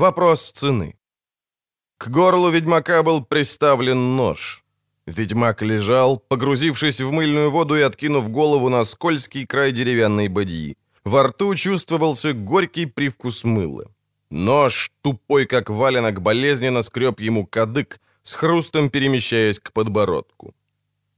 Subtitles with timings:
[0.00, 0.94] Вопрос цены.
[1.98, 4.64] К горлу ведьмака был приставлен нож.
[5.06, 10.78] Ведьмак лежал, погрузившись в мыльную воду и откинув голову на скользкий край деревянной бадьи.
[11.04, 13.84] Во рту чувствовался горький привкус мыла.
[14.30, 20.54] Нож, тупой как валенок, болезненно скреб ему кадык, с хрустом перемещаясь к подбородку.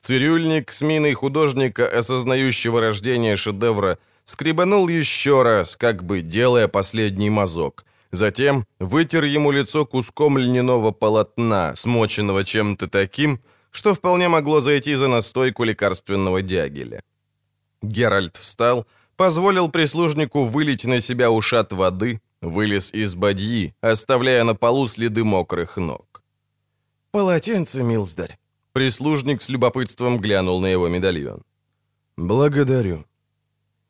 [0.01, 7.85] Цирюльник с миной художника, осознающего рождение шедевра, скребанул еще раз, как бы делая последний мазок.
[8.13, 15.09] Затем вытер ему лицо куском льняного полотна, смоченного чем-то таким, что вполне могло зайти за
[15.09, 17.03] настойку лекарственного дягеля.
[17.81, 18.87] Геральт встал,
[19.17, 25.79] позволил прислужнику вылить на себя ушат воды, вылез из бадьи, оставляя на полу следы мокрых
[25.79, 26.23] ног.
[27.13, 28.39] «Полотенце, милздарь!»
[28.73, 31.43] Прислужник с любопытством глянул на его медальон.
[32.17, 33.05] «Благодарю».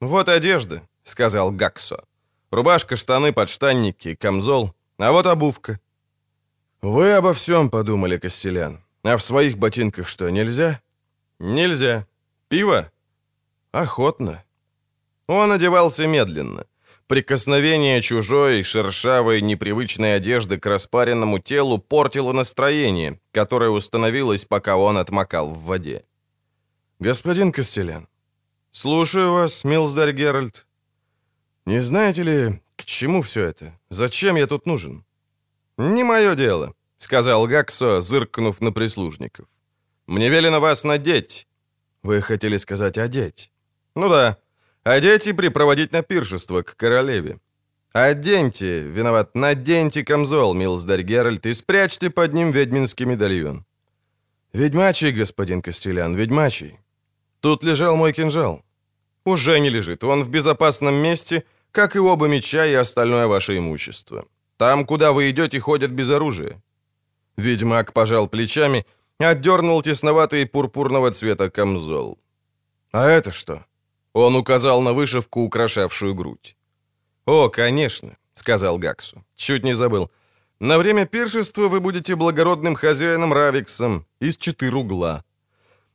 [0.00, 2.04] «Вот одежда»,— сказал Гаксо.
[2.52, 5.80] «Рубашка, штаны, подштанники, камзол, а вот обувка».
[6.82, 8.84] «Вы обо всем подумали, Костелян.
[9.02, 10.82] А в своих ботинках что, нельзя?»
[11.38, 12.06] «Нельзя.
[12.48, 12.92] Пиво?»
[13.72, 14.44] «Охотно».
[15.26, 16.66] Он одевался медленно.
[17.06, 25.48] Прикосновение чужой, шершавой, непривычной одежды к распаренному телу портило настроение, которое установилось, пока он отмокал
[25.48, 26.04] в воде.
[26.98, 28.08] «Господин Костелян».
[28.70, 30.66] «Слушаю вас, Милздарь Геральт».
[31.66, 33.78] «Не знаете ли, к чему все это?
[33.90, 35.04] Зачем я тут нужен?»
[35.78, 39.46] «Не мое дело»,— сказал Гаксо, зыркнув на прислужников.
[40.06, 41.46] «Мне велено вас надеть».
[42.02, 43.52] «Вы хотели сказать одеть?»
[43.94, 44.38] «Ну да.
[44.82, 47.38] Одеть и припроводить на пиршество к королеве.
[47.92, 53.64] Оденьте, виноват, наденьте камзол, милздарь Геральт, и спрячьте под ним ведьминский медальон.
[54.52, 56.78] Ведьмачий, господин Костелян, ведьмачий.
[57.40, 58.64] Тут лежал мой кинжал.
[59.24, 64.26] Уже не лежит, он в безопасном месте, как и оба меча и остальное ваше имущество.
[64.56, 66.62] Там, куда вы идете, ходят без оружия.
[67.36, 68.84] Ведьмак пожал плечами,
[69.18, 72.18] отдернул тесноватый пурпурного цвета камзол.
[72.92, 73.64] А это что?
[74.12, 76.56] Он указал на вышивку, украшавшую грудь.
[77.26, 79.24] «О, конечно»,— сказал Гаксу.
[79.36, 80.10] «Чуть не забыл.
[80.60, 85.24] На время пиршества вы будете благородным хозяином Равиксом из четыре угла.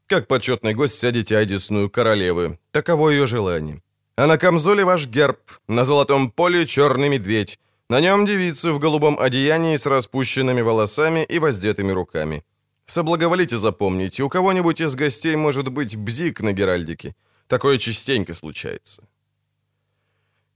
[0.08, 2.58] Как почетный гость сядете одесную королевы.
[2.72, 3.82] Таково ее желание.
[4.16, 5.38] А на камзоле ваш герб,
[5.68, 7.60] на золотом поле черный медведь,
[7.90, 12.44] на нем девица в голубом одеянии с распущенными волосами и воздетыми руками.
[12.86, 17.14] Соблаговолите запомнить, у кого-нибудь из гостей может быть бзик на геральдике.
[17.48, 19.04] Такое частенько случается».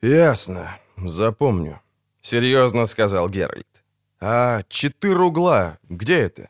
[0.01, 0.79] «Ясно.
[0.97, 1.81] Запомню»,—
[2.21, 3.83] серьезно сказал Геральт.
[4.19, 6.49] «А четыре угла, где это?»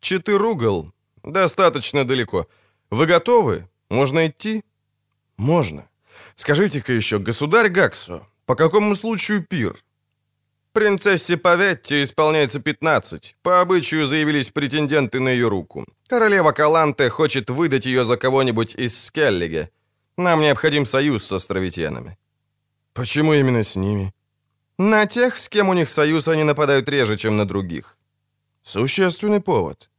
[0.00, 0.92] «Четыре угол?
[1.22, 2.46] Достаточно далеко.
[2.90, 3.68] Вы готовы?
[3.88, 4.64] Можно идти?»
[5.36, 5.88] «Можно.
[6.34, 9.82] Скажите-ка еще, государь Гаксо, по какому случаю пир?»
[10.72, 13.36] Принцессе Паветти исполняется 15.
[13.42, 15.84] По обычаю заявились претенденты на ее руку.
[16.08, 19.70] Королева Каланте хочет выдать ее за кого-нибудь из Скеллиге.
[20.16, 22.16] Нам необходим союз с островитянами».
[22.92, 24.12] «Почему именно с ними?»
[24.78, 27.98] «На тех, с кем у них союз, они нападают реже, чем на других».
[28.62, 29.89] «Существенный повод».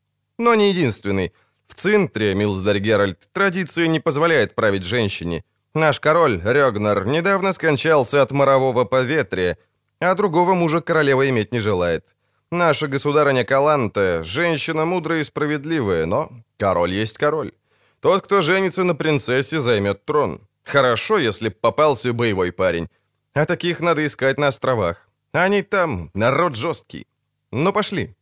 [0.41, 1.33] «Но не единственный.
[1.67, 5.43] В Цинтре, Милздарь Геральт, традиция не позволяет править женщине.
[5.75, 9.59] Наш король, Рёгнар, недавно скончался от морового поветрия,
[9.99, 12.15] а другого мужа королева иметь не желает.
[12.51, 17.51] Наша государыня Каланта– женщина мудрая и справедливая, но король есть король.
[17.99, 20.41] Тот, кто женится на принцессе, займет трон.
[20.63, 22.87] Хорошо, если попался боевой парень.
[23.35, 25.07] А таких надо искать на островах.
[25.33, 27.05] Они там, народ жесткий.
[27.51, 28.15] Ну, пошли.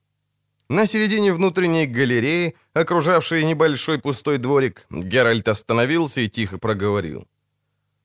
[0.70, 7.28] На середине внутренней галереи, окружавшей небольшой пустой дворик, Геральт остановился и тихо проговорил.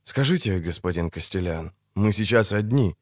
[0.02, 2.96] «Скажите, господин Костелян, мы сейчас одни.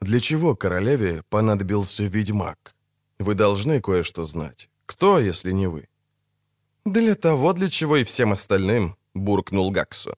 [0.00, 2.74] Для чего королеве понадобился ведьмак?
[3.18, 4.70] Вы должны кое-что знать.
[4.86, 5.88] Кто, если не вы?»
[6.86, 10.14] «Для того, для чего и всем остальным»,— буркнул Гаксо.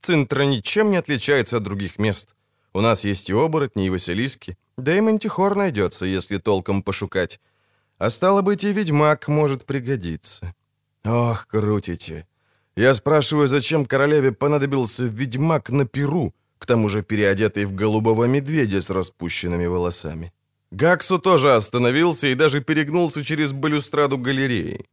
[0.00, 2.34] «Центра ничем не отличается от других мест.
[2.72, 7.38] У нас есть и оборотни, и василиски, да и мантихор найдется, если толком пошукать.
[8.00, 10.54] А стало быть, и ведьмак может пригодиться».
[11.04, 12.26] «Ох, крутите.
[12.76, 18.80] Я спрашиваю, зачем королеве понадобился ведьмак на Перу, к тому же переодетый в голубого медведя
[18.80, 20.32] с распущенными волосами?»
[20.70, 24.86] Гаксу тоже остановился и даже перегнулся через балюстраду галереи.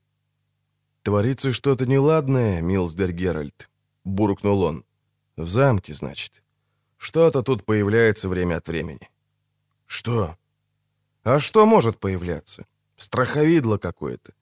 [1.02, 3.70] «Творится что-то неладное, Милсдер Геральт»,—
[4.04, 4.84] буркнул он.
[5.38, 6.44] «В замке, значит.
[6.98, 9.10] Что-то тут появляется время от времени».
[9.86, 10.36] «Что?»
[11.24, 12.66] «А что может появляться?
[12.98, 14.34] Страховидло какое-то.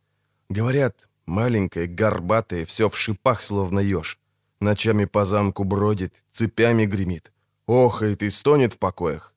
[0.49, 4.19] Говорят, маленькое, горбатое, все в шипах, словно еж.
[4.59, 7.31] Ночами по замку бродит, цепями гремит.
[7.67, 9.35] Охает и стонет в покоях.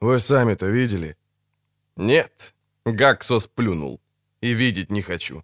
[0.00, 1.16] Вы сами-то видели?»
[1.96, 2.54] «Нет»,—
[2.84, 4.00] Гаксос плюнул.
[4.42, 5.42] «И видеть не хочу».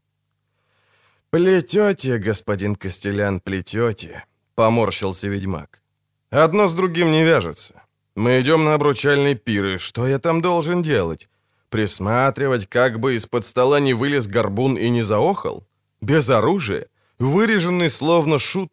[1.30, 4.24] «Плетете, господин Костелян, плетете»,—
[4.54, 5.82] поморщился ведьмак.
[6.30, 7.82] «Одно с другим не вяжется.
[8.14, 11.30] Мы идем на обручальный пир, и что я там должен делать?
[11.72, 15.66] Присматривать, как бы из-под стола не вылез горбун и не заохал?
[16.02, 16.88] Без оружия?
[17.18, 18.70] Выреженный словно шут?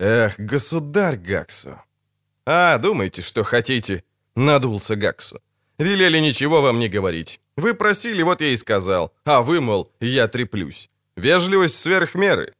[0.00, 1.84] Эх, государь Гаксо!»
[2.44, 4.02] «А, думайте, что хотите»,—
[4.34, 5.38] надулся Гаксо.
[5.78, 7.40] «Велели ничего вам не говорить.
[7.56, 9.12] Вы просили, вот я и сказал.
[9.24, 10.90] А вы, мол, я треплюсь.
[11.16, 12.52] Вежливость сверх меры».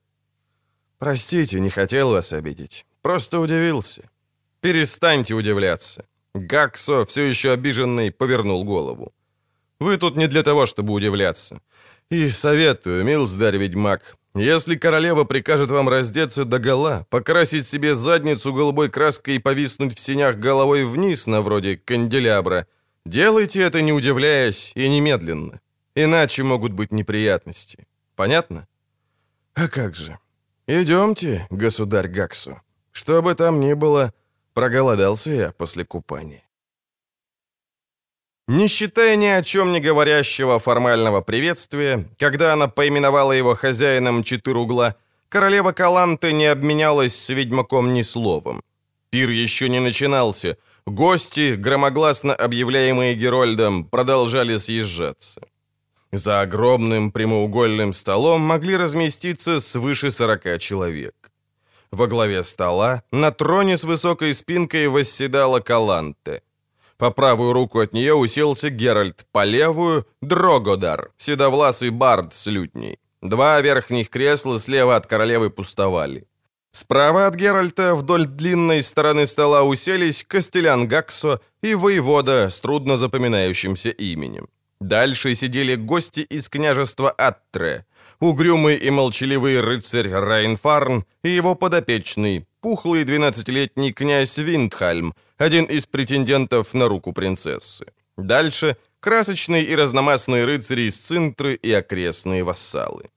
[0.99, 2.87] «Простите, не хотел вас обидеть.
[3.03, 4.03] Просто удивился».
[4.61, 6.05] «Перестаньте удивляться».
[6.35, 9.13] Гаксо, все еще обиженный, повернул голову.
[9.81, 11.61] «Вы тут не для того, чтобы удивляться.
[12.11, 19.37] И советую, милздарь-ведьмак, если королева прикажет вам раздеться до гола, покрасить себе задницу голубой краской
[19.37, 22.67] и повиснуть в синях головой вниз, на вроде канделябра,
[23.07, 25.61] делайте это не удивляясь и немедленно.
[25.95, 27.87] Иначе могут быть неприятности.
[28.15, 28.69] Понятно?
[29.55, 30.19] А как же?
[30.67, 32.61] Идемте, государь Гаксу.
[32.93, 34.13] Что бы там ни было,
[34.53, 36.43] проголодался я после купания.
[38.49, 44.95] Не считая ни о чем не говорящего формального приветствия, когда она поименовала его хозяином Четыругла,
[45.29, 48.63] королева Каланты не обменялась с ведьмаком ни словом.
[49.11, 55.41] Пир еще не начинался, гости, громогласно объявляемые Герольдом, продолжали съезжаться.
[56.13, 61.33] За огромным прямоугольным столом могли разместиться свыше 40 человек.
[61.91, 66.43] Во главе стола на троне с высокой спинкой восседала Каланте.
[66.99, 72.99] По правую руку от нее уселся Геральт, по левую— Дрогодар, седовласый бард с лютней.
[73.21, 76.27] Два верхних кресла слева от королевы пустовали.
[76.73, 83.91] Справа от Геральта вдоль длинной стороны стола уселись Костелян Гаксо и воевода с трудно запоминающимся
[83.91, 84.49] именем.
[84.81, 87.87] Дальше сидели гости из княжества Аттре,
[88.21, 96.75] угрюмый и молчаливый рыцарь Райнфарн и его подопечный, пухлый двенадцатилетний князь Виндхальм, один из претендентов
[96.75, 97.87] на руку принцессы.
[98.17, 103.11] Дальше красочные и разномастные рыцари из Цинтры и окрестные вассалы.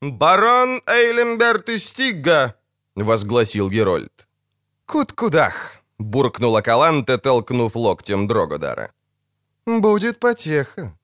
[0.00, 2.54] «Барон Эйлемберт из Стигга!»—
[2.96, 4.26] возгласил Герольд.
[4.86, 8.90] «Кут-кудах!»— буркнула Каланте, толкнув локтем Дрогодара.
[9.66, 10.96] «Будет потеха».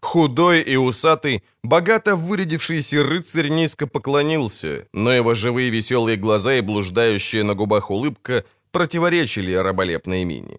[0.00, 7.42] Худой и усатый, богато вырядившийся рыцарь низко поклонился, но его живые веселые глаза и блуждающая
[7.42, 10.58] на губах улыбка противоречили раболепной мине.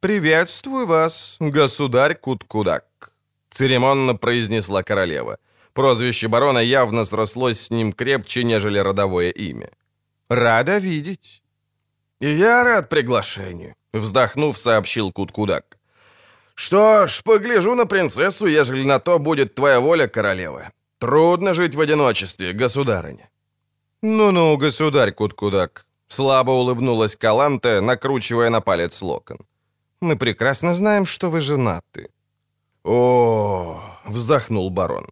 [0.00, 3.12] «Приветствую вас, государь Куткудак»,—
[3.50, 5.38] церемонно произнесла королева.
[5.72, 9.70] Прозвище барона явно срослось с ним крепче, нежели родовое имя.
[10.28, 11.42] «Рада видеть».
[12.20, 15.78] «И я рад приглашению»,— вздохнув, сообщил Куткудак.
[16.54, 20.70] «Что ж, погляжу на принцессу, ежели на то будет твоя воля, королева.
[20.98, 23.30] Трудно жить в одиночестве, государыня».
[24.02, 29.38] «Ну-ну, государь Куткудак»,— слабо улыбнулась Каланте, накручивая на палец локон.
[30.00, 32.10] «Мы прекрасно знаем, что вы женаты».
[32.84, 35.06] «О,— вздохнул барон.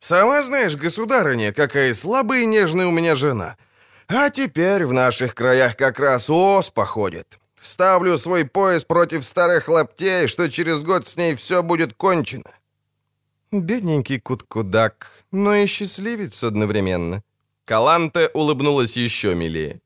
[0.00, 3.56] «Сама знаешь, государыня, какая слабая и нежная у меня жена.
[4.08, 7.38] А теперь в наших краях как раз ос походит.
[7.60, 12.50] Ставлю свой пояс против старых лаптей, что через год с ней все будет кончено».
[13.52, 17.22] «Бедненький куткудак, но и счастливец одновременно».
[17.64, 19.80] Каланте улыбнулась еще милее.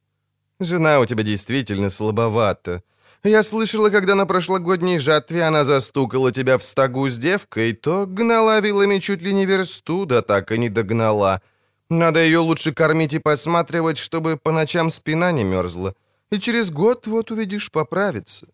[0.61, 2.83] «Жена у тебя действительно слабовата.
[3.25, 8.61] Я слышала, когда на прошлогодней жатве она застукала тебя в стогу с девкой, то гнала
[8.61, 11.40] вилами чуть ли не версту, да так и не догнала.
[11.88, 15.95] Надо ее лучше кормить и посматривать, чтобы по ночам спина не мерзла
[16.31, 18.47] и через год, вот увидишь, поправится».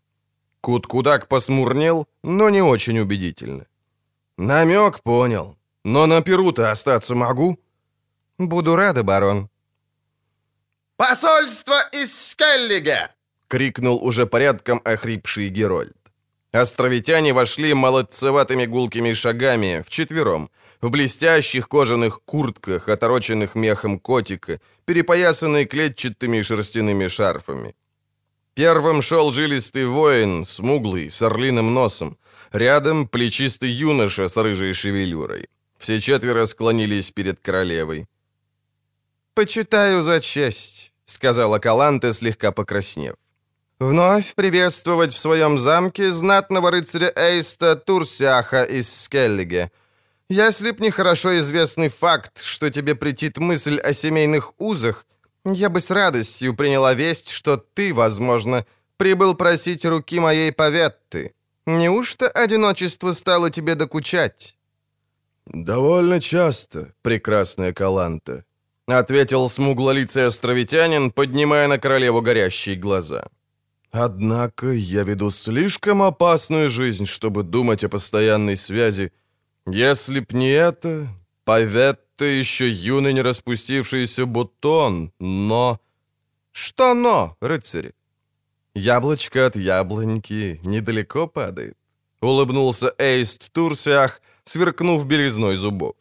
[0.60, 3.66] Кут-кудак посмурнел, но не очень убедительно.
[4.36, 5.56] «Намек понял.
[5.84, 7.58] Но на Перу-то остаться могу?»
[8.38, 9.48] «Буду рада, барон».
[10.96, 13.10] «Посольство из Скеллига!»—
[13.48, 15.96] крикнул уже порядком охрипший Герольд.
[16.52, 20.50] Островитяне вошли молодцеватыми гулкими шагами, вчетвером,
[20.80, 27.74] в блестящих кожаных куртках, отороченных мехом котика, перепоясанные клетчатыми шерстяными шарфами.
[28.54, 32.16] Первым шел жилистый воин, смуглый, с орлиным носом.
[32.52, 35.48] Рядом плечистый юноша с рыжей шевелюрой.
[35.78, 38.06] Все четверо склонились перед королевой.
[39.36, 43.16] «Почитаю за честь»,— сказала Каланте, слегка покраснев.
[43.78, 49.70] «Вновь приветствовать в своем замке знатного рыцаря Эйста Турсяха из Скеллиге,
[50.30, 55.06] если б не хорошо известный факт, что тебе претит мысль о семейных узах,
[55.44, 58.64] я бы с радостью приняла весть, что ты, возможно,
[58.96, 61.34] прибыл просить руки моей поветты.
[61.66, 64.56] Неужто одиночество стало тебе докучать?»
[65.44, 68.45] «Довольно часто, прекрасная Каланта»,—
[68.86, 73.28] ответил смуглолицый островитянин, поднимая на королеву горящие глаза.
[73.90, 79.12] «Однако я веду слишком опасную жизнь, чтобы думать о постоянной связи.
[79.66, 81.08] Если б не это,
[81.44, 85.80] Паветта еще юный не распустившийся бутон, но...»
[86.52, 87.94] «Что но, рыцари?»
[88.74, 91.76] «Яблочко от яблоньки недалеко падает»,—
[92.20, 95.94] улыбнулся Эйст Турсиах, сверкнув белизной зубов.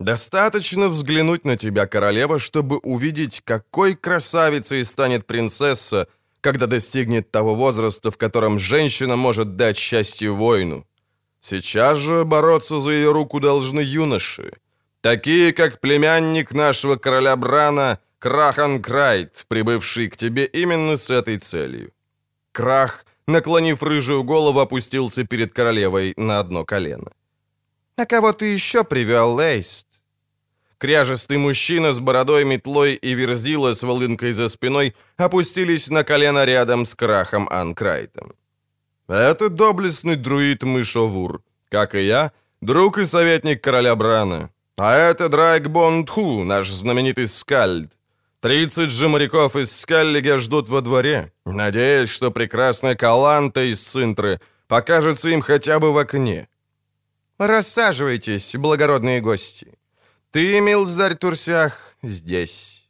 [0.00, 6.08] «Достаточно взглянуть на тебя, королева, чтобы увидеть, какой красавицей станет принцесса,
[6.40, 10.86] когда достигнет того возраста, в котором женщина может дать счастье воину.
[11.40, 14.52] Сейчас же бороться за ее руку должны юноши,
[15.00, 21.92] такие, как племянник нашего короля Брана Крахан Крайт, прибывший к тебе именно с этой целью.
[22.52, 27.10] Крах, наклонив рыжую голову, опустился перед королевой на одно колено.
[27.96, 29.86] «А кого ты еще привел, Лейст?»
[30.78, 36.84] Кряжестый мужчина с бородой, метлой и верзила с волынкой за спиной опустились на колено рядом
[36.84, 38.34] с Крахом Анкрайтом.
[39.08, 44.50] «Это доблестный друид Мышовур, как и я, друг и советник короля Брана.
[44.76, 47.92] А это Драйк Бондху, наш знаменитый скальд.
[48.40, 55.28] Тридцать же моряков из Скаллига ждут во дворе, надеясь, что прекрасная Каланта из Синтры покажется
[55.30, 56.48] им хотя бы в окне.
[57.38, 59.78] «Рассаживайтесь, благородные гости.
[60.30, 62.88] Ты, Милздарь Турсях, здесь».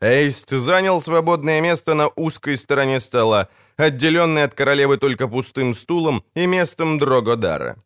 [0.00, 6.46] Эйст занял свободное место на узкой стороне стола, отделенный от королевы только пустым стулом и
[6.46, 7.76] местом Дрогодара.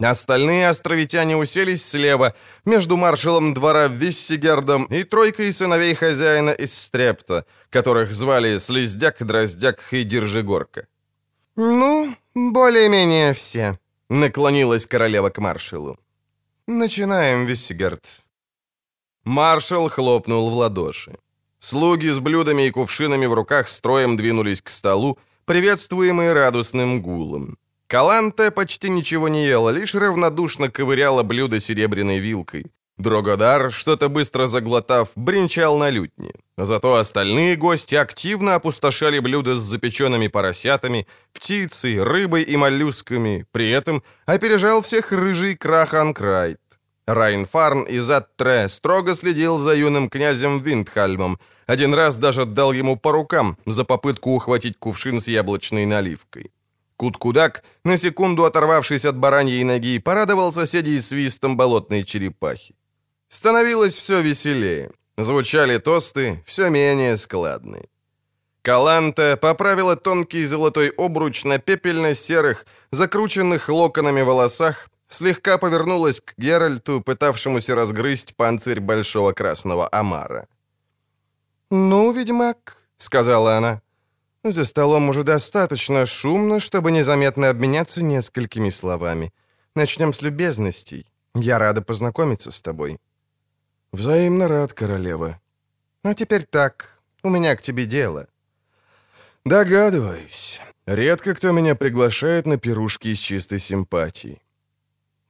[0.00, 8.12] Остальные островитяне уселись слева, между маршалом двора Виссигердом и тройкой сыновей хозяина из Стрепта, которых
[8.12, 10.86] звали Слиздяк, Дроздяк и Держигорка.
[11.56, 15.98] «Ну, более-менее все»,— наклонилась королева к маршалу.
[16.66, 18.24] «Начинаем, Виссигерд».
[19.24, 21.18] Маршал хлопнул в ладоши.
[21.58, 27.56] Слуги с блюдами и кувшинами в руках строем двинулись к столу, приветствуемые радостным гулом.
[27.86, 32.66] Каланте почти ничего не ела, лишь равнодушно ковыряла блюдо серебряной вилкой.
[32.98, 36.30] Дрогодар, что-то быстро заглотав, бренчал на лютне.
[36.56, 43.46] Зато остальные гости активно опустошали блюда с запеченными поросятами, птицей, рыбой и моллюсками.
[43.50, 46.60] При этом опережал всех рыжий Крахан Крайт.
[47.06, 53.12] Райнфарн из Аттре строго следил за юным князем Виндхальмом, один раз даже дал ему по
[53.12, 56.50] рукам за попытку ухватить кувшин с яблочной наливкой.
[56.96, 62.74] Куткудак, на секунду оторвавшись от бараньей ноги, порадовал соседей свистом болотной черепахи.
[63.34, 64.92] Становилось все веселее.
[65.16, 67.88] Звучали тосты, все менее складные.
[68.62, 77.74] Каланта поправила тонкий золотой обруч на пепельно-серых, закрученных локонами волосах, слегка повернулась к Геральту, пытавшемуся
[77.74, 80.46] разгрызть панцирь большого красного омара.
[81.70, 83.82] «Ну, ведьмак»,— сказала она,
[84.44, 89.32] за столом уже достаточно шумно, чтобы незаметно обменяться несколькими словами.
[89.74, 91.10] Начнем с любезностей.
[91.34, 93.00] Я рада познакомиться с тобой».
[93.94, 95.38] «Взаимно рад, королева».
[96.02, 96.98] «А теперь так.
[97.22, 98.26] У меня к тебе дело».
[99.44, 100.60] «Догадываюсь.
[100.86, 104.42] Редко кто меня приглашает на пирушки из чистой симпатии».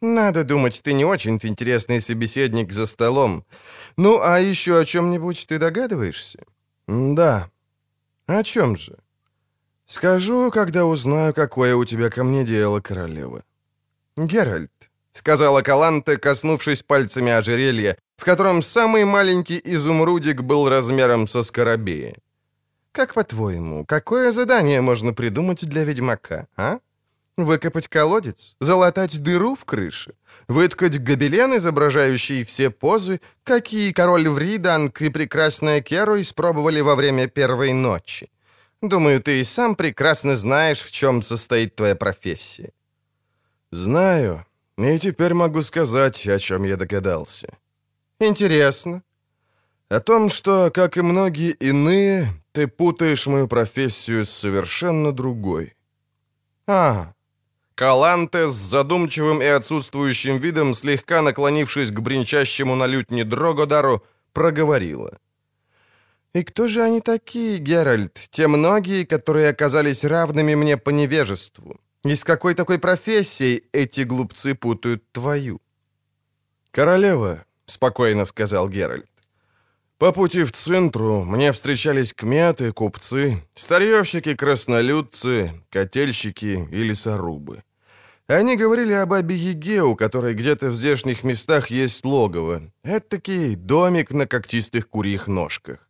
[0.01, 3.45] «Надо думать, ты не очень интересный собеседник за столом.
[3.99, 6.39] Ну, а еще о чем-нибудь ты догадываешься?»
[6.87, 7.51] «Да».
[8.27, 8.97] «О чем же?»
[9.87, 13.43] «Скажу, когда узнаю, какое у тебя ко мне дело, королева».
[14.17, 22.15] «Геральт»,— сказала Каланте, коснувшись пальцами ожерелья, в котором самый маленький изумрудик был размером со скоробея.
[22.93, 26.79] «Как по-твоему, какое задание можно придумать для ведьмака, а?
[27.37, 28.57] Выкопать колодец?
[28.61, 30.15] Залатать дыру в крыше?
[30.47, 37.73] Выткать гобелен, изображающий все позы, какие король Вриданг и прекрасная Керу испробовали во время первой
[37.73, 38.31] ночи?
[38.81, 42.73] Думаю, ты и сам прекрасно знаешь, в чем состоит твоя профессия».
[43.73, 44.47] «Знаю,
[44.79, 47.49] и теперь могу сказать, о чем я догадался».
[48.21, 49.03] «Интересно».
[49.89, 55.75] «О том, что, как и многие иные, ты путаешь мою профессию с совершенно другой».
[56.67, 57.15] «А,
[57.75, 65.19] Каланте с задумчивым и отсутствующим видом, слегка наклонившись к бренчащему на лютне Дрогодару, проговорила.
[66.35, 68.29] «И кто же они такие, Геральт?
[68.31, 71.81] Те многие, которые оказались равными мне по невежеству.
[72.05, 75.61] И с какой такой профессией эти глупцы путают твою?»
[76.71, 79.07] «Королева»,— спокойно сказал Геральт,
[79.99, 87.63] По пути в центру мне встречались кметы, купцы, старьевщики, краснолюдцы, котельщики и лесорубы.
[88.27, 92.63] Они говорили об бабе Яге, у которой где-то в здешних местах есть логово.
[92.83, 95.89] Это-таки домик на когтистых курьих ножках.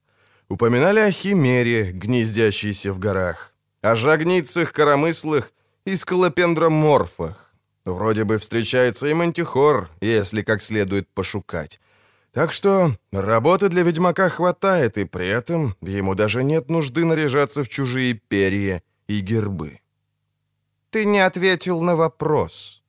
[0.48, 5.52] Упоминали о химере, гнездящейся в горах, о жагницах, коромыслах
[5.86, 7.43] и скалопендроморфах.
[7.84, 11.80] Вроде бы встречается и мантихор, если как следует пошукать.
[12.32, 17.68] Так что работы для ведьмака хватает, и при этом ему даже нет нужды наряжаться в
[17.68, 19.80] чужие перья и гербы.
[20.90, 22.82] Ты не ответил на вопрос.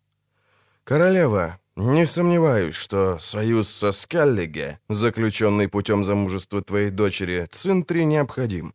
[0.84, 8.75] Королева, не сомневаюсь, что союз со Скаллиге, заключенный путем замужества твоей дочери, Цинтри необходим.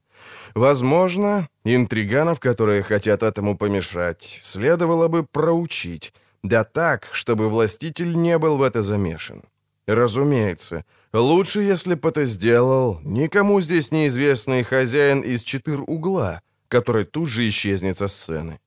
[0.55, 8.57] Возможно, интриганов, которые хотят этому помешать, следовало бы проучить, да так, чтобы властитель не был
[8.57, 9.43] в это замешан.
[9.87, 17.29] Разумеется, лучше, если бы это сделал никому здесь неизвестный хозяин из четыр угла, который тут
[17.29, 18.61] же исчезнет со сцены.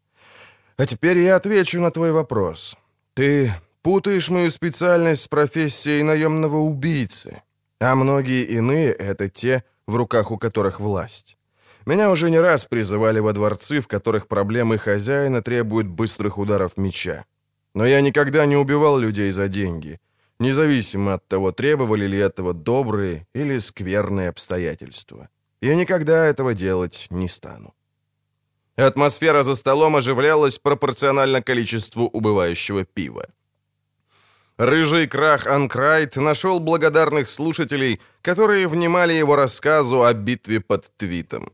[0.78, 2.76] А теперь я отвечу на твой вопрос.
[3.14, 7.44] Ты путаешь мою специальность с профессией наемного убийцы,
[7.80, 11.38] а многие иные— это те, в руках у которых власть.
[11.86, 17.26] Меня уже не раз призывали во дворцы, в которых проблемы хозяина требуют быстрых ударов меча.
[17.74, 20.00] Но я никогда не убивал людей за деньги—
[20.44, 25.30] независимо от того, требовали ли этого добрые или скверные обстоятельства.
[25.62, 27.74] Я никогда этого делать не стану.
[28.76, 33.28] Атмосфера за столом оживлялась пропорционально количеству убывающего пива.
[34.58, 41.52] Рыжий крах Анкрайт нашел благодарных слушателей, которые внимали его рассказу о битве под твитом.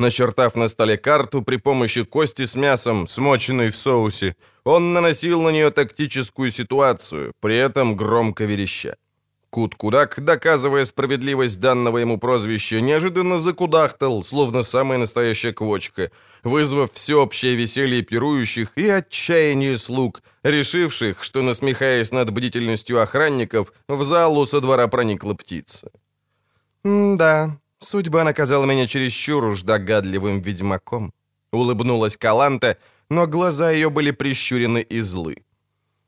[0.00, 5.48] Начертав на столе карту при помощи кости с мясом, смоченной в соусе, он наносил на
[5.50, 8.94] нее тактическую ситуацию, при этом громко вереща.
[9.50, 16.10] Кут-кудак, доказывая справедливость данного ему прозвища, неожиданно закудахтал, словно самая настоящая квочка,
[16.44, 24.46] вызвав всеобщее веселье пирующих и отчаяние слуг, решивших, что, насмехаясь над бдительностью охранников, в залу
[24.46, 25.90] со двора проникла птица.
[26.84, 31.12] «Да, судьба наказала меня чересчур уж догадливым ведьмаком»,—
[31.52, 32.76] улыбнулась Каланта,—
[33.10, 35.36] но глаза ее были прищурены и злы.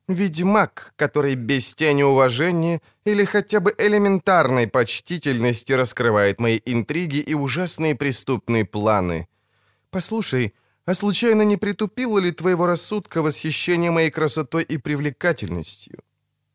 [0.09, 7.95] Ведьмак, который без тени уважения или хотя бы элементарной почтительности раскрывает мои интриги и ужасные
[7.95, 9.29] преступные планы.
[9.91, 10.53] Послушай,
[10.85, 16.01] а случайно не притупило ли твоего рассудка восхищение моей красотой и привлекательностью?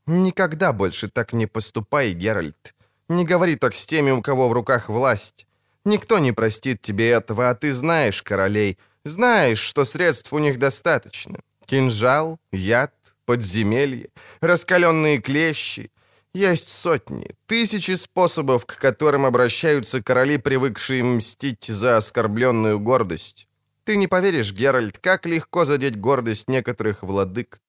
[0.06, 2.75] Никогда больше так не поступай, Геральт.
[3.10, 5.48] Не говори так с теми, у кого в руках власть.
[5.86, 11.40] Никто не простит тебе этого, а ты знаешь королей— знаешь, что средств у них достаточно.
[11.68, 12.94] Кинжал, яд,
[13.26, 14.10] подземелье,
[14.42, 15.92] раскаленные клещи.
[16.34, 23.48] Есть сотни, тысячи способов, к которым обращаются короли, привыкшие мстить за оскорбленную гордость.
[23.84, 27.62] Ты не поверишь, Геральт, как легко задеть гордость некоторых владык.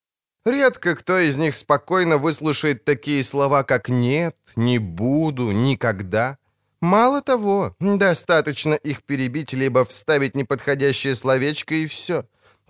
[0.47, 6.37] Редко кто из них спокойно выслушает такие слова, как «нет», «не буду», «никогда».
[6.79, 12.23] Мало того, достаточно их перебить, либо вставить неподходящее словечко, и все.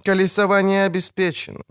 [0.03, 1.61] Колесование обеспечено.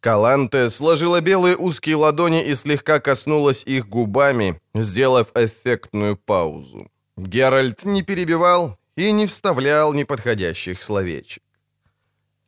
[0.00, 6.90] Каланте сложила белые узкие ладони и слегка коснулась их губами, сделав эффектную паузу.
[7.16, 11.44] Геральт не перебивал и не вставлял неподходящих словечек.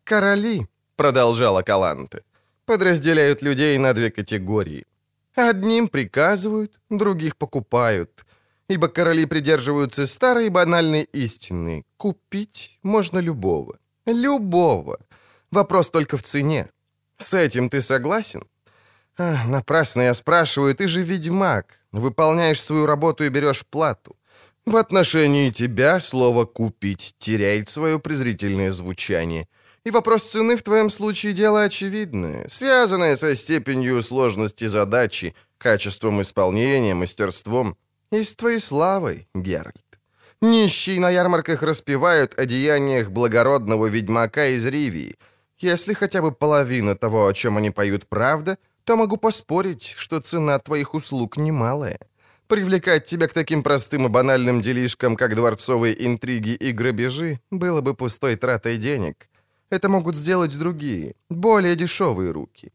[0.03, 2.25] «Короли»,— продолжала Каланте,—
[2.65, 4.87] «подразделяют людей на две категории.
[5.35, 8.25] Одним приказывают, других покупают»
[8.73, 11.85] ибо короли придерживаются старой банальной истины.
[11.97, 13.79] Купить можно любого.
[14.07, 14.99] Любого.
[15.51, 16.69] Вопрос только в цене.
[17.19, 18.45] С этим ты согласен?
[19.19, 21.67] А, напрасно я спрашиваю, ты же ведьмак.
[21.93, 24.17] Выполняешь свою работу и берешь плату.
[24.65, 29.49] В отношении тебя слово «купить» теряет свое презрительное звучание.
[29.85, 36.95] И вопрос цены в твоем случае дело очевидное, связанное со степенью сложности задачи, качеством исполнения,
[36.95, 37.77] мастерством.
[38.13, 39.99] И с твоей славой, Геральт.
[40.41, 45.17] Нищие на ярмарках распевают о деяниях благородного ведьмака из Ривии.
[45.59, 50.59] Если хотя бы половина того, о чем они поют, правда, то могу поспорить, что цена
[50.59, 51.99] твоих услуг немалая.
[52.47, 57.95] Привлекать тебя к таким простым и банальным делишкам, как дворцовые интриги и грабежи, было бы
[57.95, 59.29] пустой тратой денег.
[59.73, 62.73] Это могут сделать другие, более дешевые руки.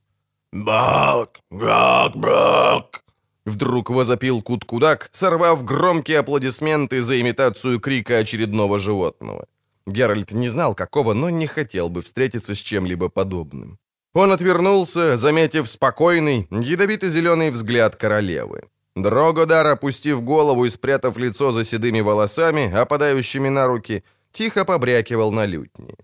[0.52, 1.40] «Бак!
[1.52, 2.16] Бак!
[2.16, 3.04] Бак!»
[3.46, 9.46] Вдруг возопил Кут-Кудак, сорвав громкие аплодисменты за имитацию крика очередного животного.
[9.86, 13.78] Геральт не знал какого, но не хотел бы встретиться с чем-либо подобным.
[14.16, 18.62] Он отвернулся, заметив спокойный, ядовито-зеленый взгляд королевы.
[18.96, 25.46] Дрогодар, опустив голову и спрятав лицо за седыми волосами, опадающими на руки, тихо побрякивал на
[25.46, 25.96] лютни.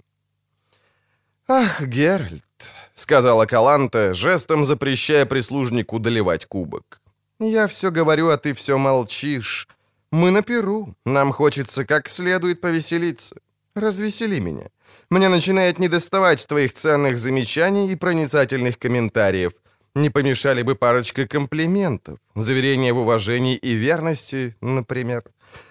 [1.55, 2.43] «Ах, Геральт!»—
[2.95, 6.99] сказала Каланта, жестом запрещая прислужнику доливать кубок.
[7.39, 9.67] «Я все говорю, а ты все молчишь.
[10.11, 10.95] Мы на Перу.
[11.05, 13.35] Нам хочется как следует повеселиться.
[13.75, 14.69] Развесели меня.
[15.11, 19.53] Мне начинает недоставать твоих ценных замечаний и проницательных комментариев.
[19.93, 25.23] Не помешали бы парочка комплиментов, заверения в уважении и верности, например.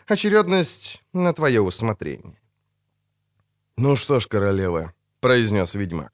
[0.07, 2.39] Очередность на твое усмотрение».
[3.77, 4.93] «Ну что ж, королева»,—
[5.23, 6.13] произнес ведьмак.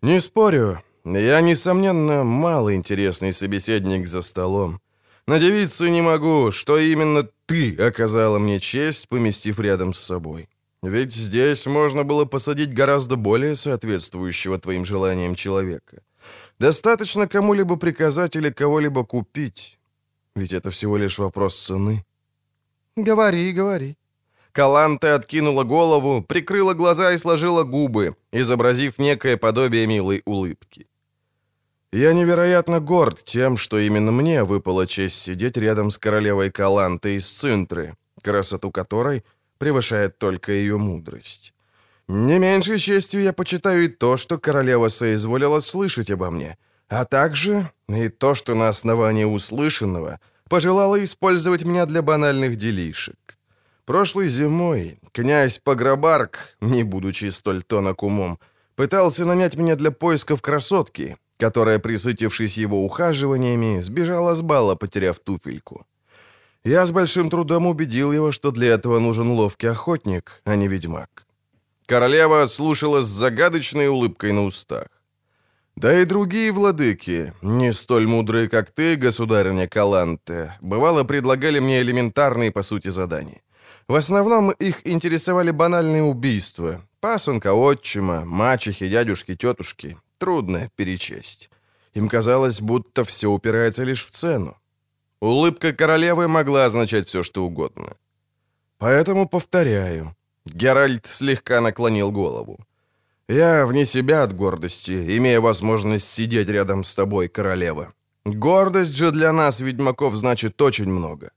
[0.00, 4.80] «Не спорю, я, несомненно, малоинтересный собеседник за столом.
[5.26, 10.48] Надевиться не могу, что именно ты оказала мне честь, поместив рядом с собой.
[10.82, 16.02] Ведь здесь можно было посадить гораздо более соответствующего твоим желаниям человека.
[16.58, 19.78] Достаточно кому-либо приказать или кого-либо купить.
[20.36, 22.04] Ведь это всего лишь вопрос цены.
[22.96, 23.96] Говори, говори.
[24.52, 30.86] Каланте откинула голову, прикрыла глаза и сложила губы, изобразив некое подобие милой улыбки.
[31.92, 37.28] Я невероятно горд тем, что именно мне выпала честь сидеть рядом с королевой Каланты из
[37.28, 39.24] Цинтры, красоту которой
[39.58, 41.54] превышает только ее мудрость.
[42.08, 47.70] Не меньшей честью я почитаю и то, что королева соизволила слышать обо мне, а также
[47.88, 53.16] и то, что на основании услышанного пожелала использовать меня для банальных делишек.
[53.84, 58.38] Прошлой зимой князь Пограбарк, не будучи столь тонок умом,
[58.76, 65.84] пытался нанять меня для поисков красотки, которая, присытившись его ухаживаниями, сбежала с бала, потеряв туфельку.
[66.62, 71.26] Я с большим трудом убедил его, что для этого нужен ловкий охотник, а не ведьмак.
[71.86, 74.86] Королева слушала с загадочной улыбкой на устах.
[75.74, 82.52] Да и другие владыки, не столь мудрые, как ты, государыня Каланте, бывало предлагали мне элементарные,
[82.52, 83.40] по сути, задания.
[83.92, 86.80] В основном их интересовали банальные убийства.
[87.00, 91.50] Пасынка, отчима, мачехи, дядюшки, тетушки, трудно перечесть.
[91.92, 94.56] Им казалось, будто все упирается лишь в цену.
[95.20, 97.92] Улыбка королевы могла означать все, что угодно.
[98.78, 100.16] Поэтому повторяю.
[100.46, 102.60] Геральт слегка наклонил голову.
[103.28, 107.92] Я вне себя от гордости, имея возможность сидеть рядом с тобой, королева.
[108.24, 111.30] Гордость же для нас, ведьмаков, значит очень много.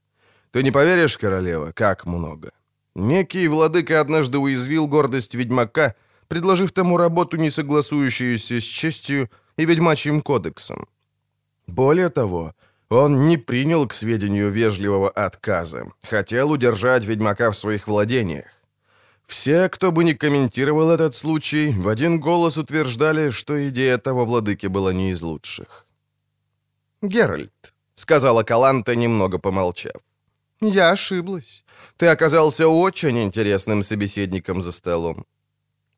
[0.56, 2.50] Ты не поверишь, королева, как много.
[2.94, 5.94] Некий владыка однажды уязвил гордость ведьмака—
[6.28, 10.86] предложив тому работу, не согласующуюся с честью и ведьмачьим кодексом.
[11.66, 12.54] Более того,
[12.88, 18.46] он не принял к сведению вежливого отказа, хотел удержать ведьмака в своих владениях.
[19.26, 24.68] Все, кто бы ни комментировал этот случай, в один голос утверждали, что идея того владыки
[24.68, 25.86] была не из лучших.
[27.02, 30.00] «Геральт»,— сказала Каланта, немного помолчав,—
[30.60, 31.64] «я ошиблась.
[31.96, 35.26] Ты оказался очень интересным собеседником за столом.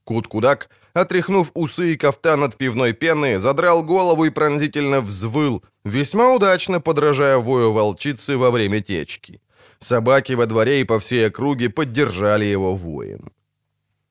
[0.04, 6.80] Кут-кудак, отряхнув усы и кафтан от пивной пены, задрал голову и пронзительно взвыл, весьма удачно
[6.80, 9.40] подражая вою волчицы во время течки.
[9.80, 13.32] Собаки во дворе и по всей округе поддержали его воем.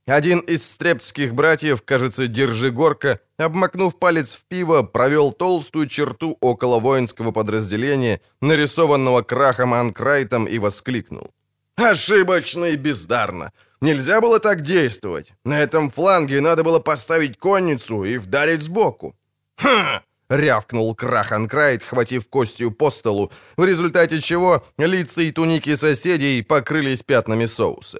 [0.07, 7.31] Один из стрептских братьев, кажется, Держигорка, обмакнув палец в пиво, провел толстую черту около воинского
[7.31, 11.33] подразделения, нарисованного крахом Анкрайтом, и воскликнул.
[11.75, 13.51] «Ошибочно и бездарно!
[13.81, 15.33] Нельзя было так действовать.
[15.43, 19.13] На этом фланге надо было поставить конницу и вдарить сбоку.
[19.57, 27.03] «Ха!»— рявкнул Краханкрайт, хватив костью по столу, в результате чего лица и туники соседей покрылись
[27.03, 27.99] пятнами соуса.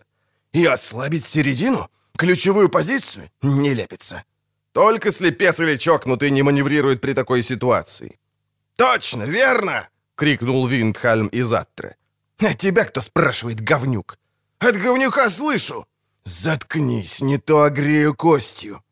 [0.54, 1.90] «И ослабить середину?
[2.18, 3.30] Ключевую позицию?
[3.42, 4.24] Не лепится.
[4.72, 8.20] Только слепец или чокнутый не маневрирует при такой ситуации».
[8.76, 11.96] «Точно, верно!»— крикнул Виндхальм из Аттры.
[12.40, 14.18] «А тебя кто спрашивает, говнюк?
[14.60, 15.86] От говнюка слышу!
[16.24, 18.84] Заткнись, не то огрею костью!»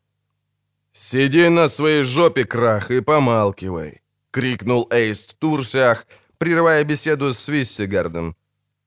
[0.92, 6.06] «Сиди на своей жопе, крах, и помалкивай!»— крикнул Эйст Турсях,
[6.38, 8.34] прерывая беседу с Виссигардом.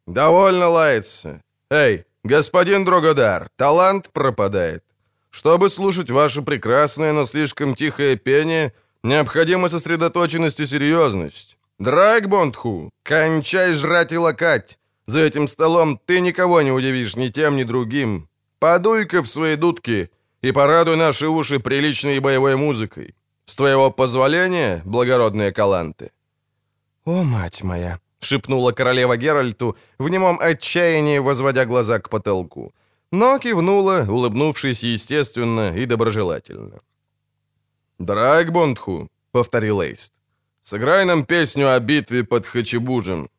[0.07, 1.41] «Довольно лаяться.
[1.69, 4.83] Эй, господин Дрогодар, талант пропадает.
[5.29, 11.57] Чтобы слушать ваше прекрасное, но слишком тихое пение, необходима сосредоточенность и серьезность.
[11.79, 14.79] Драйгбондху, кончай жрать и лакать.
[15.05, 18.27] За этим столом ты никого не удивишь ни тем, ни другим.
[18.59, 23.15] Подуй-ка в свои дудки и порадуй наши уши приличной боевой музыкой.
[23.45, 26.11] С твоего позволения, благородные каланты».
[27.05, 32.73] «О, мать моя!»— шепнула королева Геральту, в немом отчаянии возводя глаза к потолку.
[33.11, 36.79] Но кивнула, улыбнувшись естественно и доброжелательно.
[37.99, 40.13] «Драгбондху»,— повторил Эйст.
[40.69, 43.29] Сыграй нам песню о битве под Хачебужем.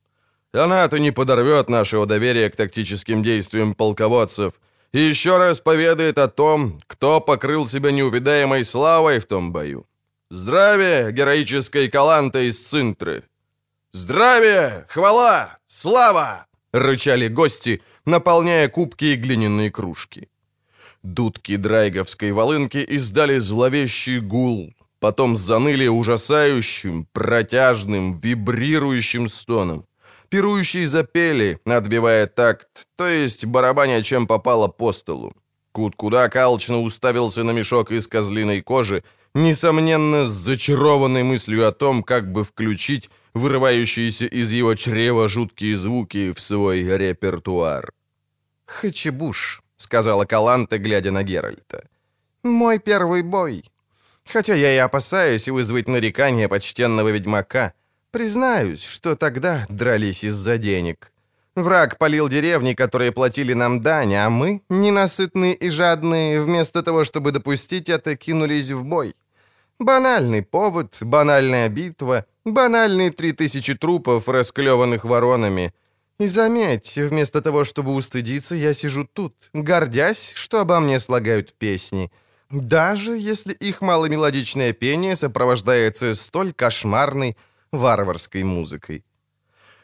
[0.53, 4.55] Она-то не подорвет нашего доверия к тактическим действиям полководцев
[4.93, 9.87] и еще раз поведает о том, кто покрыл себя неувидаемой славой в том бою.
[10.31, 13.23] Здравия, героической Каланта из Цинтры!
[13.93, 16.47] Здравия, хвала, слава!
[16.73, 20.29] Рычали гости, наполняя кубки и глиняные кружки.
[21.03, 29.87] Дудки драйговской волынки издали зловещий гул, потом заныли ужасающим, протяжным, вибрирующим стоном.
[30.29, 35.33] Пирующие запели, отбивая такт, то есть барабаня чем попало по столу.
[35.73, 39.03] Кут куда калчно уставился на мешок из козлиной кожи,
[39.35, 46.33] несомненно, с зачарованной мыслью о том, как бы включить вырывающиеся из его чрева жуткие звуки
[46.33, 47.93] в свой репертуар.
[48.67, 51.89] «Хачебуш»,— сказала Каланта, глядя на Геральта.
[52.43, 53.65] «Мой первый бой.
[54.25, 57.75] Хотя я и опасаюсь вызвать нарекания почтенного ведьмака,
[58.11, 61.13] Признаюсь, что тогда дрались из-за денег.
[61.55, 67.31] Враг полил деревни, которые платили нам дань, а мы, ненасытные и жадные, вместо того, чтобы
[67.31, 69.15] допустить это, кинулись в бой.
[69.81, 75.73] Банальный повод, банальная битва, банальные три тысячи трупов, расклеванных воронами.
[76.19, 82.13] И заметь, вместо того, чтобы устыдиться, я сижу тут, гордясь, что обо мне слагают песни.
[82.51, 87.39] Даже если их маломелодичное пение сопровождается столь кошмарной,
[87.73, 89.03] варварской музыкой.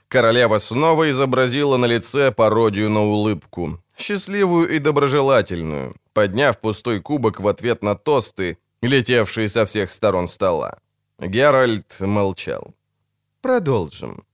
[0.08, 7.48] Королева снова изобразила на лице пародию на улыбку, счастливую и доброжелательную, подняв пустой кубок в
[7.48, 10.78] ответ на тосты, летевшие со всех сторон стола.
[11.18, 12.74] Геральт молчал.
[13.40, 14.24] «Продолжим».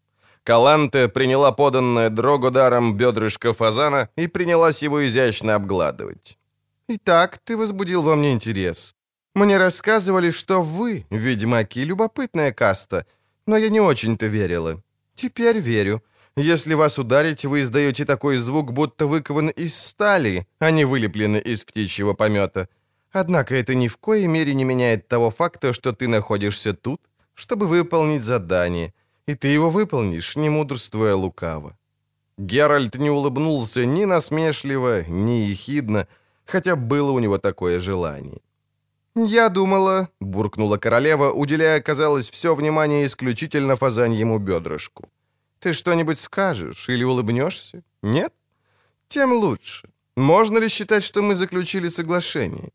[0.45, 6.39] Каланте приняла поданное Дрогодаром бедрышко фазана и принялась его изящно обгладывать.
[6.89, 8.95] «Итак, ты возбудил во мне интерес.
[9.35, 13.07] Мне рассказывали, что вы, ведьмаки, любопытная каста—
[13.47, 14.83] но я не очень-то верила.
[15.15, 16.03] Теперь верю.
[16.37, 21.65] Если вас ударить, вы издаете такой звук, будто выкованы из стали, а не вылеплены из
[21.65, 22.69] птичьего помета.
[23.13, 27.01] Однако это ни в коей мере не меняет того факта, что ты находишься тут,
[27.35, 28.95] чтобы выполнить задание,
[29.27, 31.77] и ты его выполнишь, не мудрствуя лукаво.
[32.39, 36.07] Геральт не улыбнулся ни насмешливо, ни ехидно,
[36.47, 38.41] хотя было у него такое желание.
[39.15, 45.11] «Я думала»,— буркнула королева, уделяя, казалось, все внимание исключительно фазаньему бедрышку.
[45.59, 47.83] «Ты что-нибудь скажешь или улыбнешься?
[48.03, 48.33] Нет?
[49.09, 49.91] Тем лучше.
[50.17, 52.71] Можно ли считать, что мы заключили соглашение?»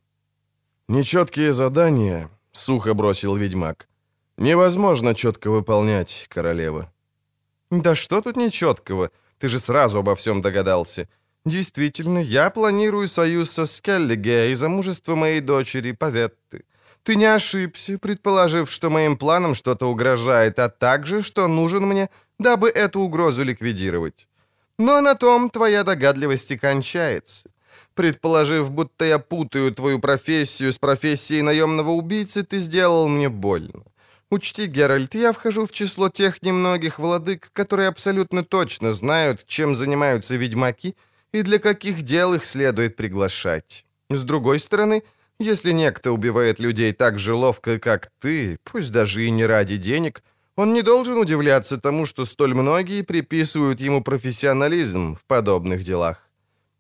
[0.90, 3.88] «Нечеткие задания»,— сухо бросил ведьмак.
[4.38, 6.92] «Невозможно четко выполнять, королева».
[7.70, 9.10] «Да что тут нечеткого?
[9.40, 11.08] Ты же сразу обо всем догадался.
[11.46, 16.64] «Действительно, я планирую союз со Скеллиге и замужество моей дочери Паветты.
[17.04, 22.70] Ты не ошибся, предположив, что моим планам что-то угрожает, а также, что нужен мне, дабы
[22.70, 24.28] эту угрозу ликвидировать.
[24.78, 27.50] Но на том твоя догадливость и кончается.
[27.98, 33.84] Предположив, будто я путаю твою профессию с профессией наемного убийцы, ты сделал мне больно.
[34.30, 40.36] Учти, Геральт, я вхожу в число тех немногих владык, которые абсолютно точно знают, чем занимаются
[40.36, 40.96] ведьмаки,
[41.32, 43.84] и для каких дел их следует приглашать.
[44.12, 45.02] С другой стороны,
[45.40, 50.22] если некто убивает людей так же ловко, как ты, пусть даже и не ради денег,
[50.56, 56.27] он не должен удивляться тому, что столь многие приписывают ему профессионализм в подобных делах.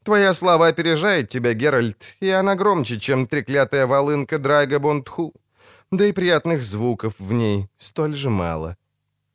[0.07, 5.33] Твоя слава опережает тебя, Геральт, и она громче, чем треклятая волынка Драйга Бондху.
[5.91, 8.77] Да и приятных звуков в ней столь же мало.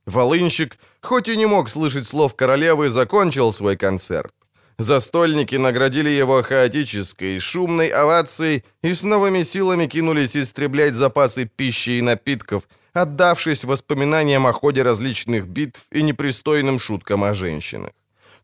[0.07, 4.33] Волынщик, хоть и не мог слышать слов королевы, закончил свой концерт.
[4.79, 12.01] Застольники наградили его хаотической, шумной овацией и с новыми силами кинулись истреблять запасы пищи и
[12.01, 12.63] напитков,
[12.95, 17.91] отдавшись воспоминаниям о ходе различных битв и непристойным шуткам о женщинах.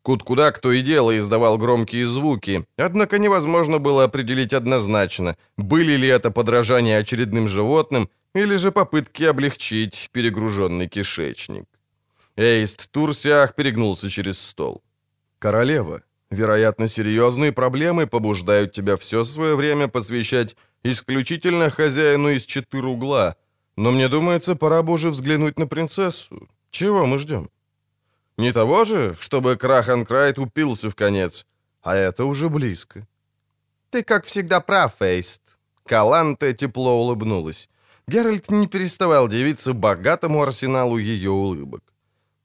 [0.08, 6.30] Кут-куда кто и дело издавал громкие звуки, однако невозможно было определить однозначно, были ли это
[6.30, 11.66] подражания очередным животным или же попытки облегчить перегруженный кишечник.
[12.36, 14.82] Эйст Турсиах перегнулся через стол.
[15.38, 23.36] «Королева, Вероятно, серьезные проблемы побуждают тебя все свое время посвящать исключительно хозяину из четыре угла.
[23.76, 26.48] Но мне думается, пора бы уже взглянуть на принцессу.
[26.70, 27.50] Чего мы ждем?
[28.38, 31.44] Не того же, чтобы Краханкрайт упился в конец,
[31.82, 33.06] а это уже близко.
[33.90, 35.56] Ты, как всегда, прав, Эйст.
[35.84, 37.68] Каланте тепло улыбнулась.
[38.06, 41.82] Геральт не переставал дивиться богатому арсеналу ее улыбок.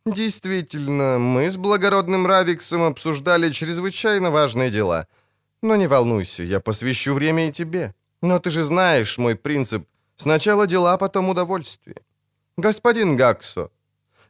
[0.06, 5.08] «Действительно, мы с благородным Равиксом обсуждали чрезвычайно важные дела.
[5.62, 7.93] Но не волнуйся, я посвящу время и тебе.
[8.21, 9.88] Но ты же знаешь мой принцип.
[10.17, 11.97] Сначала дела, потом удовольствие».
[12.58, 13.69] «Господин Гаксо».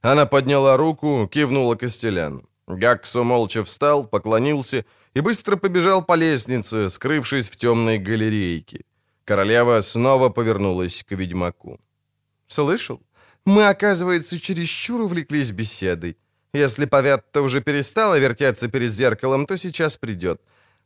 [0.03, 2.45] Она подняла руку, кивнула Костелян.
[2.67, 4.85] Гаксо молча встал, поклонился
[5.15, 8.81] и быстро побежал по лестнице, скрывшись в темной галерейке.
[9.23, 11.79] Королева снова повернулась к ведьмаку.
[12.47, 13.01] «Слышал?
[13.45, 16.17] Мы, оказывается, чересчур увлеклись беседой.
[16.53, 20.41] Если Паветта уже перестала вертеться перед зеркалом, то сейчас придет.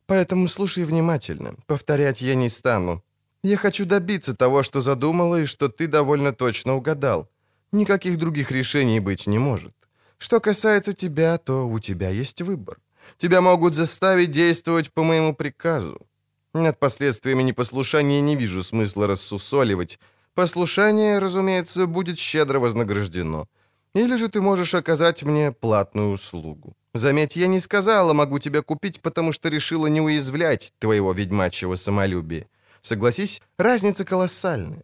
[0.06, 1.56] Поэтому слушай внимательно.
[1.66, 3.04] Повторять я не стану.
[3.44, 7.28] Я хочу добиться того, что задумала, и что ты довольно точно угадал.
[7.72, 9.74] Никаких других решений быть не может.
[10.18, 12.78] Что касается тебя, то у тебя есть выбор.
[13.18, 16.08] Тебя могут заставить действовать по моему приказу.
[16.54, 20.00] Над последствиями непослушания не вижу смысла рассусоливать.
[20.34, 23.48] Послушание, разумеется, будет щедро вознаграждено.
[23.94, 26.74] Или же ты можешь оказать мне платную услугу.
[26.94, 32.48] Заметь, я не сказала, могу тебя купить, потому что решила не уязвлять твоего ведьмачьего самолюбия.
[32.82, 34.84] Согласись, разница колоссальная.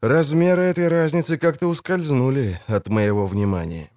[0.00, 3.90] Размеры этой разницы как-то ускользнули от моего внимания.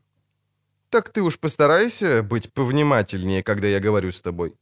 [0.89, 4.53] Так ты уж постарайся быть повнимательнее, когда я говорю с тобой.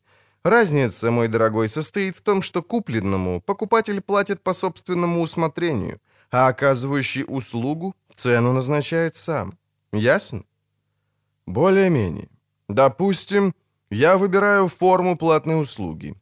[0.44, 6.00] Разница, мой дорогой, состоит в том, что купленному покупатель платит по собственному усмотрению,
[6.30, 9.58] а оказывающий услугу цену назначает сам.
[9.92, 10.44] Ясно?
[11.48, 12.30] Более-менее.
[12.70, 13.56] Допустим,
[13.90, 16.16] я выбираю форму платной услуги.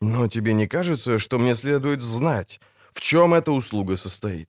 [0.00, 2.58] Но тебе не кажется, что мне следует знать,
[2.92, 4.48] в чем эта услуга состоит?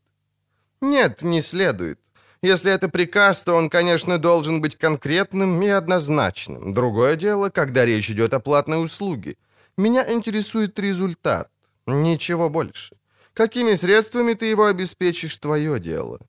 [0.81, 1.99] Нет, не следует.
[2.43, 6.73] Если это приказ, то он, конечно, должен быть конкретным и однозначным.
[6.73, 9.35] Другое дело, когда речь идет о платной услуге.
[9.77, 11.49] Меня интересует результат,
[11.85, 12.95] ничего больше.
[13.33, 16.19] Какими средствами ты его обеспечишь, твое дело.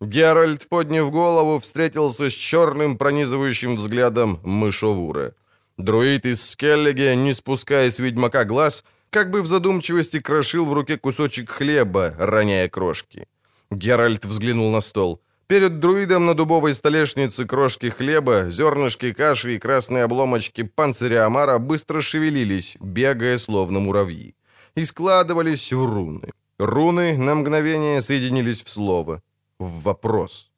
[0.00, 5.34] Геральт, подняв голову, встретился с черным пронизывающим взглядом мышовура.
[5.76, 10.96] Друид из Скеллиге, не спуская с ведьмака глаз, как бы в задумчивости крошил в руке
[10.96, 13.26] кусочек хлеба, роняя крошки.
[13.70, 15.20] Геральт взглянул на стол.
[15.46, 22.00] Перед друидом на дубовой столешнице крошки хлеба, зернышки каши и красные обломочки панциря омара быстро
[22.00, 24.34] шевелились, бегая словно муравьи.
[24.76, 26.30] И складывались в руны.
[26.58, 29.22] Руны на мгновение соединились в слово.
[29.58, 30.50] В вопрос.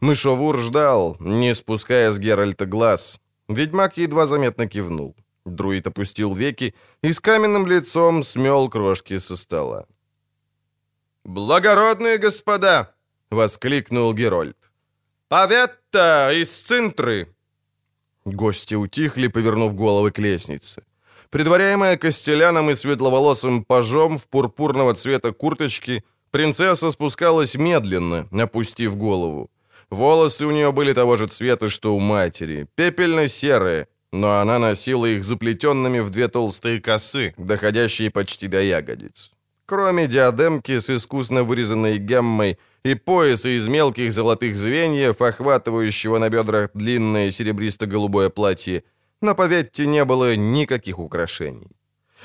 [0.00, 3.18] Мышовур ждал, не спуская с Геральта глаз.
[3.48, 5.16] Ведьмак едва заметно кивнул.
[5.44, 9.86] Друид опустил веки и с каменным лицом смел крошки со стола.
[11.24, 12.94] «Благородные господа!»—
[13.30, 14.56] воскликнул Герольд.
[15.28, 17.34] «Паветта из Цинтры!»
[18.24, 20.82] Гости утихли, повернув головы к лестнице.
[21.30, 29.50] Предваряемая Костеляном и светловолосым пажом в пурпурного цвета курточки, принцесса спускалась медленно, опустив голову.
[29.90, 35.24] Волосы у нее были того же цвета, что у матери, пепельно-серые, но она носила их
[35.24, 39.32] заплетенными в две толстые косы, доходящие почти до ягодиц.
[39.66, 46.70] Кроме диадемки с искусно вырезанной геммой и пояса из мелких золотых звеньев, охватывающего на бедрах
[46.74, 48.82] длинное серебристо-голубое платье,
[49.22, 51.68] на поветте не было никаких украшений.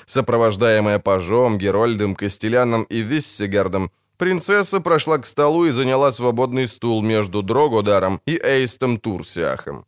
[0.08, 7.44] Сопровождаемая пажом, Герольдом, Костеляном и Виссегардом, принцесса прошла к столу и заняла свободный стул между
[7.44, 9.86] Дрогодаром и Эйстом Турсиахом.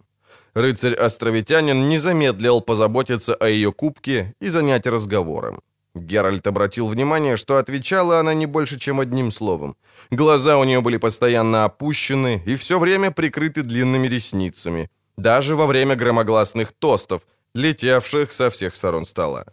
[0.57, 5.61] Рыцарь-островитянин не замедлил позаботиться о ее кубке и занять разговором.
[5.93, 9.75] Геральт обратил внимание, что отвечала она не больше, чем одним словом.
[10.09, 15.95] Глаза у нее были постоянно опущены и все время прикрыты длинными ресницами, даже во время
[15.95, 17.21] громогласных тостов,
[17.53, 19.45] летевших со всех сторон стола.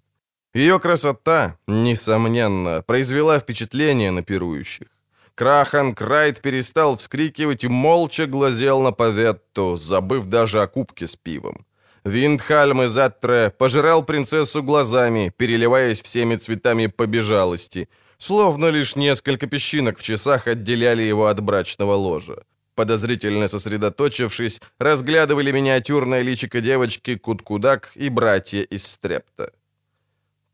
[0.55, 4.89] Ее красота, несомненно, произвела впечатление на пирующих.
[5.35, 11.67] Крахан Крайт перестал вскрикивать и молча глазел на Паветту, забыв даже о кубке с пивом.
[12.05, 20.03] Виндхальм из Аттре пожирал принцессу глазами, переливаясь всеми цветами побежалости, словно лишь несколько песчинок в
[20.03, 22.45] часах отделяли его от брачного ложа.
[22.77, 29.53] Подозрительно сосредоточившись, разглядывали миниатюрное личико девочки Куткудак и братья из Стрепта.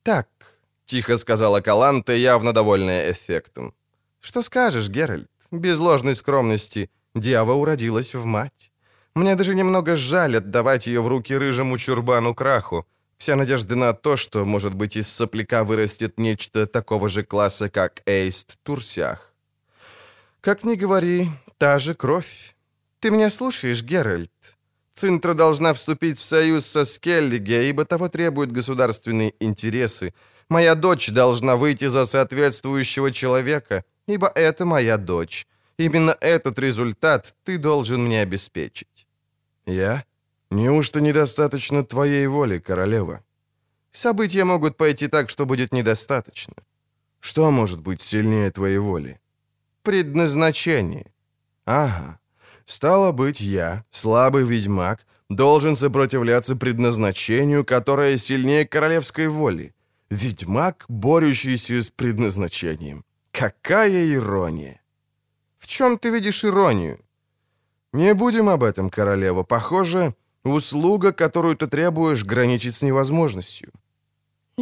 [0.02, 0.28] «Так»,—
[0.86, 3.74] тихо сказала Каланта, явно довольная эффектом.
[4.20, 5.28] «Что скажешь, Геральт?
[5.50, 6.90] Без ложной скромности.
[7.14, 8.72] Дьява уродилась в мать.
[9.14, 12.86] Мне даже немного жаль отдавать ее в руки рыжему чурбану Краху.
[13.18, 18.02] Вся надежда на то, что, может быть, из сопляка вырастет нечто такого же класса, как
[18.06, 19.34] Эйст Турсях.
[20.40, 22.56] Как ни говори, та же кровь.
[23.00, 24.30] Ты меня слушаешь, Геральт?
[24.94, 30.14] Цинтра должна вступить в союз со Скеллиге, ибо того требуют государственные интересы.
[30.48, 35.46] Моя дочь должна выйти за соответствующего человека, ибо это моя дочь.
[35.78, 39.06] Именно этот результат ты должен мне обеспечить».
[39.66, 40.04] «Я?
[40.50, 43.22] Неужто недостаточно твоей воли, королева?»
[43.92, 46.54] «События могут пойти так, что будет недостаточно».
[47.20, 49.20] «Что может быть сильнее твоей воли?»
[49.82, 51.06] предназначение.
[51.64, 52.18] Ага.
[52.64, 59.74] Стало быть, я, слабый ведьмак, должен сопротивляться предназначению, которое сильнее королевской воли.
[60.10, 63.04] Ведьмак, борющийся с предназначением.
[63.32, 64.80] Какая ирония!
[65.58, 66.98] В чем ты видишь иронию?
[67.92, 69.42] Не будем об этом, королева.
[69.42, 70.14] Похоже,
[70.44, 73.72] услуга, которую ты требуешь, граничит с невозможностью.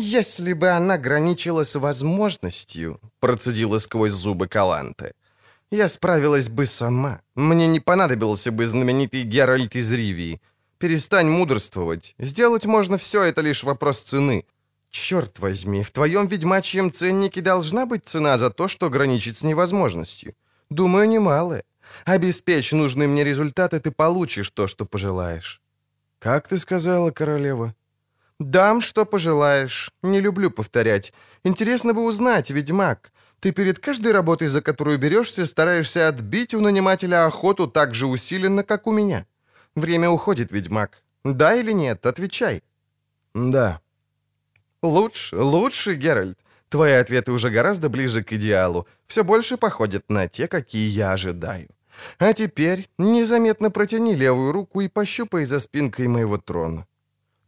[0.00, 5.12] «Если бы она граничила с возможностью»,— процедила сквозь зубы Каланте,—
[5.72, 7.20] «я справилась бы сама.
[7.34, 10.40] Мне не понадобился бы знаменитый Геральт из Ривии.
[10.78, 12.14] Перестань мудрствовать.
[12.18, 14.44] Сделать можно все, это лишь вопрос цены.
[14.90, 20.34] Черт возьми, в твоем ведьмачьем ценнике должна быть цена за то, что граничит с невозможностью.
[20.70, 21.64] Думаю, немалая.
[22.04, 25.60] Обеспечь нужный мне результат, и ты получишь то, что пожелаешь».
[26.18, 27.74] «Как ты сказала, королева?»
[28.40, 29.90] «Дам, что пожелаешь.
[30.02, 31.12] Не люблю повторять.
[31.44, 33.12] Интересно бы узнать, ведьмак.
[33.40, 38.64] Ты перед каждой работой, за которую берешься, стараешься отбить у нанимателя охоту так же усиленно,
[38.64, 39.26] как у меня.
[39.76, 41.02] Время уходит, ведьмак.
[41.24, 42.06] Да или нет?
[42.06, 42.62] Отвечай».
[43.34, 43.80] «Да».
[44.82, 46.38] «Лучше, лучше, Геральт.
[46.68, 48.86] Твои ответы уже гораздо ближе к идеалу.
[49.06, 51.68] Все больше походят на те, какие я ожидаю.
[52.18, 56.86] А теперь незаметно протяни левую руку и пощупай за спинкой моего трона.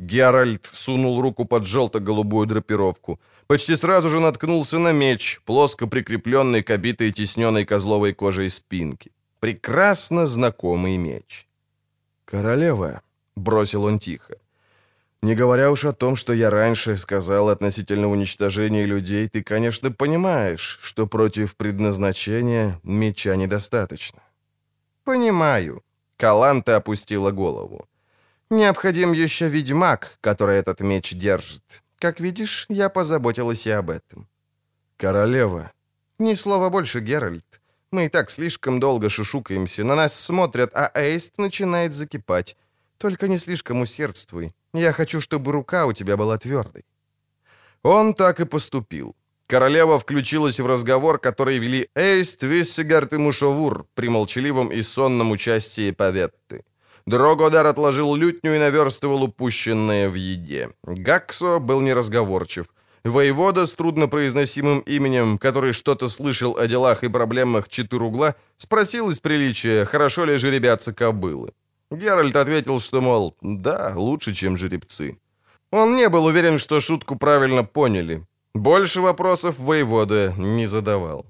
[0.01, 3.21] Геральт сунул руку под желто-голубую драпировку.
[3.47, 9.13] Почти сразу же наткнулся на меч, плоско прикрепленный к обитой тесненной козловой кожей спинки.
[9.41, 11.47] Прекрасно знакомый меч.
[12.25, 13.03] «Королева»,—
[13.37, 14.37] бросил он тихо,—
[15.23, 20.79] «не говоря уж о том, что я раньше сказал относительно уничтожения людей, ты, конечно, понимаешь,
[20.83, 24.23] что против предназначения меча недостаточно».
[25.05, 25.83] «Понимаю»,—
[26.17, 27.87] Каланта опустила голову.
[28.53, 31.83] Необходим еще ведьмак, который этот меч держит.
[32.01, 34.29] Как видишь, я позаботилась и об этом.
[34.97, 35.71] Королева.
[36.19, 37.61] Ни слова больше, Геральт.
[37.93, 42.57] Мы и так слишком долго шушукаемся, на нас смотрят, а Эйст начинает закипать.
[42.99, 44.53] Только не слишком усердствуй.
[44.75, 46.85] Я хочу, чтобы рука у тебя была твердой.
[47.83, 49.17] Он так и поступил.
[49.47, 55.91] Королева включилась в разговор, который вели Эйст, Виссигард и Мушовур при молчаливом и сонном участии
[55.91, 56.65] Паветты.
[57.07, 60.71] Дрогодар отложил лютню и наверстывал упущенное в еде.
[60.85, 62.67] Гаксо был неразговорчив.
[63.03, 69.85] Воевода с труднопроизносимым именем, который что-то слышал о делах и проблемах Четыругла, спросил из приличия,
[69.87, 71.53] хорошо ли жеребятся кобылы.
[71.91, 75.19] Геральт ответил, что, мол, да, лучше, чем жеребцы.
[75.73, 78.27] Он не был уверен, что шутку правильно поняли.
[78.55, 81.27] Больше вопросов воевода не задавал.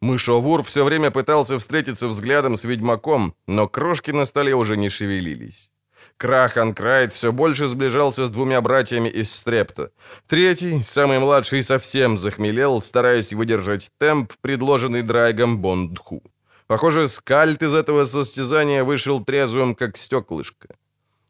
[0.00, 5.70] Мышовур все время пытался встретиться взглядом с ведьмаком, но крошки на столе уже не шевелились.
[6.16, 9.90] Крахан Крайт все больше сближался с двумя братьями из Стрепта.
[10.28, 16.22] Третий, самый младший, совсем захмелел, стараясь выдержать темп, предложенный Драйгом Бондху.
[16.66, 20.68] Похоже, скальт из этого состязания вышел трезвым, как стеклышко.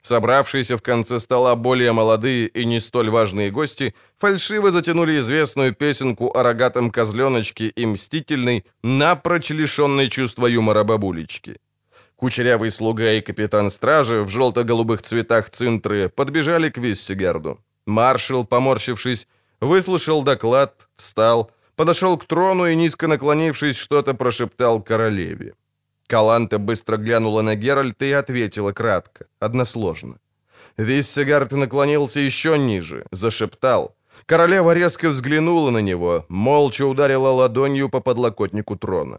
[0.02, 6.30] Собравшиеся в конце стола более молодые и не столь важные гости фальшиво затянули известную песенку
[6.36, 11.56] о рогатом козленочке и мстительной, напрочь лишенной чувства юмора бабулечки.
[12.16, 17.58] Кучерявый слуга и капитан стражи в желто-голубых цветах цинтры подбежали к Виссигарду.
[17.86, 19.26] Маршал, поморщившись,
[19.60, 25.54] выслушал доклад, встал, подошел к трону и, низко наклонившись, что-то прошептал королеве.
[26.06, 30.18] Каланта быстро глянула на Геральта и ответила кратко, односложно.
[30.76, 33.94] Виссегард наклонился еще ниже, зашептал.
[34.26, 39.18] Королева резко взглянула на него, молча ударила ладонью по подлокотнику трона.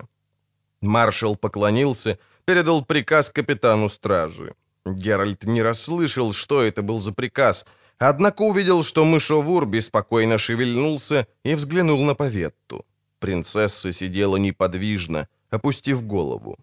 [0.81, 4.53] Маршал поклонился, передал приказ капитану стражи.
[4.85, 7.65] Геральт не расслышал, что это был за приказ,
[7.99, 12.85] однако увидел, что мышовур беспокойно шевельнулся и взглянул на Поветту.
[13.19, 16.57] Принцесса сидела неподвижно, опустив голову.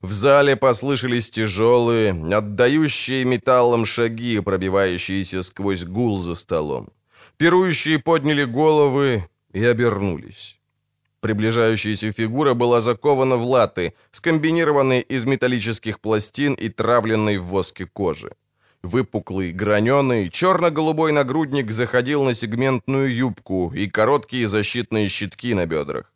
[0.00, 6.88] В зале послышались тяжелые, отдающие металлом шаги, пробивающиеся сквозь гул за столом.
[7.36, 10.60] Пирующие подняли головы и обернулись.
[11.20, 18.32] Приближающаяся фигура была закована в латы, скомбинированной из металлических пластин и травленной в воске кожи.
[18.82, 26.12] Выпуклый, граненый, черно-голубой нагрудник заходил на сегментную юбку и короткие защитные щитки на бедрах.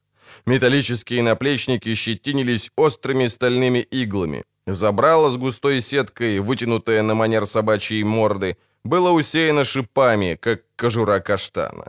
[0.47, 4.45] Металлические наплечники щетинились острыми стальными иглами.
[4.67, 11.87] Забрало с густой сеткой, вытянутое на манер собачьей морды, было усеяно шипами, как кожура каштана.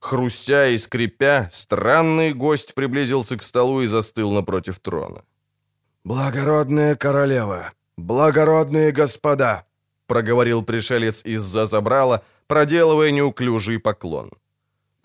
[0.00, 5.22] Хрустя и скрипя, странный гость приблизился к столу и застыл напротив трона.
[6.04, 9.65] «Благородная королева, благородные господа!»
[10.06, 14.30] Проговорил пришелец из-за забрала, проделывая неуклюжий поклон.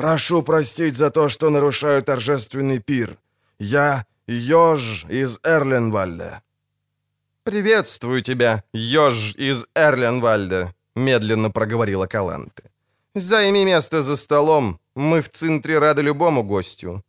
[0.01, 3.17] Прошу простить за то, что нарушаю торжественный пир.
[3.59, 6.41] Я Ёж из Эрленвальда».
[7.43, 12.63] «Приветствую тебя, Ёж из Эрленвальда»,— медленно проговорила Каланте.
[13.15, 14.79] «Займи место за столом.
[14.95, 17.03] Мы в центре рады любому гостю».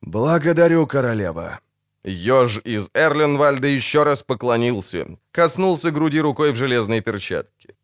[0.00, 1.60] «Благодарю, королева».
[2.04, 7.74] Ёж из Эрленвальда еще раз поклонился, коснулся груди рукой в железной перчатке.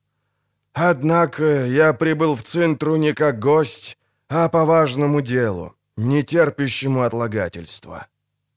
[0.73, 3.99] «Однако я прибыл в центру не как гость,
[4.29, 8.07] а по важному делу, не терпящему отлагательства.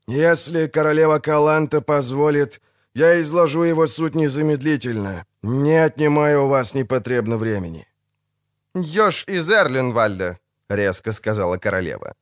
[0.07, 2.61] Если королева Каланта позволит,
[2.95, 7.87] я изложу его суть незамедлительно, не отнимая у вас непотребно времени».
[8.75, 10.37] «Ёж из Эрленвальда»,—
[10.69, 12.13] резко сказала королева.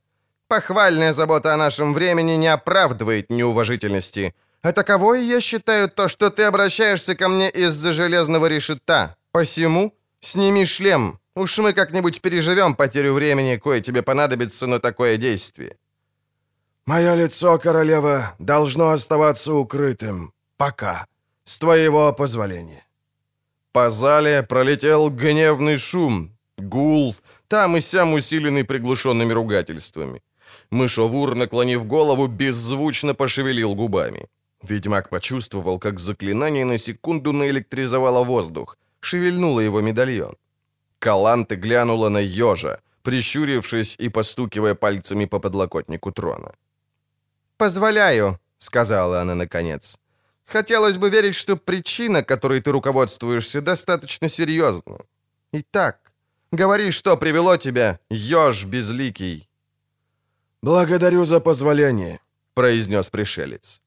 [0.48, 4.34] «Похвальная забота о нашем времени не оправдывает неуважительности.
[4.62, 9.16] А таковой я считаю то, что ты обращаешься ко мне из-за железного решета.
[9.32, 15.76] Посему сними шлем, Уж мы как-нибудь переживем потерю времени, кое тебе понадобится на такое действие».
[16.86, 20.32] «Мое лицо, королева, должно оставаться укрытым.
[20.56, 21.06] Пока.
[21.44, 22.86] С твоего позволения».
[23.72, 27.14] По зале пролетел гневный шум, гул,
[27.48, 30.22] там и сям усиленный приглушенными ругательствами.
[30.70, 34.26] Мышовур, наклонив голову, беззвучно пошевелил губами.
[34.62, 40.36] Ведьмак почувствовал, как заклинание на секунду наэлектризовало воздух, шевельнуло его медальон.
[40.98, 46.52] Каланте глянула на ежа, прищурившись и постукивая пальцами по подлокотнику трона.
[47.56, 49.98] «Позволяю»,— сказала она наконец.
[50.44, 54.98] «Хотелось бы верить, что причина, которой ты руководствуешься, достаточно серьезна.
[55.52, 56.12] Итак,
[56.52, 59.48] говори, что привело тебя, еж безликий».
[60.62, 62.20] «Благодарю за позволение»,—
[62.54, 63.82] произнес пришелец.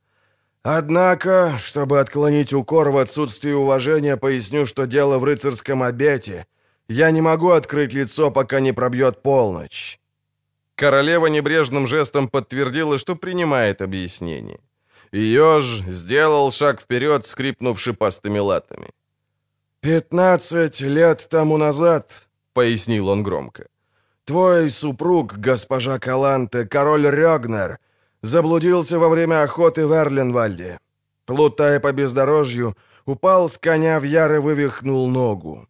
[0.63, 6.45] «Однако, чтобы отклонить укор в отсутствии уважения, поясню, что дело в рыцарском обете—
[6.89, 9.99] я не могу открыть лицо, пока не пробьет полночь».
[10.75, 14.59] Королева небрежным жестом подтвердила, что принимает объяснение.
[15.11, 18.89] Еж сделал шаг вперед, скрипнув шипастыми латами.
[19.81, 23.67] «Пятнадцать лет тому назад»,— пояснил он громко,
[24.29, 27.79] «твой супруг, госпожа Каланте, король Рёгнер,
[28.21, 30.77] заблудился во время охоты в Эрленвальде.
[31.25, 32.75] Плутая по бездорожью,
[33.05, 35.67] упал с коня в яр и вывихнул ногу.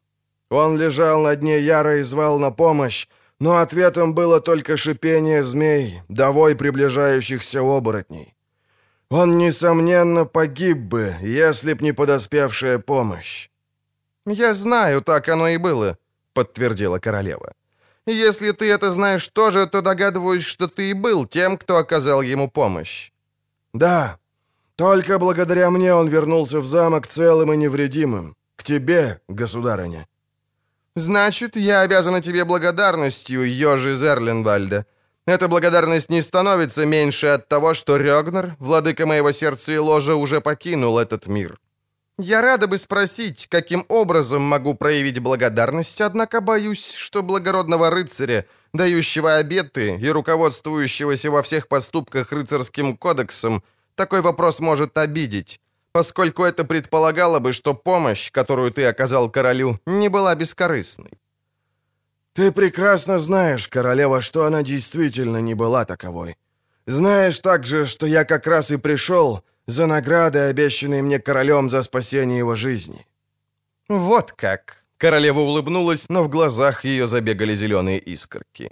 [0.49, 3.07] Он лежал на дне Яра и звал на помощь,
[3.39, 8.35] но ответом было только шипение змей, довой приближающихся оборотней.
[9.09, 13.49] Он, несомненно, погиб бы, если б не подоспевшая помощь.
[14.25, 15.97] «Я знаю, так оно и было»,—
[16.33, 17.53] подтвердила королева.
[18.09, 22.49] «Если ты это знаешь тоже, то догадываюсь, что ты и был тем, кто оказал ему
[22.49, 23.11] помощь».
[23.73, 24.17] «Да,
[24.75, 28.35] только благодаря мне он вернулся в замок целым и невредимым.
[28.55, 30.07] К тебе, государыня».
[30.95, 34.85] «Значит, я обязана тебе благодарностью, Ёжи Зерленвальда.
[35.27, 40.41] Эта благодарность не становится меньше от того, что Рёгнер, владыка моего сердца и ложа, уже
[40.41, 41.59] покинул этот мир.
[42.19, 49.37] Я рада бы спросить, каким образом могу проявить благодарность, однако боюсь, что благородного рыцаря, дающего
[49.37, 53.63] обеты и руководствующегося во всех поступках рыцарским кодексом,
[53.95, 55.59] такой вопрос может обидеть
[55.91, 61.11] поскольку это предполагало бы, что помощь, которую ты оказал королю, не была бескорыстной.
[62.33, 66.37] Ты прекрасно знаешь, королева, что она действительно не была таковой.
[66.85, 72.39] Знаешь также, что я как раз и пришел за наградой, обещанной мне королем за спасение
[72.39, 73.05] его жизни».
[73.87, 78.71] «Вот как!» Королева улыбнулась, но в глазах ее забегали зеленые искорки.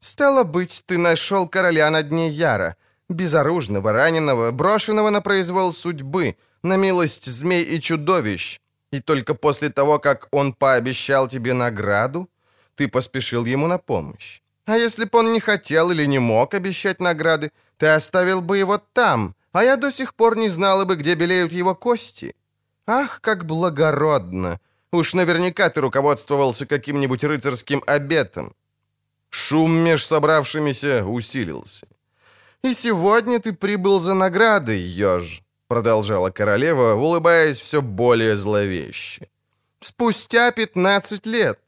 [0.00, 2.76] «Стало быть, ты нашел короля на дне Яра,
[3.08, 8.60] безоружного, раненого, брошенного на произвол судьбы, на милость змей и чудовищ,
[8.90, 12.28] и только после того, как он пообещал тебе награду,
[12.74, 14.40] ты поспешил ему на помощь.
[14.64, 18.78] А если бы он не хотел или не мог обещать награды, ты оставил бы его
[18.92, 22.34] там, а я до сих пор не знала бы, где белеют его кости.
[22.86, 24.60] Ах, как благородно!
[24.92, 28.54] Уж наверняка ты руководствовался каким-нибудь рыцарским обетом.
[29.30, 31.86] Шум меж собравшимися усилился.
[32.62, 39.28] И сегодня ты прибыл за наградой, еж продолжала королева, улыбаясь все более зловеще.
[39.80, 41.60] «Спустя 15 лет.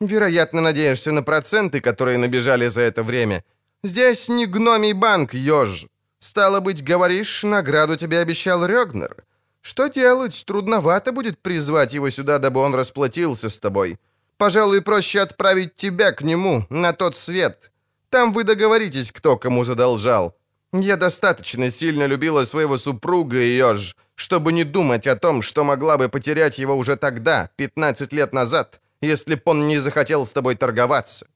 [0.00, 3.44] Вероятно, надеешься на проценты, которые набежали за это время.
[3.84, 5.86] Здесь не гномий банк, еж.
[6.22, 9.24] Стало быть, говоришь, награду тебе обещал Рёгнер.
[9.60, 10.44] Что делать?
[10.46, 13.98] Трудновато будет призвать его сюда, дабы он расплатился с тобой.
[14.36, 17.72] Пожалуй, проще отправить тебя к нему, на тот свет.
[18.08, 20.36] Там вы договоритесь, кто кому задолжал.
[20.72, 26.08] Я достаточно сильно любила своего супруга Йож, чтобы не думать о том, что могла бы
[26.08, 31.26] потерять его уже тогда, 15 лет назад, если б он не захотел с тобой торговаться.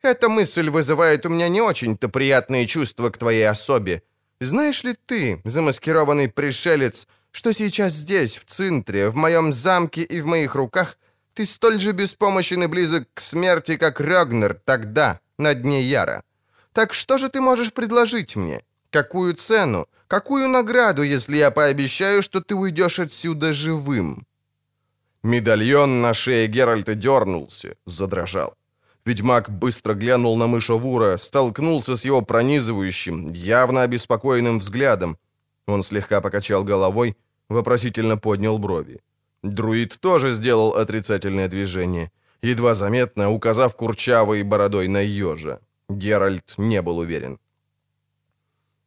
[0.00, 4.04] Эта мысль вызывает у меня не очень-то приятные чувства к твоей особе.
[4.40, 10.26] Знаешь ли ты, замаскированный пришелец, что сейчас здесь, в центре, в моем замке и в
[10.26, 10.96] моих руках,
[11.34, 16.22] ты столь же беспомощен и близок к смерти, как Рёгнер тогда, на дне Яра?
[16.72, 18.62] Так что же ты можешь предложить мне?
[18.90, 19.86] Какую цену?
[20.06, 24.26] Какую награду, если я пообещаю, что ты уйдешь отсюда живым?»
[25.22, 28.57] Медальон на шее Геральта дернулся, задрожал.
[29.08, 35.16] Ведьмак быстро глянул на мышавура, столкнулся с его пронизывающим, явно обеспокоенным взглядом.
[35.66, 37.16] Он слегка покачал головой,
[37.48, 39.00] вопросительно поднял брови.
[39.42, 42.10] Друид тоже сделал отрицательное движение,
[42.42, 45.60] едва заметно указав курчавой бородой на ежа.
[45.88, 47.38] Геральт не был уверен.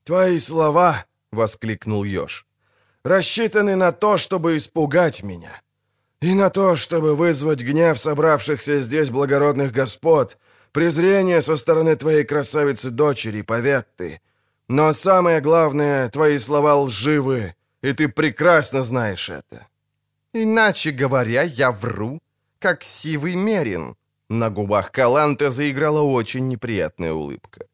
[0.03, 2.45] «Твои слова»,— воскликнул еж,—
[3.03, 5.61] «рассчитаны на то, чтобы испугать меня.
[6.21, 10.37] И на то, чтобы вызвать гнев собравшихся здесь благородных господ,
[10.71, 14.21] презрение со стороны твоей красавицы-дочери, Поветты.
[14.67, 19.67] Но самое главное, твои слова лживы, и ты прекрасно знаешь это».
[20.33, 22.19] «Иначе говоря, я вру,
[22.59, 23.95] как сивый мерин».
[24.29, 27.65] На губах Каланта заиграла очень неприятная улыбка.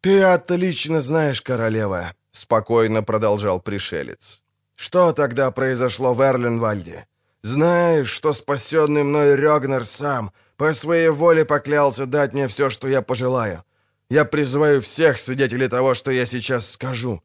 [0.00, 4.42] «Ты отлично знаешь, королева»,— спокойно продолжал пришелец.
[4.74, 7.06] «Что тогда произошло в Эрленвальде?
[7.44, 13.02] Знаешь, что спасенный мной Рёгнер сам по своей воле поклялся дать мне все, что я
[13.02, 13.62] пожелаю.
[14.10, 17.22] Я призываю всех свидетелей того, что я сейчас скажу.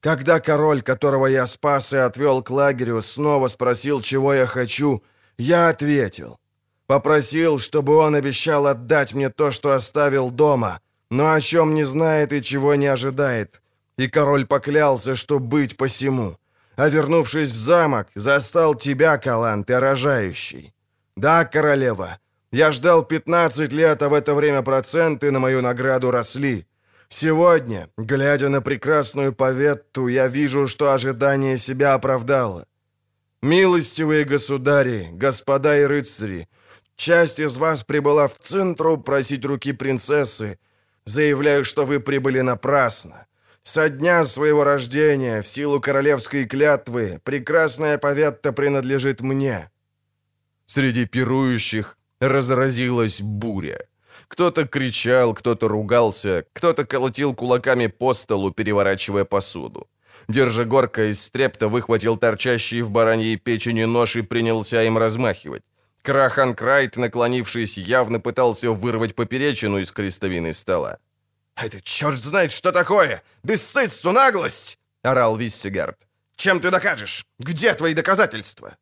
[0.00, 5.02] Когда король, которого я спас и отвел к лагерю, снова спросил, чего я хочу,
[5.38, 6.40] я ответил.
[6.86, 12.32] Попросил, чтобы он обещал отдать мне то, что оставил дома— но о чем не знает
[12.32, 13.62] и чего не ожидает.
[13.96, 16.36] И король поклялся, что быть посему.
[16.78, 20.72] А вернувшись в замок, застал тебя, Калант, и рожающий.
[21.16, 22.18] Да, королева,
[22.52, 26.66] я ждал 15 лет, а в это время проценты на мою награду росли.
[27.08, 32.64] Сегодня, глядя на прекрасную поветту, я вижу, что ожидание себя оправдало.
[33.42, 36.48] Милостивые государи, господа и рыцари,
[36.96, 40.58] часть из вас прибыла в центру просить руки принцессы,
[41.08, 43.26] Заявляю, что вы прибыли напрасно.
[43.68, 49.70] Со дня своего рождения, в силу королевской клятвы, прекрасная поветта принадлежит мне».
[50.64, 53.86] Среди пирующих разразилась буря.
[54.26, 59.86] Кто-то кричал, кто-то ругался, кто-то колотил кулаками по столу, переворачивая посуду.
[60.28, 65.62] Держегорка из стрепта выхватил торчащий в бараньей печени нож и принялся им размахивать.
[66.00, 71.00] Крахан Крайт, наклонившись, явно пытался вырвать поперечину из крестовины стола.
[71.60, 73.22] «Это черт знает, что такое!
[73.42, 76.06] Бесстыдство, наглость!»— орал Виссигард.
[76.36, 77.26] «Чем ты докажешь?
[77.40, 78.76] Где твои доказательства?»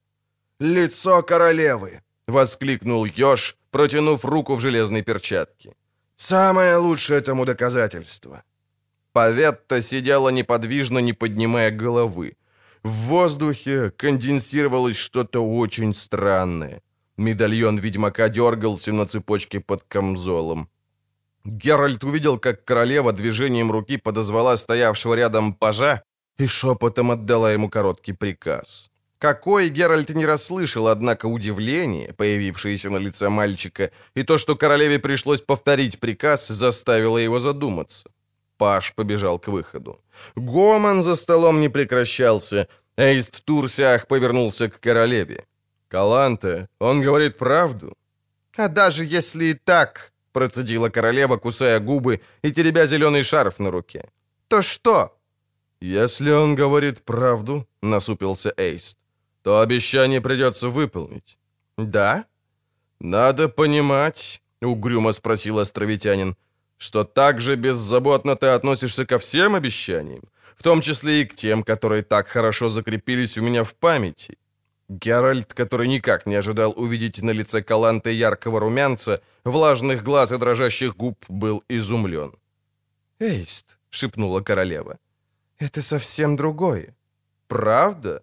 [0.60, 5.74] «Лицо королевы!»— воскликнул Ёж, протянув руку в железной перчатке.
[6.16, 8.42] «Самое лучшее этому доказательство!»
[9.12, 12.36] Поветта сидела неподвижно, не поднимая головы.
[12.82, 16.82] В воздухе конденсировалось что-то очень странное.
[17.16, 20.68] Медальон ведьмака дергался на цепочке под камзолом.
[21.47, 26.03] Геральт увидел, как королева движением руки подозвала стоявшего рядом пажа
[26.38, 28.90] и шепотом отдала ему короткий приказ.
[29.18, 35.40] Какой Геральт не расслышал, однако удивление, появившееся на лице мальчика, и то, что королеве пришлось
[35.40, 38.11] повторить приказ, заставило его задуматься.
[38.59, 40.01] Паш побежал к выходу.
[40.34, 42.68] Гомон за столом не прекращался.
[42.97, 45.44] Эйст Турсиах повернулся к королеве.
[45.88, 47.94] «Каланте, он говорит правду?»
[48.57, 54.11] «А даже если и так»,— процедила королева, кусая губы и теребя зеленый шарф на руке,—
[54.49, 55.11] «то что?»
[55.80, 58.99] «Если он говорит правду»,— насупился Эйст,—
[59.43, 61.39] «то обещание придется выполнить».
[61.78, 62.24] «Да?»
[63.01, 66.37] «Надо понимать»,— угрюмо спросил островитянин,
[66.76, 70.24] «что так же беззаботно ты относишься ко всем обещаниям,
[70.55, 74.37] в том числе и к тем, которые так хорошо закрепились у меня в памяти.
[74.89, 80.97] Геральт, который никак не ожидал увидеть на лице Каланты яркого румянца, влажных глаз и дрожащих
[80.97, 82.32] губ, был изумлен.
[83.18, 84.99] «Эйст»,— шепнула королева,—
[85.59, 86.95] «это совсем другое.
[87.49, 88.22] Правда?»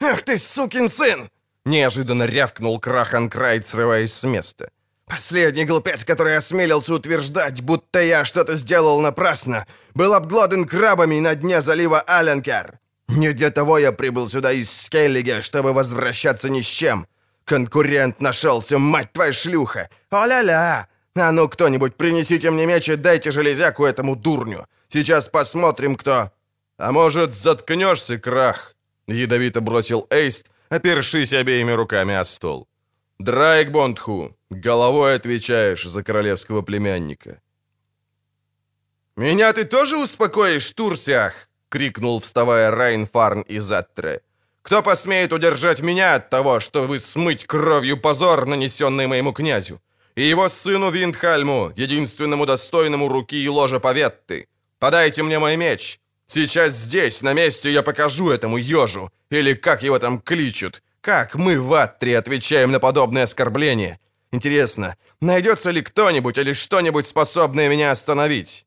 [0.00, 1.28] «Ах ты, сукин сын!»—
[1.64, 4.70] неожиданно рявкнул Крахан Крайт, срываясь с места.
[5.06, 11.60] «Последний глупец, который осмелился утверждать, будто я что-то сделал напрасно, был обглодан крабами на дне
[11.60, 12.78] залива Аленкер.
[13.16, 17.06] Не для того я прибыл сюда из Скеллига, чтобы возвращаться ни с чем.
[17.44, 19.88] Конкурент нашелся, мать твоя шлюха!
[20.10, 20.88] О-ля-ля!
[21.16, 24.66] А ну, кто-нибудь, принесите мне меч и дайте железяку этому дурню.
[24.88, 26.30] Сейчас посмотрим, кто...
[26.78, 28.76] А может, заткнешься, крах?
[29.08, 32.68] Ядовито бросил Эйст, опершись обеими руками о стол.
[33.18, 37.40] Драйк Бондху, головой отвечаешь за королевского племянника.
[39.16, 44.20] «Меня ты тоже успокоишь, Турсиах?»— крикнул, вставая Райнфарн из Аттре.
[44.62, 49.80] «Кто посмеет удержать меня от того, чтобы смыть кровью позор, нанесенный моему князю?
[50.16, 54.48] И его сыну Виндхальму, единственному достойному руки и ложа Поветты?
[54.78, 56.00] Подайте мне мой меч.
[56.26, 61.58] Сейчас здесь, на месте, я покажу этому ежу, или как его там кличут, как мы
[61.58, 63.98] в Аттре отвечаем на подобное оскорбление.
[64.32, 68.66] Интересно, найдется ли кто-нибудь или что-нибудь, способное меня остановить?»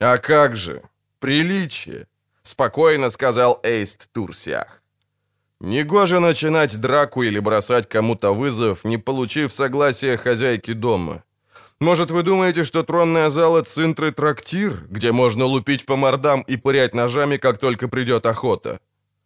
[0.00, 0.82] «А как же?
[1.20, 2.06] Приличие!»—
[2.48, 4.82] спокойно сказал Эйст Турсиах.
[5.60, 11.22] «Негоже начинать драку или бросать кому-то вызов, не получив согласия хозяйки дома.
[11.80, 16.94] Может, вы думаете, что тронная зала— цинтры трактир, где можно лупить по мордам и пырять
[16.94, 18.80] ножами, как только придет охота?»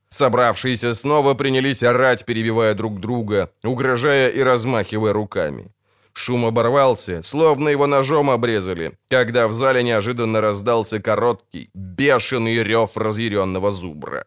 [0.08, 5.70] Собравшиеся снова принялись орать, перебивая друг друга, угрожая и размахивая руками.
[6.14, 13.72] Шум оборвался, словно его ножом обрезали, когда в зале неожиданно раздался короткий, бешеный рев разъяренного
[13.72, 14.24] зубра.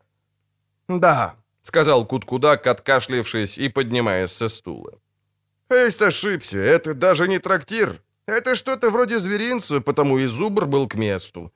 [0.87, 4.93] «Да»,— сказал Куткудак, откашлившись и поднимаясь со стула.
[5.69, 8.01] «Эйст ошибся, это даже не трактир.
[8.27, 11.51] Это что-то вроде зверинца, потому и зубр был к месту.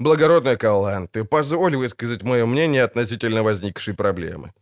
[0.00, 4.52] Благородная Каланты, позволь высказать мое мнение относительно возникшей проблемы».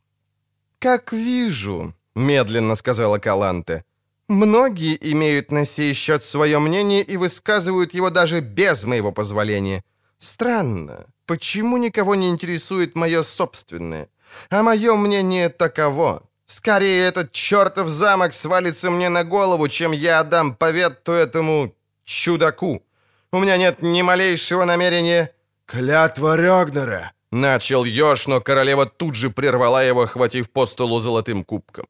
[0.79, 3.85] «Как вижу»,— медленно сказала Каланте,—
[4.29, 9.85] Многие имеют на сей счет свое мнение и высказывают его даже без моего позволения.
[10.19, 14.09] Странно, почему никого не интересует мое собственное?
[14.51, 16.23] А мое мнение таково.
[16.47, 21.75] Скорее этот чертов замок свалится мне на голову, чем я отдам поветту этому
[22.05, 22.83] чудаку.
[23.33, 25.33] У меня нет ни малейшего намерения...
[25.67, 31.87] «Клятва Рёгнера!»— начал Ёж, но королева тут же прервала его, хватив по столу золотым кубком.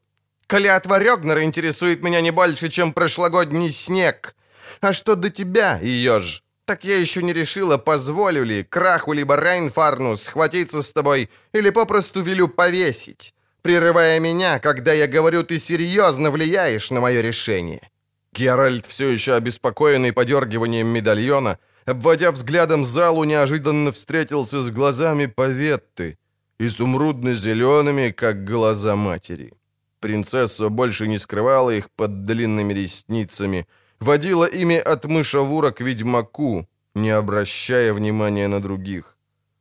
[0.47, 4.33] Клятва Рёгнера интересует меня не больше, чем прошлогодний снег.
[4.79, 6.41] А что до тебя, Ёж?
[6.65, 12.21] Так я еще не решила, позволю ли Краху либо Райнфарну схватиться с тобой или попросту
[12.21, 17.89] велю повесить, прерывая меня, когда я говорю, ты серьезно влияешь на мое решение».
[18.33, 26.17] Геральт, все еще обеспокоенный подергиванием медальона, обводя взглядом залу, неожиданно встретился с глазами Поветты,
[26.59, 29.53] изумрудно-зелеными, как глаза матери.
[29.99, 33.67] Принцесса больше не скрывала их под длинными ресницами,
[33.99, 39.17] водила ими от мышавура к ведьмаку, не обращая внимания на других.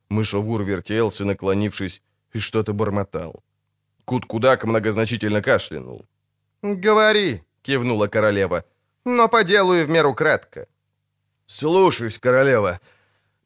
[0.09, 2.03] Мышавур вертелся, наклонившись,
[2.35, 3.43] и что-то бормотал.
[4.05, 6.05] Кут-кудак многозначительно кашлянул.
[6.63, 8.65] «Говори»,— кивнула королева,—
[9.05, 10.67] «но по делу и в меру кратко».
[11.47, 12.81] «Слушаюсь, королева.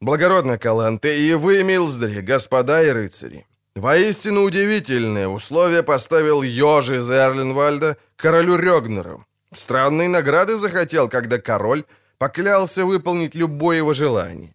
[0.01, 3.45] Благородная Каланте, и вы, Милздри, господа и рыцари.
[3.75, 9.25] Воистину удивительное условие поставил Ёж из Эрленвальда королю Рёгнеру.
[9.55, 11.85] Странные награды захотел, когда король
[12.17, 14.53] поклялся выполнить любое его желание.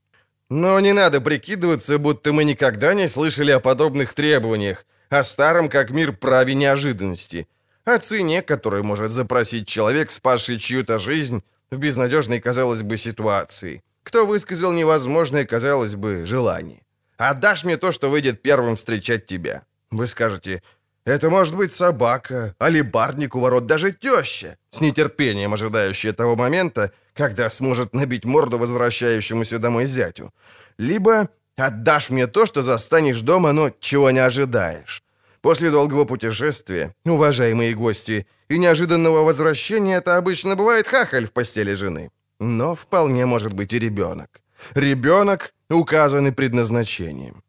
[0.50, 5.90] Но не надо прикидываться, будто мы никогда не слышали о подобных требованиях, о старом как
[5.90, 7.48] мир праве неожиданности,
[7.84, 14.26] о цене, которую может запросить человек, спасший чью-то жизнь в безнадежной, казалось бы, ситуации, кто
[14.26, 16.85] высказал невозможное, казалось бы, желание.
[17.16, 19.62] Отдашь мне то, что выйдет первым встречать тебя.
[19.90, 20.62] Вы скажете,
[21.04, 27.48] это может быть собака, алибарник у ворот, даже теща, с нетерпением ожидающая того момента, когда
[27.48, 30.34] сможет набить морду возвращающемуся домой зятю.
[30.78, 35.02] Либо отдашь мне то, что застанешь дома, но чего не ожидаешь.
[35.40, 42.10] После долгого путешествия, уважаемые гости, и неожиданного возвращения это обычно бывает хахаль в постели жены.
[42.40, 44.42] Но вполне может быть и ребенок.
[44.74, 47.42] Ребенок, указанный предназначением.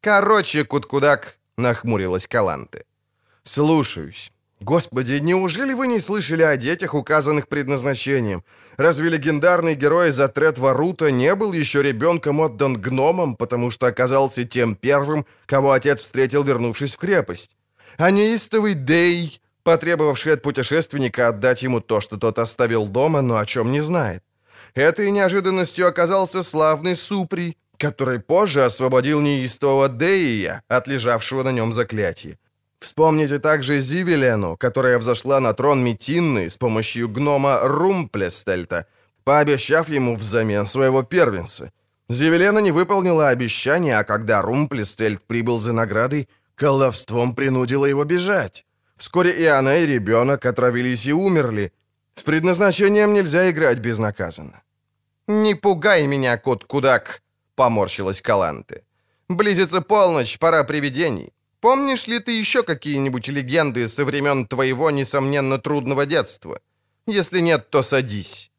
[0.00, 2.84] «Короче, Куткудак»,— нахмурилась Каланте.
[3.42, 4.32] «Слушаюсь.
[4.60, 8.42] Господи, неужели вы не слышали о детях, указанных предназначением?
[8.78, 14.74] Разве легендарный герой Затрет Варута не был еще ребенком отдан гномам, потому что оказался тем
[14.74, 17.56] первым, кого отец встретил, вернувшись в крепость?
[17.98, 23.44] А неистовый Дей, потребовавший от путешественника отдать ему то, что тот оставил дома, но о
[23.44, 24.24] чем не знает?
[24.76, 32.38] Этой неожиданностью оказался славный Супри, который позже освободил неистового Деия от лежавшего на нем заклятия.
[32.78, 38.84] Вспомните также Зивелену, которая взошла на трон Метинны с помощью гнома Румплестельта,
[39.24, 41.72] пообещав ему взамен своего первенца.
[42.10, 48.66] Зивелена не выполнила обещание, а когда Румплестельт прибыл за наградой, колдовством принудила его бежать.
[48.98, 51.72] Вскоре и она, и ребенок отравились и умерли.
[52.14, 54.62] С предназначением нельзя играть безнаказанно.
[55.28, 57.22] «Не пугай меня, кот-кудак!»—
[57.54, 58.82] поморщилась Каланте.
[59.28, 61.32] «Близится полночь, пора привидений.
[61.60, 66.60] Помнишь ли ты еще какие-нибудь легенды со времен твоего, несомненно, трудного детства?
[67.06, 68.52] Если нет, то садись».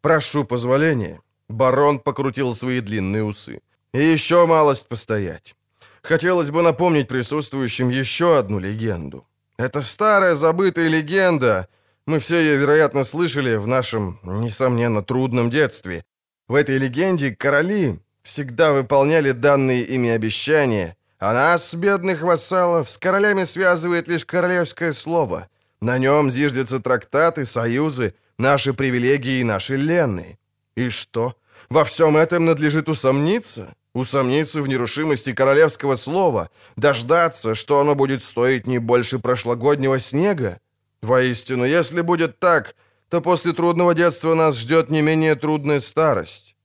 [0.00, 1.20] «Прошу позволения.
[1.48, 3.60] Барон покрутил свои длинные усы.
[3.92, 5.54] «И еще малость постоять.
[6.02, 9.26] Хотелось бы напомнить присутствующим еще одну легенду.
[9.56, 11.68] Это старая забытая легенда.
[12.06, 16.04] Мы все ее, вероятно, слышали в нашем, несомненно, трудном детстве.
[16.46, 23.42] В этой легенде короли всегда выполняли данные ими обещания, а нас, бедных вассалов, с королями
[23.42, 25.48] связывает лишь королевское слово.
[25.80, 30.38] На нем зиждятся трактаты, союзы, наши привилегии и наши лены.
[30.76, 31.34] И что?
[31.68, 33.74] Во всем этом надлежит усомниться?
[33.94, 36.50] Усомниться в нерушимости королевского слова?
[36.76, 40.60] Дождаться, что оно будет стоить не больше прошлогоднего снега?
[41.02, 42.74] Воистину, если будет так,
[43.08, 46.56] то после трудного детства нас ждет не менее трудная старость.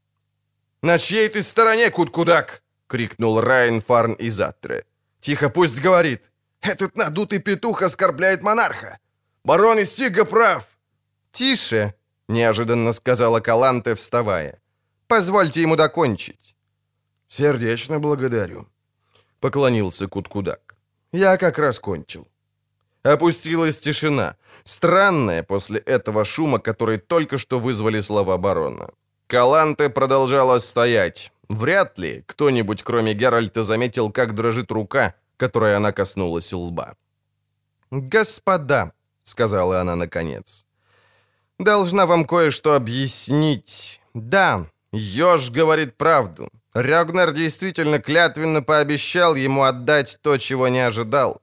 [0.82, 4.86] «На чьей ты стороне, Куткудак?»— крикнул Райан Фарн из Атре.
[5.20, 6.32] «Тихо, пусть говорит.
[6.62, 8.98] Этот надутый петух оскорбляет монарха.
[9.44, 10.64] Барон Истига прав».
[11.32, 11.94] «Тише»,—
[12.28, 14.60] неожиданно сказала Каланте, вставая.
[15.08, 16.56] «Позвольте ему докончить».
[17.28, 18.68] «Сердечно благодарю»,—
[19.40, 20.76] поклонился Куткудак.
[21.12, 22.31] «Я как раз кончил».
[23.04, 28.90] Опустилась тишина, странная после этого шума, который только что вызвали слова барона.
[29.28, 31.32] Каланте продолжала стоять.
[31.50, 36.96] Вряд ли кто-нибудь, кроме Геральта, заметил, как дрожит рука, которой она коснулась лба.
[37.90, 38.92] «Господа»,—
[39.24, 40.66] сказала она наконец,—
[41.60, 44.02] «должна вам кое-что объяснить.
[44.14, 46.50] Да, Ёж говорит правду.
[46.74, 51.42] Рёгнер действительно клятвенно пообещал ему отдать то, чего не ожидал.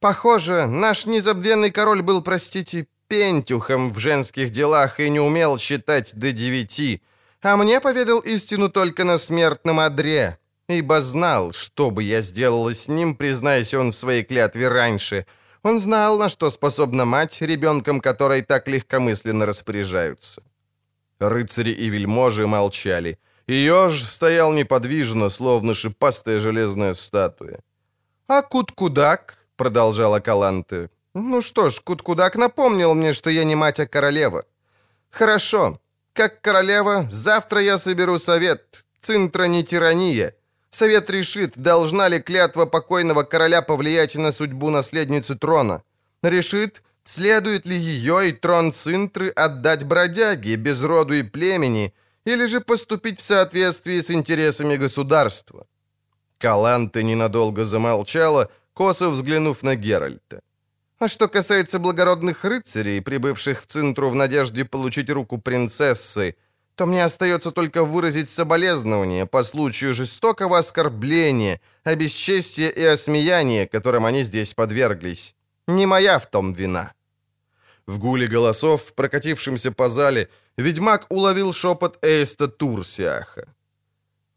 [0.00, 6.32] Похоже, наш незабвенный король был, простите, пентюхом в женских делах и не умел считать до
[6.32, 7.02] девяти,
[7.42, 10.38] а мне поведал истину только на смертном одре,
[10.68, 15.26] ибо знал, что бы я сделала с ним, признаясь он в своей клятве раньше.
[15.62, 20.42] Он знал, на что способна мать, ребенком которой так легкомысленно распоряжаются.
[21.18, 23.18] Рыцари и вельможи молчали.
[23.46, 27.60] Еж стоял неподвижно, словно шипастая железная статуя.
[28.26, 30.90] «А Куткудак?»— продолжала Каланте.
[31.14, 34.44] «Ну что ж, Куткудак напомнил мне, что я не мать, а королева.
[35.10, 35.78] Хорошо.
[36.12, 38.84] Как королева, завтра я соберу совет.
[39.00, 40.34] Цинтра не тирания.
[40.70, 45.82] Совет решит, должна ли клятва покойного короля повлиять на судьбу наследницы трона.
[46.22, 51.94] Решит, следует ли ее и трон Цинтры отдать бродяге, без роду и племени,
[52.26, 55.66] или же поступить в соответствии с интересами государства.
[56.38, 60.40] Каланте ненадолго замолчала, косо взглянув на Геральта.
[60.98, 66.34] А что касается благородных рыцарей, прибывших в Цинтру в надежде получить руку принцессы,
[66.74, 74.24] то мне остается только выразить соболезнование по случаю жестокого оскорбления, обесчестия и осмеяния, которым они
[74.24, 75.34] здесь подверглись.
[75.66, 76.92] Не моя в том вина».
[77.86, 83.46] В гуле голосов, прокатившемся по зале, ведьмак уловил шепот Эйста Турсиаха.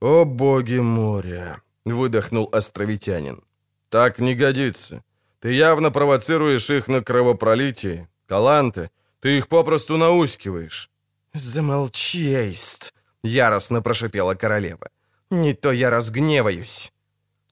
[0.02, 3.42] «О боги моря!»— выдохнул островитянин.
[3.90, 5.04] «Так не годится.
[5.40, 8.08] Ты явно провоцируешь их на кровопролитие.
[8.28, 10.90] Каланте, ты их попросту наускиваешь».
[11.34, 14.90] «Замолчи, Эйст!»— яростно прошипела королева.
[15.32, 16.92] «Не то я разгневаюсь».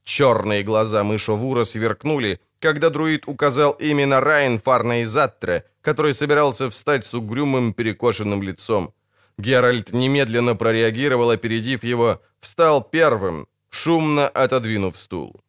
[0.04, 7.04] Черные глаза мышовура сверкнули, когда друид указал именно Райан Фарна из Аттре, который собирался встать
[7.04, 8.94] с угрюмым перекошенным лицом.
[9.38, 15.40] Геральт немедленно прореагировал, опередив его, встал первым, шумно отодвинув стул.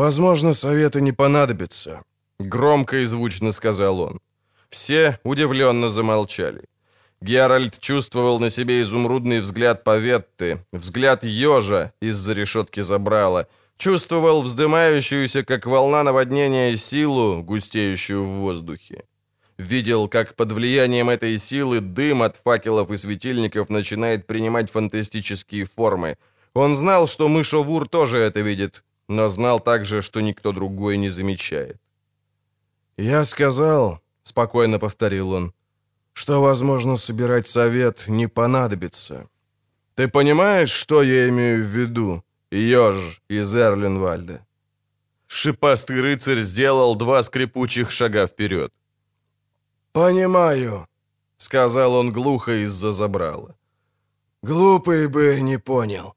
[0.00, 2.02] «Возможно, советы не понадобятся»,—
[2.38, 4.18] громко и звучно сказал он.
[4.70, 6.62] Все удивленно замолчали.
[7.20, 13.46] Геральт чувствовал на себе изумрудный взгляд Поветты, взгляд ежа из-за решетки забрала,
[13.76, 19.04] чувствовал вздымающуюся, как волна наводнения, силу, густеющую в воздухе.
[19.58, 26.16] Видел, как под влиянием этой силы дым от факелов и светильников начинает принимать фантастические формы.
[26.54, 31.76] Он знал, что мышовур тоже это видит, но знал также, что никто другой не замечает.
[32.96, 35.52] «Я сказал»,— спокойно повторил он,—
[36.12, 39.28] «что, возможно, собирать совет не понадобится.
[39.96, 44.46] Ты понимаешь, что я имею в виду, еж из Эрлинвальда?»
[45.26, 48.72] Шипастый рыцарь сделал два скрипучих шага вперед.
[49.92, 50.86] «Понимаю»,—
[51.36, 53.56] сказал он глухо из-за забрала.
[54.42, 56.14] «Глупый бы не понял.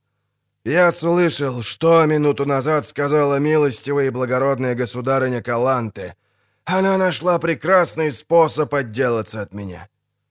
[0.66, 6.16] Я слышал, что минуту назад сказала милостивая и благородная государыня Каланте.
[6.64, 9.90] Она нашла прекрасный способ отделаться от меня.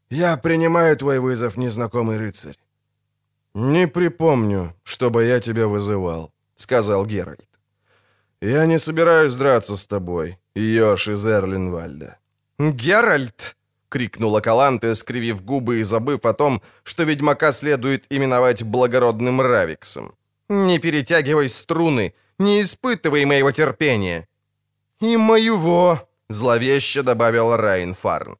[0.09, 2.59] Я принимаю твой вызов, незнакомый рыцарь».
[3.55, 7.49] «Не припомню, чтобы я тебя вызывал»,— сказал Геральт.
[8.41, 12.17] «Я не собираюсь драться с тобой, Йош из Эрлинвальда».
[12.59, 13.57] «Геральт!»
[13.93, 20.15] крикнула Каланте, скривив губы и забыв о том, что ведьмака следует именовать благородным Равиксом.
[20.53, 24.29] «Не перетягивай струны, не испытывай моего терпения!»
[25.01, 28.37] «И моего!»— зловеще добавил Райнфарн.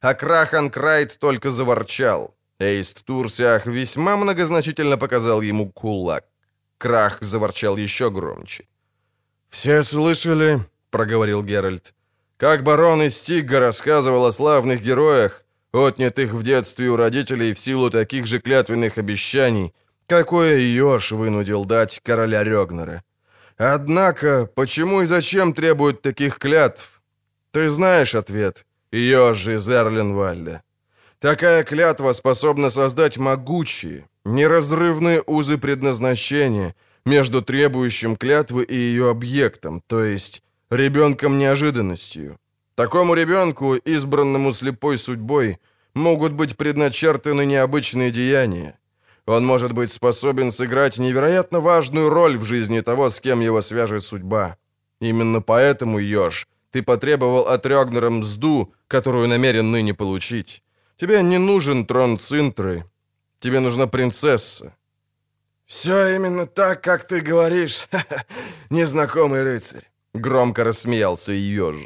[0.00, 2.36] А Крахан Крайт только заворчал.
[2.60, 6.24] Эйст Турсиах весьма многозначительно показал ему кулак.
[6.78, 8.68] Крах заворчал еще громче.
[9.48, 10.60] «Все слышали?»—
[10.90, 11.94] проговорил Геральт.
[12.36, 17.90] «Как барон из Стигга рассказывал о славных героях, отнятых в детстве у родителей в силу
[17.90, 19.74] таких же клятвенных обещаний,
[20.06, 23.02] какое Йош вынудил дать короля Рёгнера.
[23.56, 27.02] Однако, почему и зачем требуют таких клятв?
[27.52, 30.62] Ты знаешь ответ, Йош из Эрленвальда.
[31.18, 36.74] Такая клятва способна создать могучие, неразрывные узы предназначения
[37.06, 42.38] между требующим клятвы и ее объектом, то есть ребенком-неожиданностью.
[42.74, 45.58] Такому ребенку, избранному слепой судьбой,
[45.94, 48.78] могут быть предначертаны необычные деяния.
[49.26, 54.04] Он может быть способен сыграть невероятно важную роль в жизни того, с кем его свяжет
[54.04, 54.56] судьба.
[55.00, 60.62] Именно поэтому, Йош, ты потребовал от Рёгнера мзду, которую намерен ныне получить.
[60.96, 62.84] Тебе не нужен трон Цинтры.
[63.40, 64.72] Тебе нужна принцесса».
[65.66, 67.88] «Все именно так, как ты говоришь,
[68.70, 71.76] незнакомый рыцарь»,— громко рассмеялся Ёж.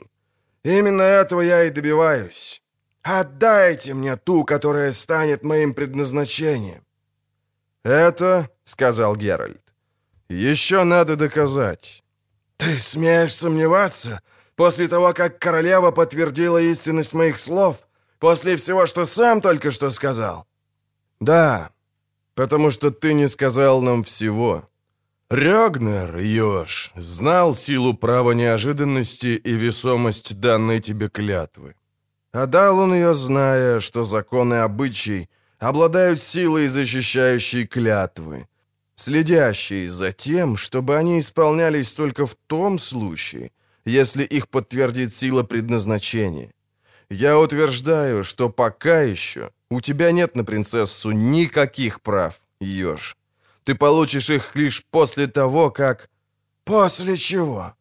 [0.62, 2.62] «Именно этого я и добиваюсь.
[3.02, 6.84] Отдайте мне ту, которая станет моим предназначением».
[7.82, 9.62] «Это,— сказал Геральт,—
[10.28, 12.02] еще надо доказать».
[12.56, 14.20] «Ты смеешь сомневаться
[14.56, 17.76] после того, как королева подтвердила истинность моих слов?»
[18.20, 20.46] После всего, что сам только что сказал?»
[21.20, 21.70] «Да,
[22.34, 24.68] потому что ты не сказал нам всего.
[25.30, 31.74] Рёгнер, Ёж, знал силу права неожиданности и весомость данной тебе клятвы.
[32.32, 35.28] А дал он ее, зная, что законы обычай
[35.60, 38.48] обладают силой, защищающей клятвы,
[38.96, 43.52] следящей за тем, чтобы они исполнялись только в том случае,
[43.84, 46.52] если их подтвердит сила предназначения.
[47.10, 53.16] Я утверждаю, что пока еще у тебя нет на принцессу никаких прав, Ёж.
[53.64, 56.08] Ты получишь их лишь после того, как...
[56.64, 57.74] После чего?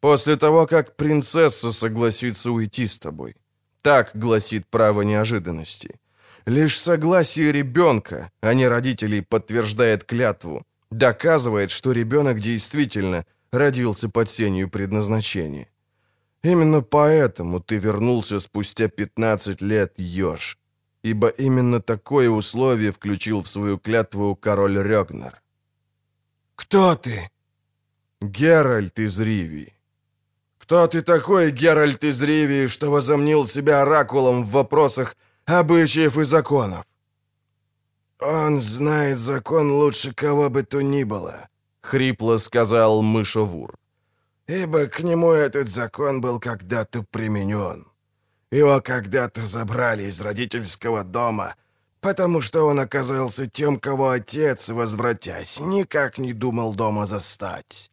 [0.00, 3.36] После того, как принцесса согласится уйти с тобой.
[3.82, 5.98] Так гласит право неожиданности.
[6.46, 14.68] Лишь согласие ребенка, а не родителей, подтверждает клятву, доказывает, что ребенок действительно родился под сенью
[14.68, 15.68] предназначения.
[16.42, 20.58] Именно поэтому ты вернулся спустя 15 лет, Ёж.
[21.02, 25.40] Ибо именно такое условие включил в свою клятву король Рёгнер.
[26.54, 27.30] «Кто ты?»
[28.20, 29.74] «Геральт из Ривии».
[30.58, 35.16] «Кто ты такой, Геральт из Ривии, что возомнил себя оракулом в вопросах
[35.46, 36.84] обычаев и законов?»
[38.20, 41.48] «Он знает закон лучше кого бы то ни было»,—
[41.80, 43.74] хрипло сказал Мышевур
[44.46, 47.86] ибо к нему этот закон был когда-то применен.
[48.50, 51.56] Его когда-то забрали из родительского дома,
[52.00, 57.90] потому что он оказался тем, кого отец, возвратясь, никак не думал дома застать.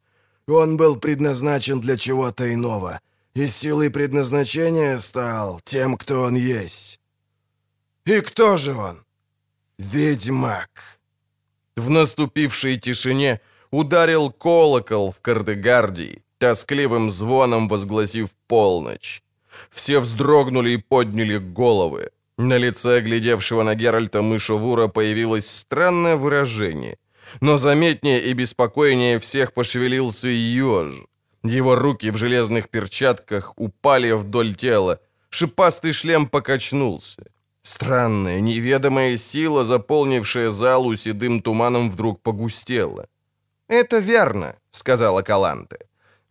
[0.47, 2.99] Он был предназначен для чего-то иного,
[3.33, 6.99] и силой предназначения стал тем, кто он есть.
[8.05, 9.05] И кто же он?
[9.77, 10.99] Ведьмак.
[11.75, 13.39] В наступившей тишине
[13.69, 19.21] ударил колокол в Кардегардии, тоскливым звоном возгласив полночь.
[19.69, 22.09] Все вздрогнули и подняли головы.
[22.37, 26.97] На лице глядевшего на Геральта мышевура появилось странное выражение.
[27.39, 30.93] Но заметнее и беспокойнее всех пошевелился еж.
[31.43, 34.99] Его руки в железных перчатках упали вдоль тела.
[35.29, 37.23] Шипастый шлем покачнулся.
[37.63, 43.07] Странная, неведомая сила, заполнившая залу седым туманом, вдруг погустела.
[43.67, 45.77] «Это верно»,— сказала Каланте.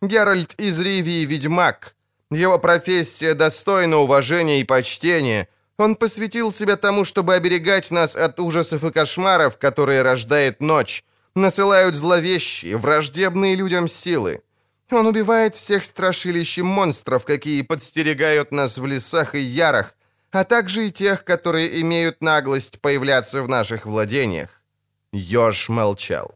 [0.01, 1.95] Геральт из Ривии ведьмак.
[2.31, 5.47] Его профессия достойна уважения и почтения.
[5.77, 11.03] Он посвятил себя тому, чтобы оберегать нас от ужасов и кошмаров, которые рождает ночь,
[11.35, 14.41] насылают зловещие, враждебные людям силы.
[14.89, 19.93] Он убивает всех страшилищ и монстров, какие подстерегают нас в лесах и ярах,
[20.31, 24.61] а также и тех, которые имеют наглость появляться в наших владениях.
[25.11, 26.35] Ёж молчал.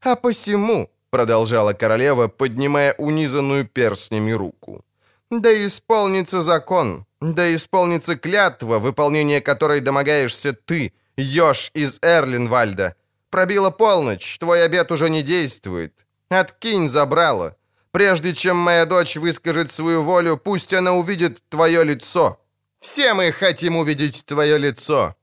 [0.00, 4.84] А посему, продолжала королева, поднимая унизанную перстнями руку.
[5.30, 12.94] «Да исполнится закон, да исполнится клятва, выполнение которой домогаешься ты, Ёж из Эрлинвальда.
[13.30, 16.06] Пробила полночь, твой обед уже не действует.
[16.28, 17.56] Откинь забрала.
[17.90, 22.38] Прежде чем моя дочь выскажет свою волю, пусть она увидит твое лицо».
[22.86, 25.16] Все мы хотим увидеть твое лицо!»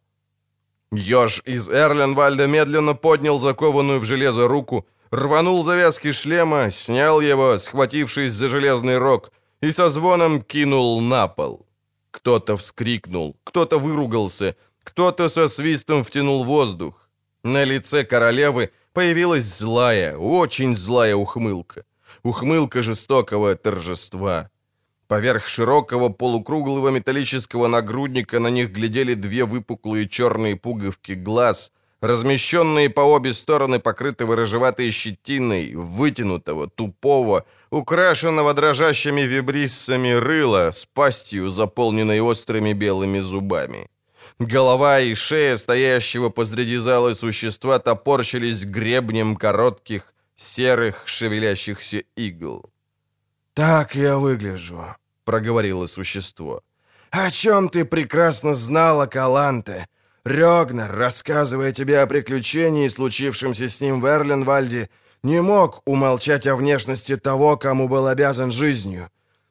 [0.92, 8.34] Ёж из Эрленвальда медленно поднял закованную в железо руку, рванул завязки шлема, снял его, схватившись
[8.34, 11.66] за железный рог, и со звоном кинул на пол.
[12.12, 17.10] Кто-то вскрикнул, кто-то выругался, кто-то со свистом втянул воздух.
[17.44, 21.86] На лице королевы появилась злая, очень злая ухмылка.
[22.24, 24.50] Ухмылка жестокого торжества.
[25.08, 33.02] Поверх широкого полукруглого металлического нагрудника на них глядели две выпуклые черные пуговки глаз, размещенные по
[33.02, 42.74] обе стороны покрытого рыжеватой щетиной, вытянутого, тупого, украшенного дрожащими вибриссами рыла с пастью, заполненной острыми
[42.74, 43.90] белыми зубами.
[44.40, 52.73] Голова и шея стоящего посреди зала существа топорщились гребнем коротких, серых, шевелящихся игл.
[53.54, 54.96] «Так я выгляжу»,—
[55.26, 56.62] проговорило существо.
[57.12, 59.88] «О чем ты прекрасно знала, Каланте?
[60.26, 64.90] Рёгнер, рассказывая тебе о приключении, случившемся с ним в Эрленвальде,
[65.22, 69.10] не мог умолчать о внешности того, кому был обязан жизнью.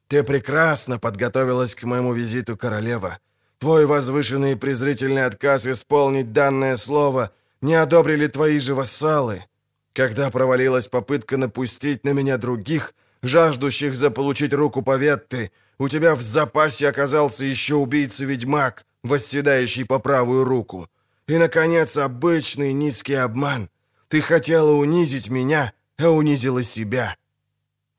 [0.08, 3.18] Ты прекрасно подготовилась к моему визиту, королева.
[3.58, 7.30] Твой возвышенный и презрительный отказ исполнить данное слово
[7.60, 9.44] не одобрили твои же вассалы.
[9.92, 16.88] Когда провалилась попытка напустить на меня других, жаждущих заполучить руку Поветты, у тебя в запасе
[16.88, 20.88] оказался еще убийца-ведьмак, восседающий по правую руку.
[21.26, 23.70] И, наконец, обычный низкий обман.
[24.08, 27.16] Ты хотела унизить меня, а унизила себя».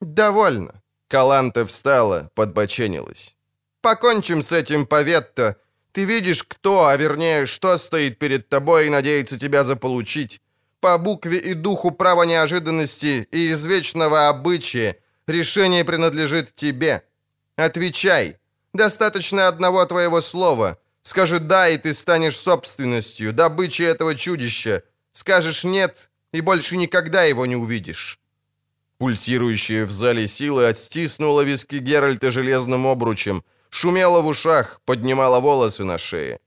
[0.01, 0.81] «Довольно».
[1.07, 3.35] Каланта встала, подбоченилась.
[3.81, 5.57] «Покончим с этим, Поветта.
[5.91, 10.41] Ты видишь, кто, а вернее, что стоит перед тобой и надеется тебя заполучить.
[10.79, 14.97] По букве и духу права неожиданности и извечного обычая
[15.27, 17.03] решение принадлежит тебе.
[17.55, 18.37] Отвечай.
[18.73, 20.79] Достаточно одного твоего слова.
[21.03, 24.83] Скажи «да», и ты станешь собственностью, добычей этого чудища.
[25.11, 28.19] Скажешь «нет», и больше никогда его не увидишь».
[28.97, 35.97] Пульсирующая в зале сила отстиснула виски Геральта железным обручем, шумела в ушах, поднимала волосы на
[35.97, 36.39] шее.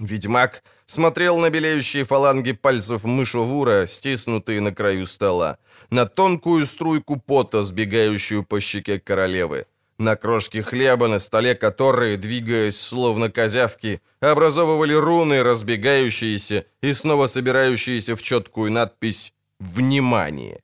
[0.00, 5.58] Ведьмак смотрел на белеющие фаланги пальцев мышевура, стиснутые на краю стола,
[5.90, 9.66] на тонкую струйку пота, сбегающую по щеке королевы,
[9.98, 18.16] на крошки хлеба, на столе которые, двигаясь словно козявки, образовывали руны, разбегающиеся и снова собирающиеся
[18.16, 20.62] в четкую надпись «Внимание».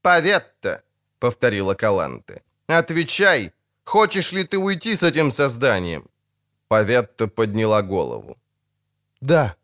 [0.00, 0.82] «Поветта»,—
[1.20, 3.52] повторила Каланте,— «отвечай,
[3.84, 6.08] хочешь ли ты уйти с этим созданием?»
[6.66, 8.36] Поветта подняла голову.
[9.22, 9.56] «Да».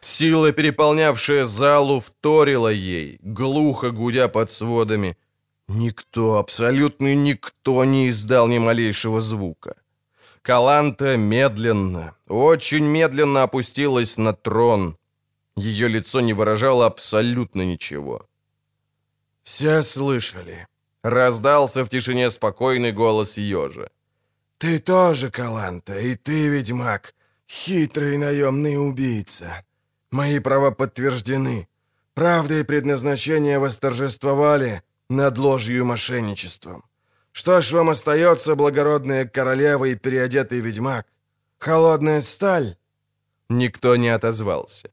[0.00, 5.16] Сила, переполнявшая залу, вторила ей, глухо гудя под сводами.
[5.66, 9.74] Никто, абсолютно никто не издал ни малейшего звука.
[10.42, 14.96] Каланта медленно, очень медленно опустилась на трон.
[15.56, 18.28] Ее лицо не выражало абсолютно ничего.
[19.42, 20.68] «Все слышали»,—
[21.02, 23.90] раздался в тишине спокойный голос ежа.
[24.58, 27.14] «Ты тоже, Каланта, и ты, ведьмак,
[27.48, 29.64] хитрый наемный убийца.
[30.10, 31.68] Мои права подтверждены.
[32.14, 36.84] Правда и предназначение восторжествовали над ложью и мошенничеством.
[37.32, 41.06] Что ж вам остается, благородная королева и переодетый ведьмак?
[41.58, 42.76] Холодная сталь?»
[43.48, 44.90] Никто не отозвался.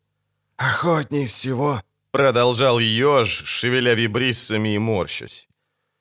[0.57, 1.81] «Охотней всего»,—
[2.11, 5.47] продолжал еж, шевеля вибриссами и морщась.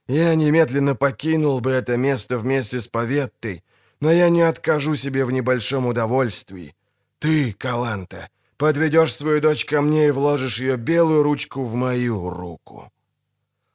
[0.07, 3.65] «Я немедленно покинул бы это место вместе с Поветтой,
[4.01, 6.75] но я не откажу себе в небольшом удовольствии.
[7.19, 12.91] Ты, Каланта, подведешь свою дочь ко мне и вложишь ее белую ручку в мою руку».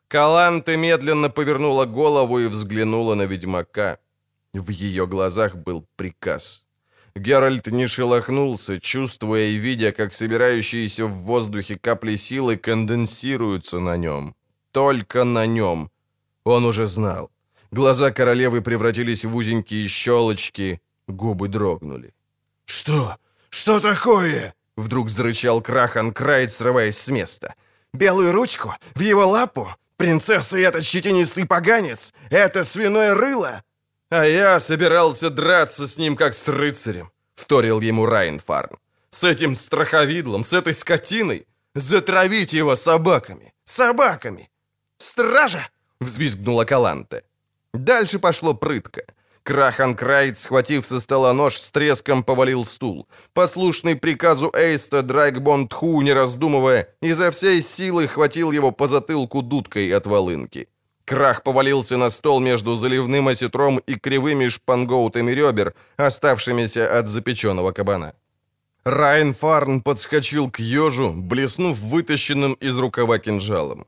[0.07, 3.99] Каланта медленно повернула голову и взглянула на ведьмака.
[4.53, 6.65] В ее глазах был приказ.
[7.15, 14.35] Геральт не шелохнулся, чувствуя и видя, как собирающиеся в воздухе капли силы конденсируются на нем.
[14.71, 15.91] Только на нем.
[16.43, 17.29] Он уже знал.
[17.71, 22.13] Глаза королевы превратились в узенькие щелочки, губы дрогнули.
[22.65, 23.17] «Что?
[23.49, 27.55] Что такое?» Вдруг зарычал Крахан Крайт, срываясь с места.
[27.93, 28.75] «Белую ручку?
[28.95, 29.67] В его лапу?
[29.97, 32.13] Принцесса и этот щетинистый поганец?
[32.29, 33.63] Это свиное рыло?»
[34.09, 38.77] «А я собирался драться с ним, как с рыцарем»,— вторил ему Райнфарн.
[39.11, 41.45] «С этим страховидлом, с этой скотиной.
[41.75, 43.53] Затравить его собаками.
[43.65, 44.49] Собаками!»
[44.97, 45.69] «Стража!»—
[45.99, 47.23] взвизгнула Каланте.
[47.73, 49.01] Дальше пошло прытко.
[49.43, 53.07] Крахан Крайт, схватив со стола нож, с треском повалил стул.
[53.33, 59.91] Послушный приказу Эйста, Драйкбон Тху, не раздумывая, изо всей силы хватил его по затылку дудкой
[59.95, 60.67] от волынки.
[61.05, 68.13] Крах повалился на стол между заливным осетром и кривыми шпангоутами ребер, оставшимися от запеченного кабана.
[68.85, 73.85] Райан Фарн подскочил к ежу, блеснув вытащенным из рукава кинжалом.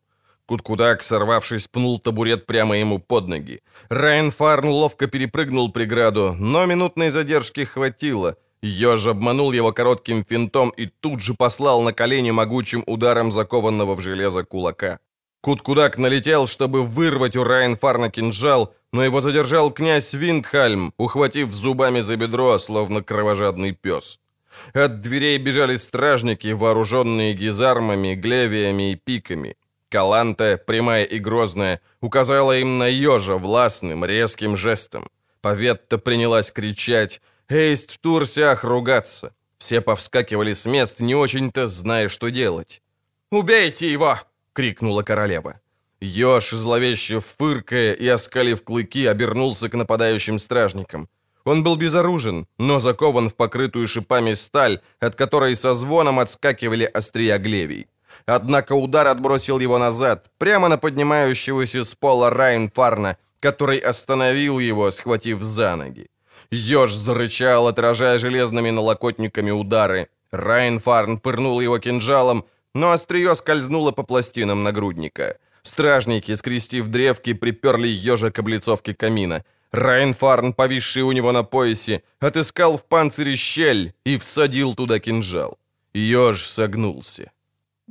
[0.51, 3.61] Куткудак, сорвавшись, пнул табурет прямо ему под ноги.
[3.89, 8.35] Райан Фарн ловко перепрыгнул преграду, но минутной задержки хватило.
[8.61, 14.01] Еж обманул его коротким финтом и тут же послал на колени могучим ударом закованного в
[14.01, 14.99] железо кулака.
[15.41, 22.17] Куткудак налетел, чтобы вырвать у Райнфарна кинжал, но его задержал князь Виндхальм, ухватив зубами за
[22.17, 24.19] бедро, словно кровожадный пес.
[24.73, 29.55] От дверей бежали стражники, вооруженные гизармами, глевиями и пиками.
[29.91, 35.07] Каланта, прямая и грозная, указала им на ежа властным, резким жестом.
[35.41, 39.33] Поветта принялась кричать, Эйст Турсях ругаться.
[39.57, 42.81] Все повскакивали с мест, не очень-то зная, что делать.
[43.31, 44.19] «Убейте его!»—
[44.53, 45.59] крикнула королева.
[45.99, 51.09] Ёж, зловеще фыркая и оскалив клыки, обернулся к нападающим стражникам.
[51.43, 57.37] Он был безоружен, но закован в покрытую шипами сталь, от которой со звоном отскакивали острия
[57.37, 57.87] глевий.
[58.25, 65.41] Однако удар отбросил его назад, прямо на поднимающегося с пола Райнфарна, который остановил его, схватив
[65.41, 66.07] за ноги.
[66.51, 70.07] Ёж зарычал, отражая железными налокотниками удары.
[70.31, 75.37] Райнфарн пырнул его кинжалом, но острие скользнуло по пластинам нагрудника.
[75.63, 82.77] Стражники, скрестив древки, приперли ежа к облицовке камина— Райнфарн, повисший у него на поясе, отыскал
[82.77, 85.57] в панцире щель и всадил туда кинжал.
[85.93, 87.31] Ёж согнулся.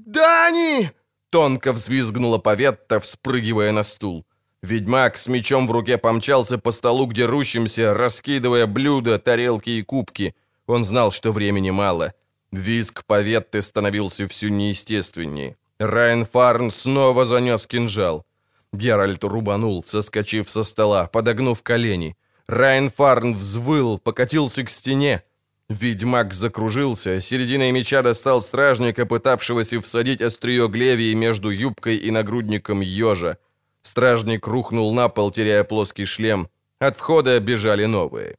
[0.07, 0.91] «Дани!»—
[1.31, 4.25] тонко взвизгнула Поветта, вспрыгивая на стул.
[4.63, 10.35] Ведьмак с мечом в руке помчался по столу к дерущимся, раскидывая блюда, тарелки и кубки.
[10.67, 12.13] Он знал, что времени мало.
[12.53, 15.57] Визг Поветты становился все неестественнее.
[15.79, 18.27] Райнфарн снова занес кинжал.
[18.73, 22.17] Геральт рубанул, соскочив со стола, подогнув колени.
[22.47, 25.23] Райнфарн взвыл, покатился к стене.
[25.71, 33.39] Ведьмак закружился, серединой меча достал стражника, пытавшегося всадить острие глевии между юбкой и нагрудником ежа.
[33.83, 36.49] Стражник рухнул на пол, теряя плоский шлем.
[36.81, 38.37] От входа бежали новые.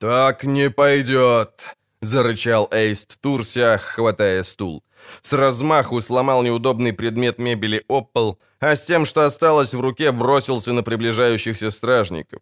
[0.00, 4.82] «Так не пойдет!»— зарычал Эйст Турсиах, хватая стул.
[5.22, 8.18] С размаху сломал неудобный предмет мебели об
[8.60, 12.40] а с тем, что осталось в руке, бросился на приближающихся стражников.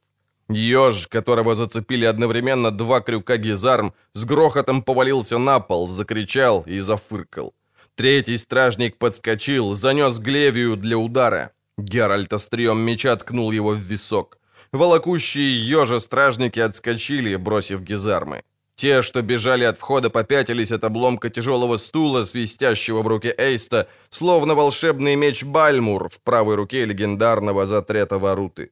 [0.48, 7.54] Ёж, которого зацепили одновременно два крюка гизарм, с грохотом повалился на пол, закричал и зафыркал.
[7.96, 11.50] Третий стражник подскочил, занес глевию для удара.
[11.78, 14.38] Геральт острием меча ткнул его в висок.
[14.72, 18.42] Волокущие ежа стражники отскочили, бросив гизармы.
[18.76, 24.54] Те, что бежали от входа, попятились от обломка тяжелого стула, свистящего в руке Эйста, словно
[24.54, 28.70] волшебный меч Бальмур в правой руке легендарного Затрета Варуты.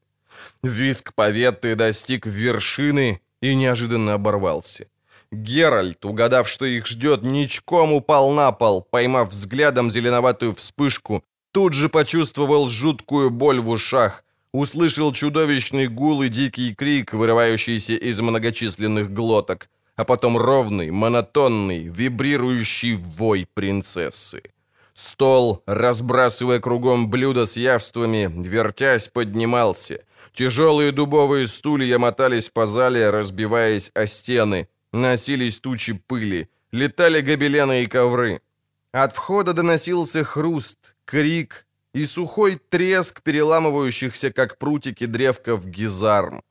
[0.64, 4.86] Виск поветы достиг вершины и неожиданно оборвался.
[5.30, 11.22] Геральт, угадав, что их ждет, ничком упал на пол, поймав взглядом зеленоватую вспышку,
[11.52, 18.20] тут же почувствовал жуткую боль в ушах, услышал чудовищный гул и дикий крик, вырывающийся из
[18.20, 24.42] многочисленных глоток, а потом ровный, монотонный, вибрирующий вой принцессы.
[24.94, 30.04] Стол, разбрасывая кругом блюда с явствами, вертясь, поднимался.
[30.34, 34.68] Тяжелые дубовые стулья мотались по зале, разбиваясь о стены.
[34.92, 38.40] Носились тучи пыли, летали гобелены и ковры.
[38.90, 46.42] От входа доносился хруст, крик и сухой треск переламывающихся, как прутики древков, гизарм.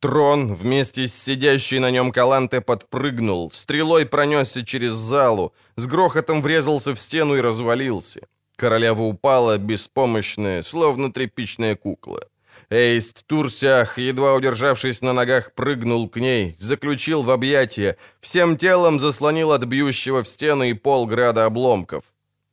[0.00, 6.94] Трон вместе с сидящей на нем Каланте подпрыгнул, стрелой пронесся через залу, с грохотом врезался
[6.94, 8.20] в стену и развалился.
[8.56, 12.28] Королева упала, беспомощная, словно тряпичная кукла.
[12.68, 19.52] Эйст Турсях, едва удержавшись на ногах, прыгнул к ней, заключил в объятия, всем телом заслонил
[19.52, 22.04] от бьющего в стены и пол града обломков.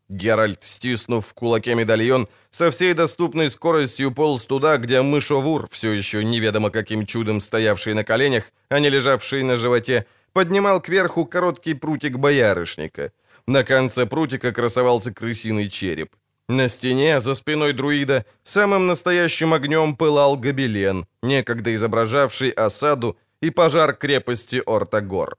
[0.09, 6.23] Геральт, стиснув в кулаке медальон, со всей доступной скоростью полз туда, где мышовур, все еще
[6.23, 12.19] неведомо каким чудом стоявший на коленях, а не лежавший на животе, поднимал кверху короткий прутик
[12.19, 13.11] боярышника.
[13.47, 16.15] На конце прутика красовался крысиный череп.
[16.49, 23.93] На стене, за спиной друида, самым настоящим огнем пылал гобелен, некогда изображавший осаду и пожар
[23.95, 25.37] крепости Ортагор.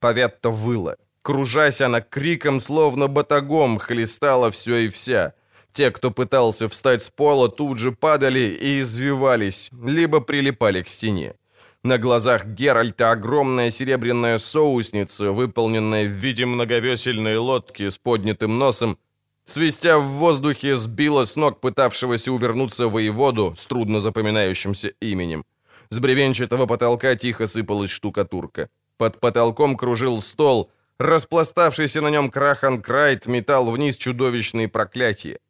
[0.00, 0.96] Поветта выла.
[1.22, 5.34] Кружась она криком, словно батагом, хлестала все и вся.
[5.72, 11.34] Те, кто пытался встать с пола, тут же падали и извивались, либо прилипали к стене.
[11.84, 18.98] На глазах Геральта огромная серебряная соусница, выполненная в виде многовесельной лодки с поднятым носом,
[19.50, 25.44] Свистя в воздухе, сбила с ног пытавшегося увернуться воеводу с трудно запоминающимся именем.
[25.88, 28.68] С бревенчатого потолка тихо сыпалась штукатурка.
[28.96, 30.70] Под потолком кружил стол.
[31.00, 35.40] Распластавшийся на нем Крахан Крайт метал вниз чудовищные проклятия.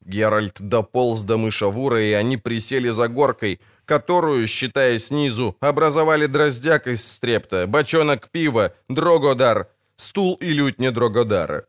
[0.00, 7.06] Геральт дополз до мышавура, и они присели за горкой, которую, считая снизу, образовали дроздяк из
[7.06, 11.66] стрепта, бочонок пива, дрогодар, стул и лютня дрогодара.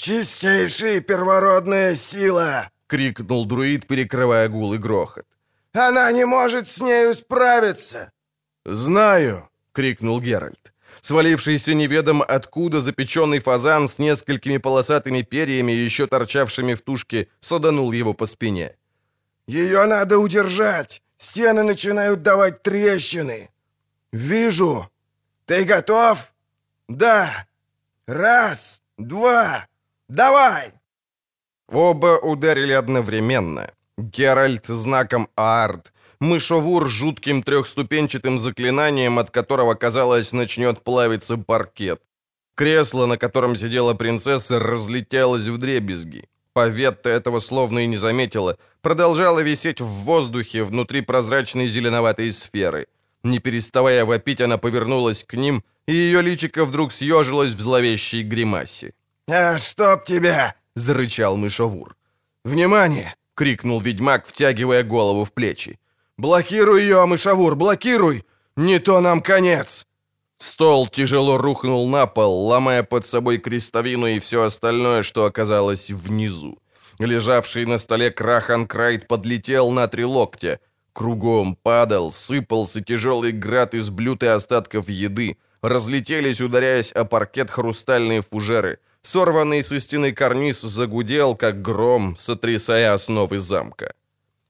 [0.00, 5.26] «Чистейшая первородная сила!»— крикнул друид, перекрывая гул и грохот.
[5.74, 8.10] «Она не может с нею справиться!»
[8.64, 10.72] «Знаю!»— крикнул Геральт.
[11.02, 18.14] Свалившийся неведом откуда запеченный фазан с несколькими полосатыми перьями, еще торчавшими в тушке, саданул его
[18.14, 18.76] по спине.
[19.46, 21.02] «Ее надо удержать!
[21.18, 23.50] Стены начинают давать трещины!»
[24.12, 24.90] «Вижу!
[25.44, 26.32] Ты готов?»
[26.88, 27.46] «Да!
[28.06, 29.66] Раз, два,
[30.10, 30.72] давай!»
[31.68, 33.70] Оба ударили одновременно.
[33.98, 42.02] Геральт знаком Аард, мышовур жутким трехступенчатым заклинанием, от которого, казалось, начнет плавиться паркет.
[42.54, 46.28] Кресло, на котором сидела принцесса, разлетелось в дребезги.
[46.52, 52.86] Поветта этого словно и не заметила, продолжала висеть в воздухе внутри прозрачной зеленоватой сферы.
[53.22, 58.92] Не переставая вопить, она повернулась к ним, и ее личико вдруг съежилось в зловещей гримасе.
[59.32, 61.96] «А чтоб тебя!»— зарычал мышовур.
[62.44, 65.78] «Внимание!»— крикнул ведьмак, втягивая голову в плечи.
[66.16, 68.24] «Блокируй ее, мышавур, блокируй!
[68.56, 69.86] Не то нам конец!»
[70.38, 76.58] Стол тяжело рухнул на пол, ломая под собой крестовину и все остальное, что оказалось внизу.
[76.98, 80.58] Лежавший на столе Крахан Крайт подлетел на три локтя.
[80.92, 85.36] Кругом падал, сыпался тяжелый град из блюд и остатков еды.
[85.62, 88.78] Разлетелись, ударяясь о паркет хрустальные фужеры.
[89.02, 93.94] Сорванный со стены карниз загудел, как гром, сотрясая основы замка.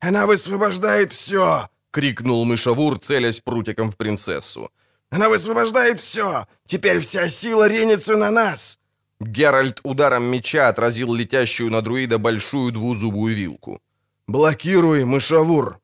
[0.01, 4.71] «Она высвобождает все!»— крикнул мышавур, целясь прутиком в принцессу.
[5.11, 6.47] «Она высвобождает все!
[6.67, 8.79] Теперь вся сила ринется на нас!»
[9.21, 13.81] Геральт ударом меча отразил летящую на друида большую двузубую вилку.
[14.27, 15.81] «Блокируй, мышавур!»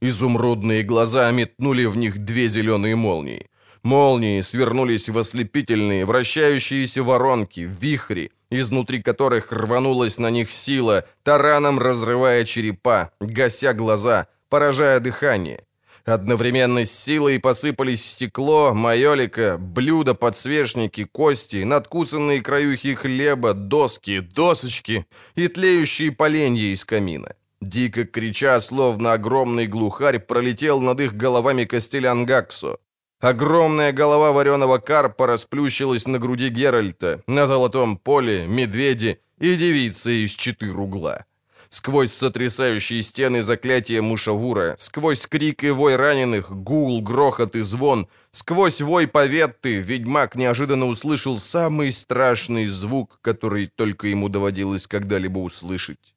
[0.00, 3.48] Изумрудные глаза метнули в них две зеленые молнии.
[3.86, 12.44] Молнии свернулись в ослепительные, вращающиеся воронки, вихри, изнутри которых рванулась на них сила, тараном разрывая
[12.44, 15.60] черепа, гася глаза, поражая дыхание.
[16.04, 25.06] Одновременно с силой посыпались стекло, майолика, блюда, подсвечники, кости, надкусанные краюхи хлеба, доски, досочки
[25.36, 27.36] и тлеющие поленья из камина.
[27.60, 32.78] Дико крича, словно огромный глухарь, пролетел над их головами Костелян Гаксо.
[33.20, 40.32] Огромная голова вареного карпа расплющилась на груди Геральта, на золотом поле, медведи и девица из
[40.32, 41.24] четыр угла.
[41.70, 48.82] Сквозь сотрясающие стены заклятия Мушавура, сквозь крик и вой раненых, гул, грохот и звон, сквозь
[48.82, 56.14] вой поветты, ведьмак неожиданно услышал самый страшный звук, который только ему доводилось когда-либо услышать.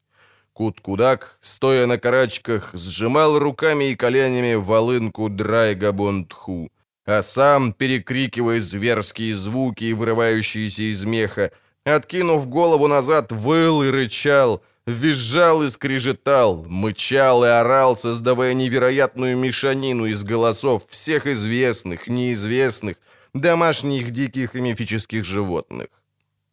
[0.52, 6.70] Кут-кудак, стоя на карачках, сжимал руками и коленями волынку Драйгабонтху,
[7.06, 11.50] а сам, перекрикивая зверские звуки, вырывающиеся из меха,
[11.84, 20.06] откинув голову назад, выл и рычал, визжал и скрежетал, мычал и орал, создавая невероятную мешанину
[20.06, 22.96] из голосов всех известных, неизвестных,
[23.34, 25.88] домашних диких и мифических животных.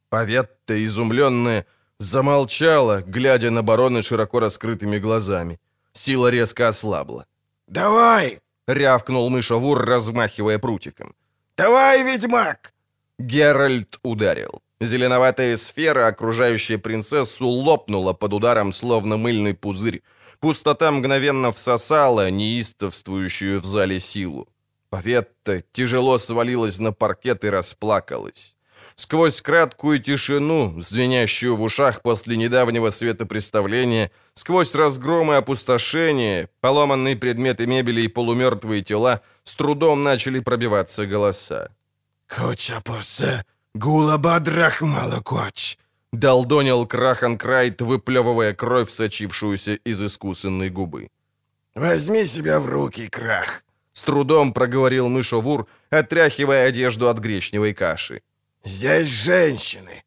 [0.10, 1.66] Поветта, изумленная,
[2.00, 5.60] замолчала, глядя на барона широко раскрытыми глазами.
[5.94, 7.26] Сила резко ослабла.
[7.68, 11.16] «Давай!»— рявкнул мышавур, размахивая прутиком.
[11.58, 12.74] «Давай, ведьмак!»
[13.20, 14.62] Геральт ударил.
[14.80, 20.04] Зеленоватая сфера, окружающая принцессу, лопнула под ударом, словно мыльный пузырь.
[20.40, 24.48] Пустота мгновенно всосала неистовствующую в зале силу.
[24.90, 28.56] Поветта тяжело свалилась на паркет и расплакалась.
[29.00, 37.68] Сквозь краткую тишину, звенящую в ушах после недавнего светопреставления, сквозь разгромы и опустошение, поломанные предметы
[37.68, 41.70] мебели и полумертвые тела, с трудом начали пробиваться голоса.
[42.28, 43.46] «Хоча-порсе,
[43.76, 45.78] гула-бадрах малокоч!»—
[46.12, 51.10] долдонил Крахан Крайт, выплевывая кровь, сочившуюся из искусанной губы.
[51.76, 53.64] «Возьми себя в руки, Крах!»—
[53.94, 58.22] с трудом проговорил мышовур, отряхивая одежду от гречневой каши.
[58.68, 60.04] Здесь женщины.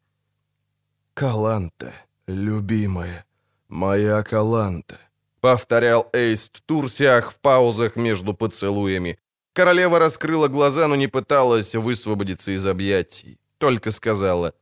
[1.15, 1.95] Каланта,
[2.27, 3.25] любимая,
[3.67, 4.99] моя Каланта,
[5.39, 9.17] повторял Эйст Турсиах в паузах между поцелуями.
[9.53, 13.39] Королева раскрыла глаза, но не пыталась высвободиться из объятий.
[13.57, 14.53] Только сказала,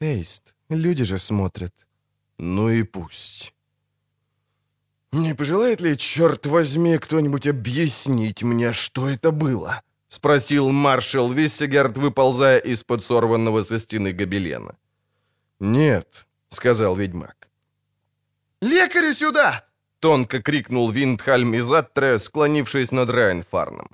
[0.00, 1.74] «Эйст, люди же смотрят».
[2.38, 3.54] Ну и пусть.
[5.12, 9.82] «Не пожелает ли, черт возьми, кто-нибудь объяснить мне, что это было?»—
[10.12, 14.74] спросил маршал Виссегерт, выползая из-под сорванного со стены гобелена.
[15.58, 17.48] «Нет»,— сказал ведьмак.
[18.60, 19.64] «Лекарю сюда!»—
[20.00, 23.88] тонко крикнул Виндхальм из Аттре, склонившись над Райнфарном.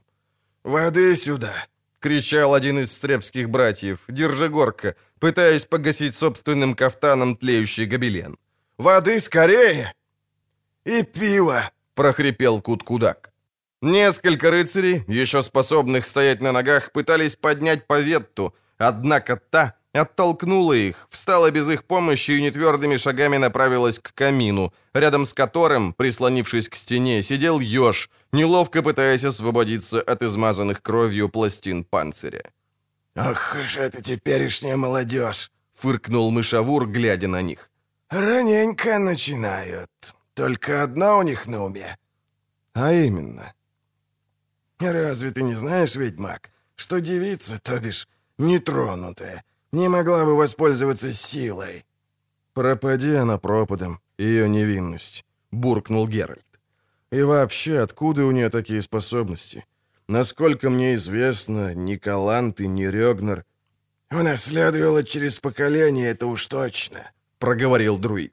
[0.64, 1.54] «Воды сюда!»—
[2.00, 8.36] кричал один из стрепских братьев, держа горка, пытаясь погасить собственным кафтаном тлеющий гобелен.
[8.76, 9.94] «Воды скорее!»
[10.84, 13.27] «И пиво!»— прохрипел Куткудак.
[13.80, 21.50] Несколько рыцарей, еще способных стоять на ногах, пытались поднять поветту, однако та оттолкнула их, встала
[21.52, 27.22] без их помощи и нетвердыми шагами направилась к камину, рядом с которым, прислонившись к стене,
[27.22, 32.50] сидел еж, неловко пытаясь освободиться от измазанных кровью пластин панциря.
[33.14, 37.70] «Ах же это теперешняя молодежь!»— фыркнул мышавур, глядя на них.
[38.10, 39.90] «Раненько начинают.
[40.34, 41.96] Только одна у них на уме».
[42.74, 43.52] «А именно?»
[44.78, 51.84] «Разве ты не знаешь, ведьмак, что девица, то бишь нетронутая, не могла бы воспользоваться силой?»
[52.54, 56.46] «Пропади она пропадом, ее невинность»,— буркнул Геральт.
[57.10, 59.66] «И вообще, откуда у нее такие способности?
[60.08, 63.44] Насколько мне известно, ни Калант ни Рёгнер...»
[64.10, 68.32] «Унаследовала через поколение, это уж точно»,— проговорил друид.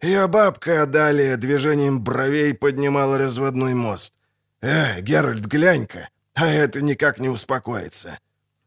[0.00, 4.14] Ее бабка далее движением бровей поднимала разводной мост.
[4.60, 8.18] «Э, Геральт, глянь-ка, а это никак не успокоится».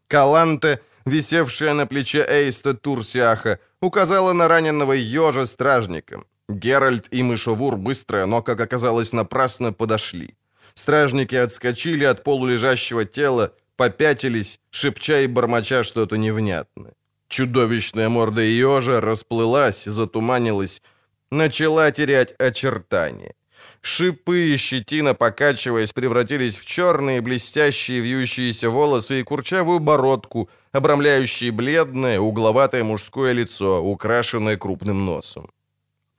[0.07, 6.25] Каланте, висевшая на плече Эйста Турсиаха, указала на раненого ежа стражником.
[6.49, 10.35] Геральт и Мышовур быстро, но, как оказалось, напрасно подошли.
[10.73, 16.93] Стражники отскочили от полулежащего тела, попятились, шепча и бормоча что-то невнятное.
[17.27, 20.81] Чудовищная морда ежа расплылась, затуманилась,
[21.31, 23.33] начала терять очертания.
[23.81, 32.19] Шипы и щетина, покачиваясь, превратились в черные блестящие вьющиеся волосы и курчавую бородку, обрамляющие бледное,
[32.19, 35.49] угловатое мужское лицо, украшенное крупным носом.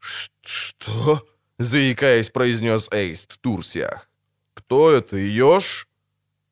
[0.01, 1.25] «Что?»—
[1.59, 4.11] заикаясь, произнес Эйст Турсиах.
[4.55, 5.89] «Кто это, еж?»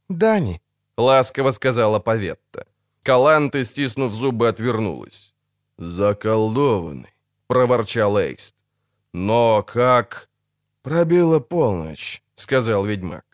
[0.08, 0.60] «Дани»,—
[0.96, 2.66] ласково сказала Поветта.
[3.02, 5.34] Каланта, стиснув зубы, отвернулась.
[5.78, 7.14] «Заколдованный»,—
[7.46, 8.54] проворчал Эйст.
[9.12, 10.29] «Но как...»
[10.82, 13.24] «Пробила полночь»,— сказал ведьмак.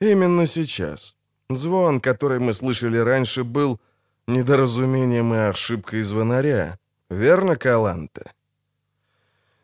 [0.00, 1.16] «Именно сейчас.
[1.50, 3.80] Звон, который мы слышали раньше, был
[4.28, 6.78] недоразумением и ошибкой звонаря.
[7.10, 8.32] Верно, Каланта?»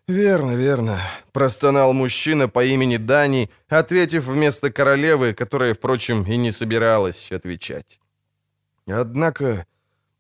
[0.08, 1.00] «Верно, верно»,—
[1.32, 8.00] простонал мужчина по имени Дани, ответив вместо королевы, которая, впрочем, и не собиралась отвечать.
[8.88, 9.66] «Однако,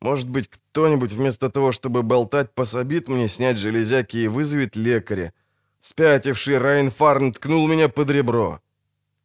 [0.00, 5.32] может быть, кто-нибудь вместо того, чтобы болтать, пособит мне снять железяки и вызовет лекаря,
[5.80, 8.60] Спятивший Райнфарн ткнул меня под ребро.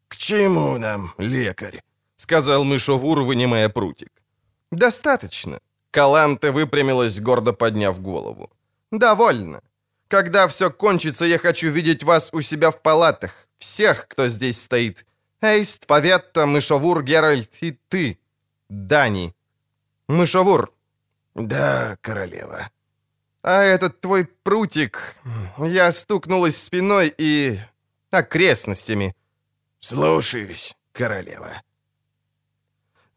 [0.08, 1.82] «К чему нам, лекарь?»—
[2.16, 4.12] сказал Мышовур, вынимая прутик.
[4.72, 5.60] «Достаточно».
[5.92, 8.50] Каланте выпрямилась, гордо подняв голову.
[8.92, 9.62] «Довольно.
[10.08, 13.48] Когда все кончится, я хочу видеть вас у себя в палатах.
[13.58, 15.06] Всех, кто здесь стоит.
[15.42, 18.18] Эйст, Поветта, Мышовур, Геральт и ты,
[18.70, 19.34] Дани.
[20.08, 20.74] Мышовур».
[21.36, 22.70] «Да, королева»,
[23.46, 25.16] а этот твой прутик...
[25.60, 27.60] Я стукнулась спиной и...
[28.10, 29.16] окрестностями».
[29.80, 31.62] «Слушаюсь, королева».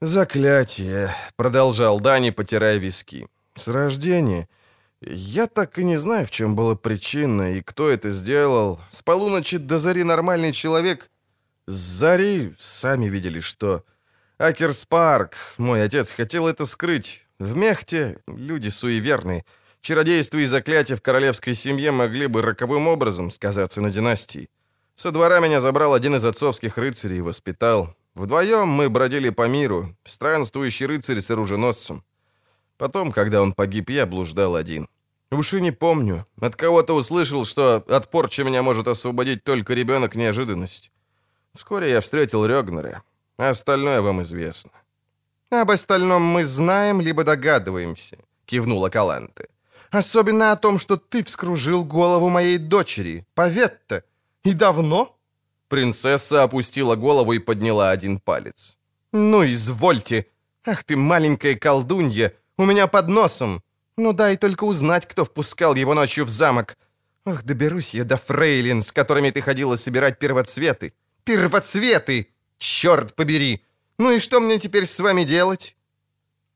[0.03, 3.27] «Заклятие»,— продолжал Дани, потирая виски.
[3.55, 4.49] «С рождения.
[5.01, 8.81] Я так и не знаю, в чем была причина и кто это сделал.
[8.91, 11.11] С полуночи до зари нормальный человек.
[11.67, 13.83] С зари сами видели, что...
[14.37, 17.27] Акерспарк, мой отец, хотел это скрыть.
[17.39, 19.47] В Мехте люди суеверные».
[19.81, 24.49] Чародейство и заклятия в королевской семье могли бы роковым образом сказаться на династии.
[24.95, 27.95] Со двора меня забрал один из отцовских рыцарей и воспитал.
[28.15, 32.03] Вдвоем мы бродили по миру, странствующий рыцарь с оруженосцем.
[32.77, 34.89] Потом, когда он погиб, я блуждал один.
[35.31, 36.27] Уж и не помню.
[36.41, 40.91] От кого-то услышал, что от порчи меня может освободить только ребенок неожиданность.
[41.55, 43.03] Вскоре я встретил Рёгнера.
[43.37, 44.73] Остальное вам известно.
[45.51, 49.49] «Об остальном мы знаем, либо догадываемся»,— кивнула Каланте.
[49.91, 54.05] Особенно о том, что ты вскружил голову моей дочери, Поветта.
[54.45, 55.17] И давно?»
[55.69, 58.79] Принцесса опустила голову и подняла один палец.
[59.13, 60.27] «Ну, извольте.
[60.65, 63.63] Ах ты, маленькая колдунья, у меня под носом.
[63.97, 66.77] Ну дай только узнать, кто впускал его ночью в замок.
[67.25, 70.95] Ах, доберусь я до фрейлин, с которыми ты ходила собирать первоцветы.
[71.25, 72.29] Первоцветы!
[72.59, 73.65] Черт побери!
[73.99, 75.77] Ну и что мне теперь с вами делать?»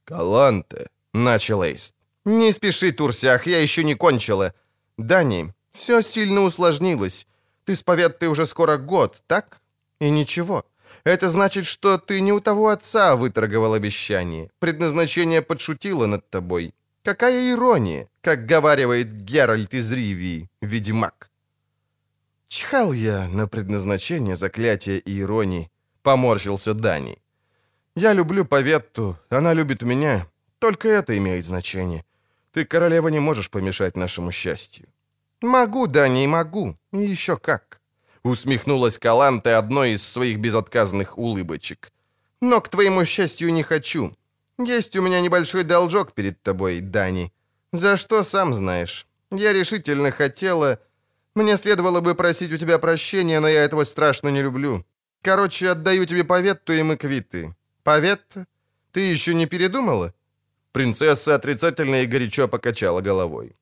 [0.04, 1.94] «Каланте»,— начал Эйст.
[2.24, 4.55] «Не спеши, Турсиах, я еще не кончила.
[4.97, 7.27] Дани, все сильно усложнилось.
[7.65, 9.61] Ты с Поветтой уже скоро год, так?
[10.01, 10.65] И ничего.
[11.05, 14.51] Это значит, что ты не у того отца выторговал обещание.
[14.59, 16.74] Предназначение подшутило над тобой.
[17.03, 21.31] Какая ирония, как говаривает Геральт из Ривии, ведьмак.
[22.47, 25.70] Чхал я на предназначение заклятия и иронии,
[26.03, 27.19] поморщился Дани.
[27.97, 30.28] Я люблю Поветту, она любит меня.
[30.59, 32.05] Только это имеет значение.
[32.53, 34.87] Ты, королева, не можешь помешать нашему счастью.
[35.41, 36.77] Могу, Дани, могу.
[36.93, 37.81] И еще как.
[38.23, 41.93] Усмехнулась Каланте одной из своих безотказных улыбочек.
[42.41, 44.16] Но к твоему счастью не хочу.
[44.59, 47.33] Есть у меня небольшой должок перед тобой, Дани.
[47.73, 49.07] За что, сам знаешь.
[49.31, 50.79] Я решительно хотела...
[51.35, 54.85] Мне следовало бы просить у тебя прощения, но я этого страшно не люблю.
[55.23, 57.55] Короче, отдаю тебе Поветту, и мы квиты.
[57.83, 58.47] Поветта?
[58.93, 60.12] Ты еще не передумала?»
[60.73, 63.57] Принцесса отрицательно и горячо покачала головой.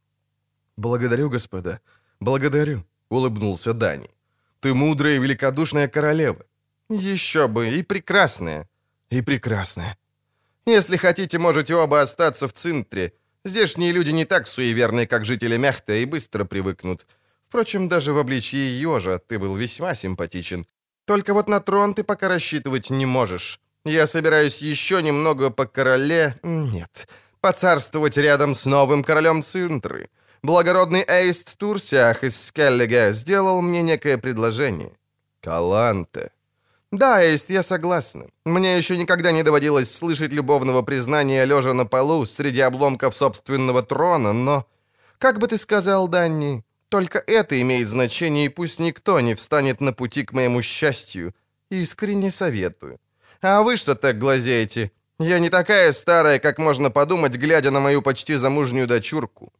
[0.76, 1.80] «Благодарю, господа,
[2.20, 4.08] благодарю»,— улыбнулся Дани.
[4.60, 6.44] «Ты мудрая и великодушная королева».
[6.88, 8.68] «Еще бы, и прекрасная».
[9.10, 9.96] «И прекрасная».
[10.66, 13.12] «Если хотите, можете оба остаться в центре.
[13.44, 17.06] Здешние люди не так суеверны, как жители Мяхта, и быстро привыкнут.
[17.48, 20.64] Впрочем, даже в обличии ежа ты был весьма симпатичен.
[21.06, 23.60] Только вот на трон ты пока рассчитывать не можешь.
[23.84, 26.36] Я собираюсь еще немного по короле...
[26.42, 27.08] Нет,
[27.40, 30.10] поцарствовать рядом с новым королем Цинтры.
[30.42, 34.92] Благородный Эйст Турсиах из Скеллига сделал мне некое предложение.
[35.40, 36.30] Каланте.
[36.92, 38.26] Да, Эйст, я согласна.
[38.44, 44.32] Мне еще никогда не доводилось слышать любовного признания лежа на полу среди обломков собственного трона,
[44.32, 44.66] но...
[45.18, 49.92] Как бы ты сказал, Данни, только это имеет значение, и пусть никто не встанет на
[49.92, 51.34] пути к моему счастью.
[51.70, 52.98] Искренне советую.
[53.42, 54.90] А вы что так глазеете?
[55.18, 59.52] Я не такая старая, как можно подумать, глядя на мою почти замужнюю дочурку».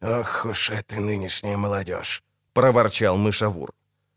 [0.00, 2.22] «Ох уж это нынешняя молодежь»,—
[2.52, 3.72] проворчал мышавур.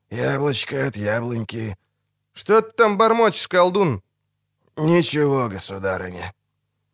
[0.10, 1.76] «Яблочко от яблоньки».
[2.34, 4.02] «Что ты там бормочешь, колдун?»
[4.78, 6.34] «Ничего, государыня».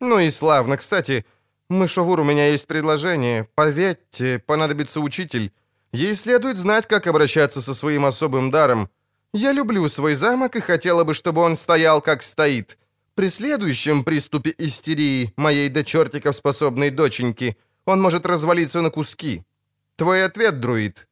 [0.00, 0.76] «Ну и славно.
[0.76, 1.24] Кстати,
[1.68, 3.48] мышавур, у меня есть предложение.
[3.54, 5.52] Поверьте, понадобится учитель.
[5.92, 8.90] Ей следует знать, как обращаться со своим особым даром.
[9.32, 12.78] Я люблю свой замок и хотела бы, чтобы он стоял, как стоит.
[13.14, 19.42] При следующем приступе истерии моей до чертиков способной доченьки он может развалиться на куски.
[19.96, 21.08] Твой ответ, друид?»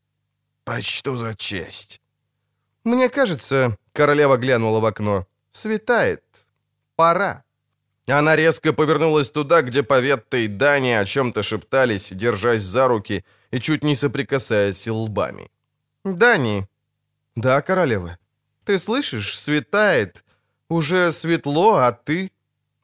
[0.64, 2.00] «Почту за честь».
[2.84, 5.26] «Мне кажется...»— королева глянула в окно.
[5.52, 6.22] «Светает.
[6.94, 7.42] Пора».
[8.06, 13.58] Она резко повернулась туда, где Поветта и Дани о чем-то шептались, держась за руки и
[13.58, 15.50] чуть не соприкасаясь лбами.
[16.04, 16.68] «Дани,
[17.36, 18.18] «Да, королева».
[18.64, 19.38] «Ты слышишь?
[19.38, 20.24] Светает.
[20.68, 22.32] Уже светло, а ты...»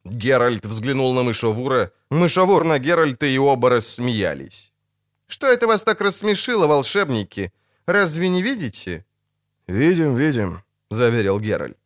[0.05, 1.91] Геральт взглянул на мышавура.
[2.11, 4.73] Мышавур на Геральта и оба рассмеялись.
[5.27, 7.53] «Что это вас так рассмешило, волшебники?
[7.87, 9.05] Разве не видите?»
[9.67, 11.79] «Видим, видим»,— заверил Геральт.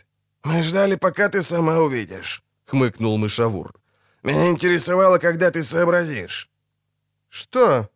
[0.42, 3.74] «Мы ждали, пока ты сама увидишь»,— хмыкнул мышавур.
[4.22, 6.50] «Меня интересовало, когда ты сообразишь».
[7.28, 7.88] «Что?»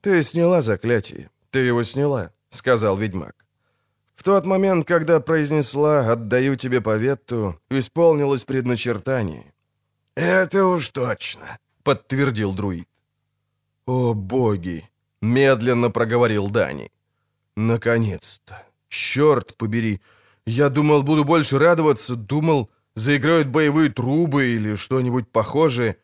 [0.00, 1.30] «Ты сняла заклятие.
[1.50, 3.47] Ты его сняла»,— сказал ведьмак.
[4.18, 9.54] В тот момент, когда произнесла «отдаю тебе поветту», исполнилось предначертание.
[10.16, 12.88] «Это уж точно»,— подтвердил друид.
[13.86, 14.84] «О, боги!»—
[15.22, 16.90] медленно проговорил Дани.
[17.56, 18.66] «Наконец-то!
[18.88, 20.00] Черт побери!
[20.46, 25.96] Я думал, буду больше радоваться, думал, заиграют боевые трубы или что-нибудь похожее.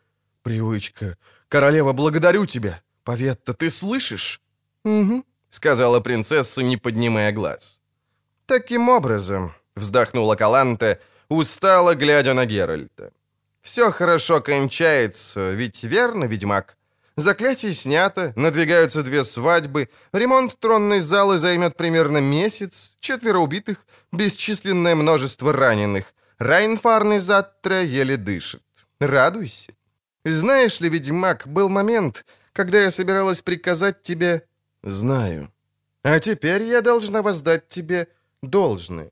[0.42, 1.16] Привычка.
[1.48, 2.80] Королева, благодарю тебя!
[3.02, 4.40] Поветта, ты слышишь?»
[4.84, 7.80] «Угу»,— сказала принцесса, не поднимая глаз.
[8.46, 13.12] «Таким образом»,— вздохнула Каланте, устало глядя на Геральта.
[13.62, 16.76] «Все хорошо кончается, ведь верно, ведьмак?
[17.16, 25.52] Заклятие снято, надвигаются две свадьбы, ремонт тронной залы займет примерно месяц, четверо убитых, бесчисленное множество
[25.52, 26.12] раненых.
[26.38, 28.62] Райнфарный Заттре еле дышит.
[29.00, 29.72] Радуйся.
[30.24, 34.42] Знаешь ли, ведьмак, был момент, когда я собиралась приказать тебе...»
[34.82, 35.50] «Знаю».
[36.02, 38.08] «А теперь я должна воздать тебе
[38.48, 39.10] должны.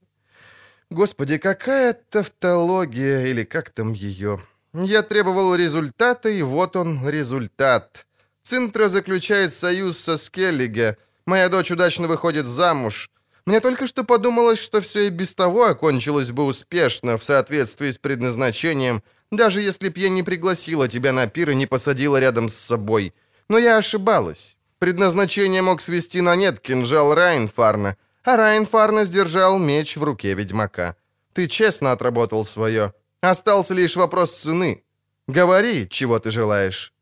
[0.91, 4.41] Господи, какая тавтология, или как там ее?
[4.75, 8.07] Я требовал результата, и вот он, результат.
[8.43, 10.97] Цинтра заключает союз со Скеллиге.
[11.27, 13.11] Моя дочь удачно выходит замуж.
[13.45, 17.99] Мне только что подумалось, что все и без того окончилось бы успешно, в соответствии с
[17.99, 22.55] предназначением, даже если б я не пригласила тебя на пир и не посадила рядом с
[22.55, 23.15] собой.
[23.49, 24.57] Но я ошибалась.
[24.79, 30.97] Предназначение мог свести на нет кинжал Райнфарна, а Райнфарна сдержал меч в руке ведьмака.
[31.33, 32.93] Ты честно отработал свое.
[33.21, 34.85] Остался лишь вопрос цены.
[35.29, 36.93] Говори, чего ты желаешь».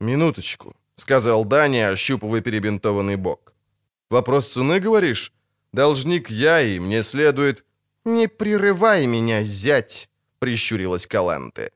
[0.00, 3.52] «Минуточку»,— сказал Даня, ощупывая перебинтованный бок.
[4.08, 5.32] «Вопрос цены, говоришь?
[5.72, 7.64] Должник я, и мне следует...»
[8.04, 10.08] «Не прерывай меня, зять!»—
[10.38, 11.70] прищурилась Каланте.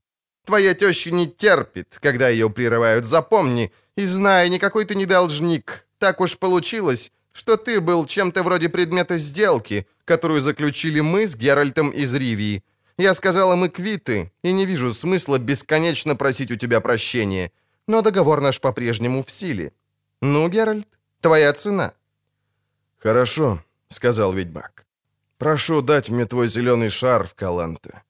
[0.46, 5.86] «Твоя теща не терпит, когда ее прерывают, запомни, и знай, никакой ты не должник.
[5.98, 11.90] Так уж получилось, что ты был чем-то вроде предмета сделки, которую заключили мы с Геральтом
[11.90, 12.62] из Ривии.
[12.96, 17.50] Я сказала, мы квиты, и не вижу смысла бесконечно просить у тебя прощения.
[17.88, 19.72] Но договор наш по-прежнему в силе.
[20.22, 20.88] Ну, Геральт,
[21.20, 21.92] твоя цена».
[22.98, 24.86] «Хорошо»,— сказал ведьмак.
[25.38, 28.02] «Прошу дать мне твой зеленый шар в Каланте.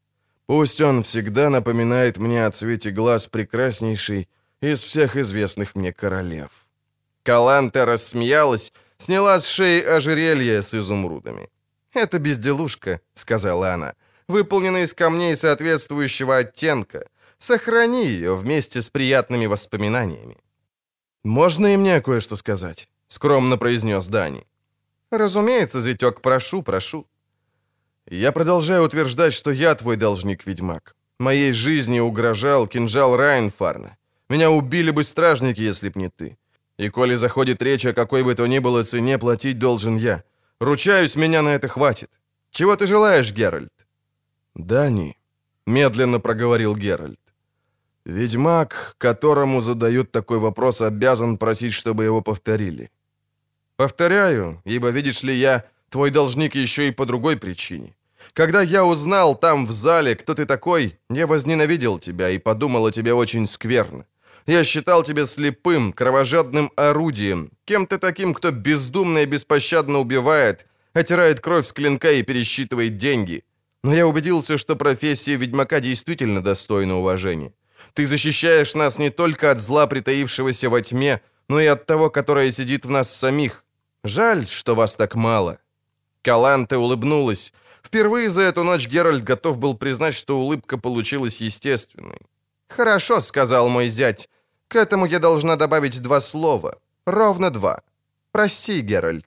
[0.46, 4.28] Пусть он всегда напоминает мне о цвете глаз прекраснейшей
[4.60, 6.51] из всех известных мне королев».
[7.22, 8.72] Каланте рассмеялась,
[9.05, 11.48] сняла с шеи ожерелье с изумрудами.
[11.93, 13.94] «Это безделушка»,— сказала она,—
[14.28, 17.06] «выполнена из камней соответствующего оттенка.
[17.39, 20.36] Сохрани ее вместе с приятными воспоминаниями».
[21.22, 24.47] «Можно и мне кое-что сказать?»— скромно произнес Дани.
[25.10, 27.06] «Разумеется, зятек, прошу, прошу».
[28.10, 30.97] «Я продолжаю утверждать, что я твой должник-ведьмак.
[31.18, 33.97] Моей жизни угрожал кинжал Райнфарна.
[34.31, 36.36] Меня убили бы стражники, если б не ты.
[36.76, 40.22] И коли заходит речь о какой бы то ни было цене, платить должен я.
[40.60, 42.10] Ручаюсь, меня на это хватит.
[42.51, 43.72] Чего ты желаешь, Геральт?»
[44.55, 45.16] «Дани»,—
[45.66, 47.20] медленно проговорил Геральт.
[48.05, 52.90] «Ведьмак, которому задают такой вопрос, обязан просить, чтобы его повторили».
[53.76, 57.94] «Повторяю, ибо, видишь ли, я твой должник еще и по другой причине.
[58.32, 62.92] Когда я узнал там в зале, кто ты такой, я возненавидел тебя и подумал о
[62.92, 64.06] тебе очень скверно.
[64.46, 71.66] Я считал тебя слепым, кровожадным орудием, кем-то таким, кто бездумно и беспощадно убивает, отирает кровь
[71.66, 73.44] с клинка и пересчитывает деньги.
[73.82, 77.52] Но я убедился, что профессия ведьмака действительно достойна уважения.
[77.94, 82.50] Ты защищаешь нас не только от зла, притаившегося во тьме, но и от того, которое
[82.50, 83.64] сидит в нас самих.
[84.02, 85.58] Жаль, что вас так мало».
[86.22, 87.52] Каланте улыбнулась.
[87.82, 92.18] Впервые за эту ночь Геральт готов был признать, что улыбка получилась естественной.
[92.68, 94.28] «Хорошо»,— сказал мой зять.
[94.74, 96.80] «К этому я должна добавить два слова.
[97.06, 97.82] Ровно два.
[98.32, 99.26] Прости, Геральт».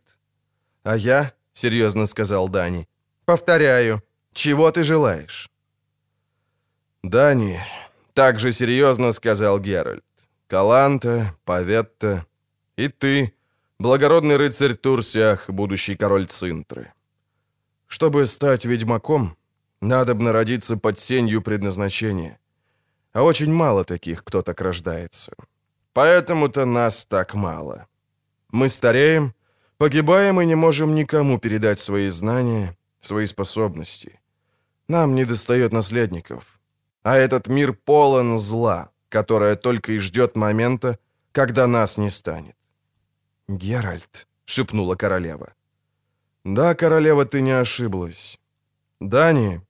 [0.84, 2.86] «А я?»— серьезно сказал Дани.
[3.26, 4.02] «Повторяю,
[4.34, 5.50] чего ты желаешь?»
[7.02, 7.62] «Дани»,—
[8.14, 10.04] также серьезно сказал Геральт.
[10.48, 12.26] «Каланта, Паветта
[12.78, 13.34] и ты,
[13.80, 16.92] благородный рыцарь Турсиах, будущий король Цинтры.
[17.88, 19.38] Чтобы стать ведьмаком,
[19.82, 22.38] надо бы народиться под сенью предназначения.
[23.18, 25.32] А очень мало таких, кто так рождается.
[25.94, 27.88] Поэтому-то нас так мало.
[28.52, 29.34] Мы стареем,
[29.78, 34.20] погибаем и не можем никому передать свои знания, свои способности.
[34.88, 36.60] Нам не достает наследников.
[37.02, 41.00] А этот мир полон зла, которое только и ждет момента,
[41.32, 42.56] когда нас не станет.
[43.48, 45.56] «Геральт»,— шепнула королева.
[46.46, 48.40] «Да, королева, ты не ошиблась.
[49.00, 49.62] Дани,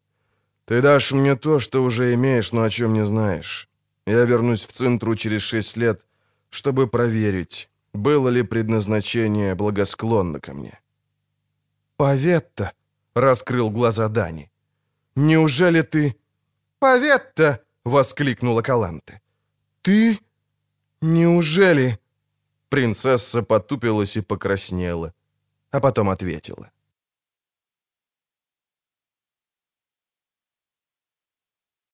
[0.68, 3.70] ты дашь мне то, что уже имеешь, но о чем не знаешь.
[4.06, 6.06] Я вернусь в Центру через шесть лет,
[6.50, 10.80] чтобы проверить, было ли предназначение благосклонно ко мне».
[11.96, 12.74] «Поветта»,—
[13.16, 14.52] раскрыл глаза Дани.
[15.16, 16.16] «Неужели ты...»
[16.80, 19.22] «Поветта!»— воскликнула Каланте.
[19.82, 20.20] «Ты?
[21.02, 21.98] Неужели...»
[22.70, 25.14] Принцесса потупилась и покраснела,
[25.72, 26.70] а потом ответила.